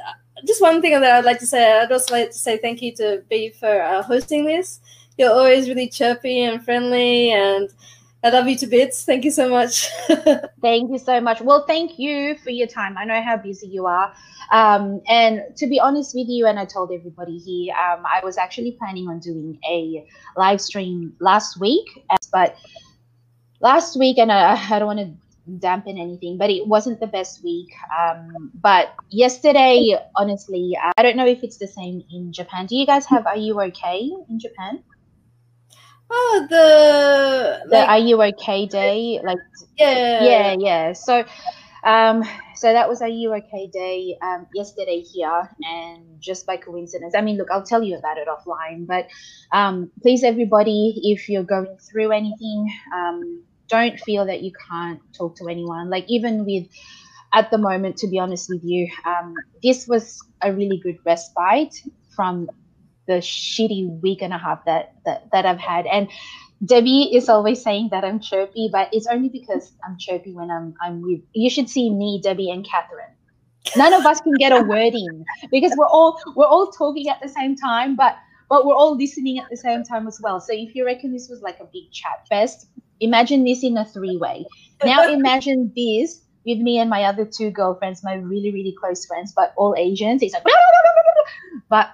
just 0.45 0.61
one 0.61 0.81
thing 0.81 0.99
that 0.99 1.11
I'd 1.11 1.25
like 1.25 1.39
to 1.39 1.47
say, 1.47 1.79
I'd 1.79 1.91
also 1.91 2.13
like 2.13 2.31
to 2.31 2.37
say 2.37 2.57
thank 2.57 2.81
you 2.81 2.95
to 2.95 3.23
B 3.29 3.51
for 3.51 3.81
uh, 3.81 4.03
hosting 4.03 4.45
this. 4.45 4.79
You're 5.17 5.31
always 5.31 5.67
really 5.67 5.89
chirpy 5.89 6.43
and 6.43 6.63
friendly, 6.63 7.31
and 7.31 7.69
I 8.23 8.29
love 8.29 8.47
you 8.47 8.55
to 8.57 8.67
bits. 8.67 9.03
Thank 9.03 9.25
you 9.25 9.31
so 9.31 9.49
much. 9.49 9.89
Thank 10.61 10.91
you 10.91 10.97
so 10.97 11.19
much. 11.21 11.41
Well, 11.41 11.65
thank 11.65 11.97
you 11.97 12.37
for 12.37 12.49
your 12.49 12.67
time. 12.67 12.97
I 12.97 13.05
know 13.05 13.21
how 13.21 13.37
busy 13.37 13.67
you 13.67 13.85
are. 13.85 14.13
Um, 14.51 15.01
and 15.07 15.41
to 15.57 15.67
be 15.67 15.79
honest 15.79 16.15
with 16.15 16.27
you, 16.27 16.45
and 16.45 16.59
I 16.59 16.65
told 16.65 16.91
everybody 16.91 17.37
here, 17.37 17.73
um, 17.75 18.03
I 18.05 18.19
was 18.23 18.37
actually 18.37 18.73
planning 18.73 19.07
on 19.07 19.19
doing 19.19 19.59
a 19.69 20.05
live 20.35 20.59
stream 20.59 21.13
last 21.19 21.59
week, 21.59 21.85
but 22.31 22.55
last 23.61 23.97
week, 23.97 24.17
and 24.17 24.31
I, 24.31 24.55
I 24.55 24.79
don't 24.79 24.87
want 24.87 24.99
to 24.99 25.28
dampen 25.57 25.97
anything, 25.97 26.37
but 26.37 26.49
it 26.49 26.67
wasn't 26.67 26.99
the 26.99 27.07
best 27.07 27.43
week. 27.43 27.69
Um, 27.97 28.51
but 28.53 28.93
yesterday, 29.09 29.97
honestly, 30.15 30.77
I 30.97 31.01
don't 31.01 31.17
know 31.17 31.27
if 31.27 31.43
it's 31.43 31.57
the 31.57 31.67
same 31.67 32.03
in 32.11 32.31
Japan. 32.31 32.67
Do 32.67 32.75
you 32.75 32.85
guys 32.85 33.05
have 33.07 33.25
Are 33.25 33.37
You 33.37 33.59
Okay 33.61 34.11
in 34.29 34.39
Japan? 34.39 34.83
oh, 36.11 36.47
the, 36.49 37.59
The 37.69 37.75
like, 37.77 37.89
Are 37.89 37.99
You 37.99 38.21
Okay 38.23 38.67
Day? 38.67 39.19
Like, 39.23 39.37
yeah, 39.77 40.23
yeah 40.23 40.55
yeah 40.59 40.93
so 40.93 41.23
um 41.83 42.23
so 42.55 42.73
that 42.73 42.89
was 42.89 43.01
a 43.01 43.07
you 43.07 43.33
okay 43.33 43.69
day 43.71 44.17
um 44.21 44.45
yesterday 44.53 44.99
here 44.99 45.49
and 45.63 46.03
just 46.19 46.45
by 46.45 46.57
coincidence 46.57 47.13
i 47.15 47.21
mean 47.21 47.37
look 47.37 47.47
i'll 47.51 47.63
tell 47.63 47.81
you 47.81 47.97
about 47.97 48.17
it 48.17 48.27
offline 48.27 48.85
but 48.85 49.07
um 49.53 49.89
please 50.01 50.23
everybody 50.23 50.99
if 51.03 51.29
you're 51.29 51.43
going 51.43 51.77
through 51.89 52.11
anything 52.11 52.69
um 52.93 53.43
don't 53.69 53.99
feel 53.99 54.25
that 54.25 54.41
you 54.41 54.51
can't 54.69 54.99
talk 55.17 55.35
to 55.35 55.47
anyone 55.47 55.89
like 55.89 56.05
even 56.07 56.45
with 56.45 56.67
at 57.33 57.49
the 57.51 57.57
moment 57.57 57.97
to 57.97 58.07
be 58.07 58.19
honest 58.19 58.49
with 58.49 58.61
you 58.63 58.87
um 59.05 59.33
this 59.63 59.87
was 59.87 60.19
a 60.41 60.51
really 60.53 60.79
good 60.83 60.97
respite 61.05 61.75
from 62.15 62.47
the 63.07 63.15
shitty 63.15 64.01
week 64.01 64.21
and 64.21 64.33
a 64.33 64.37
half 64.37 64.63
that 64.65 64.93
that, 65.05 65.23
that 65.31 65.45
i've 65.45 65.59
had 65.59 65.85
and 65.87 66.09
Debbie 66.65 67.15
is 67.15 67.29
always 67.29 67.61
saying 67.63 67.89
that 67.91 68.03
I'm 68.03 68.19
chirpy, 68.19 68.69
but 68.71 68.89
it's 68.91 69.07
only 69.07 69.29
because 69.29 69.71
I'm 69.85 69.97
chirpy 69.97 70.33
when 70.33 70.51
I'm 70.51 70.73
I'm 70.81 71.01
with. 71.01 71.21
You 71.33 71.49
should 71.49 71.69
see 71.69 71.89
me, 71.89 72.19
Debbie, 72.21 72.49
and 72.51 72.67
Catherine. 72.67 73.15
None 73.77 73.93
of 73.93 74.05
us 74.05 74.19
can 74.19 74.33
get 74.33 74.51
a 74.51 74.61
word 74.67 74.93
in 74.93 75.23
because 75.51 75.73
we're 75.77 75.87
all 75.87 76.19
we're 76.35 76.45
all 76.45 76.69
talking 76.71 77.07
at 77.07 77.21
the 77.21 77.29
same 77.29 77.55
time, 77.55 77.95
but 77.95 78.17
but 78.49 78.65
we're 78.65 78.75
all 78.75 78.97
listening 78.97 79.39
at 79.39 79.45
the 79.49 79.55
same 79.55 79.83
time 79.83 80.07
as 80.07 80.19
well. 80.21 80.41
So 80.41 80.51
if 80.51 80.75
you 80.75 80.85
reckon 80.85 81.13
this 81.13 81.29
was 81.29 81.41
like 81.41 81.59
a 81.61 81.65
big 81.65 81.91
chat 81.93 82.27
fest, 82.27 82.67
imagine 82.99 83.43
this 83.43 83.63
in 83.63 83.77
a 83.77 83.85
three 83.85 84.17
way. 84.17 84.45
Now 84.83 85.07
imagine 85.11 85.71
this 85.75 86.21
with 86.45 86.59
me 86.59 86.79
and 86.79 86.89
my 86.89 87.03
other 87.03 87.25
two 87.25 87.51
girlfriends, 87.51 88.03
my 88.03 88.15
really 88.15 88.51
really 88.51 88.75
close 88.79 89.05
friends, 89.05 89.33
but 89.35 89.53
all 89.57 89.75
Asians. 89.77 90.21
It's 90.21 90.33
like, 90.33 90.43
but 91.69 91.89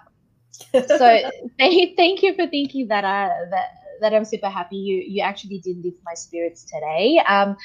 so 0.98 1.20
thank, 1.60 1.98
thank 1.98 2.24
you 2.24 2.34
for 2.36 2.48
thinking 2.48 2.88
that 2.88 3.06
I 3.06 3.30
that 3.52 3.70
that 4.02 4.14
I'm 4.14 4.26
super 4.26 4.50
happy 4.50 4.78
you 4.78 5.04
you 5.08 5.22
actually 5.22 5.60
did 5.60 5.84
lift 5.84 5.98
my 6.06 6.14
spirits 6.14 6.64
today. 6.64 7.22
Um, 7.28 7.58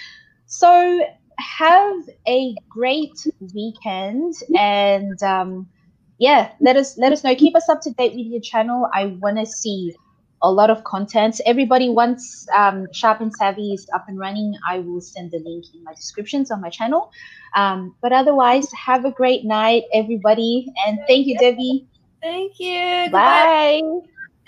so 0.46 1.00
have 1.38 1.96
a 2.28 2.54
great 2.68 3.26
weekend 3.54 4.34
and 4.58 5.22
um, 5.22 5.68
yeah, 6.18 6.52
let 6.60 6.76
us 6.76 6.98
let 6.98 7.12
us 7.12 7.24
know. 7.24 7.34
Keep 7.34 7.56
us 7.56 7.68
up 7.68 7.80
to 7.82 7.90
date 7.92 8.14
with 8.14 8.26
your 8.26 8.40
channel. 8.40 8.88
I 8.92 9.06
want 9.06 9.38
to 9.38 9.46
see 9.46 9.94
a 10.42 10.50
lot 10.50 10.70
of 10.70 10.84
content. 10.84 11.40
Everybody, 11.46 11.88
once 11.88 12.46
um, 12.56 12.86
Sharp 12.92 13.20
and 13.20 13.34
Savvy 13.34 13.72
is 13.72 13.86
up 13.94 14.04
and 14.08 14.18
running, 14.18 14.54
I 14.68 14.78
will 14.78 15.00
send 15.00 15.30
the 15.30 15.38
link 15.38 15.64
in 15.74 15.84
my 15.84 15.94
descriptions 15.94 16.50
on 16.50 16.60
my 16.60 16.70
channel. 16.70 17.10
Um, 17.54 17.94
but 18.00 18.12
otherwise, 18.12 18.68
have 18.72 19.04
a 19.04 19.10
great 19.10 19.44
night, 19.44 19.84
everybody, 19.92 20.72
and 20.86 20.98
thank 21.06 21.26
you, 21.26 21.36
Debbie. 21.38 21.88
Thank 22.22 22.58
you. 22.58 23.10
Bye. 23.10 23.80
Goodbye. 23.82 24.10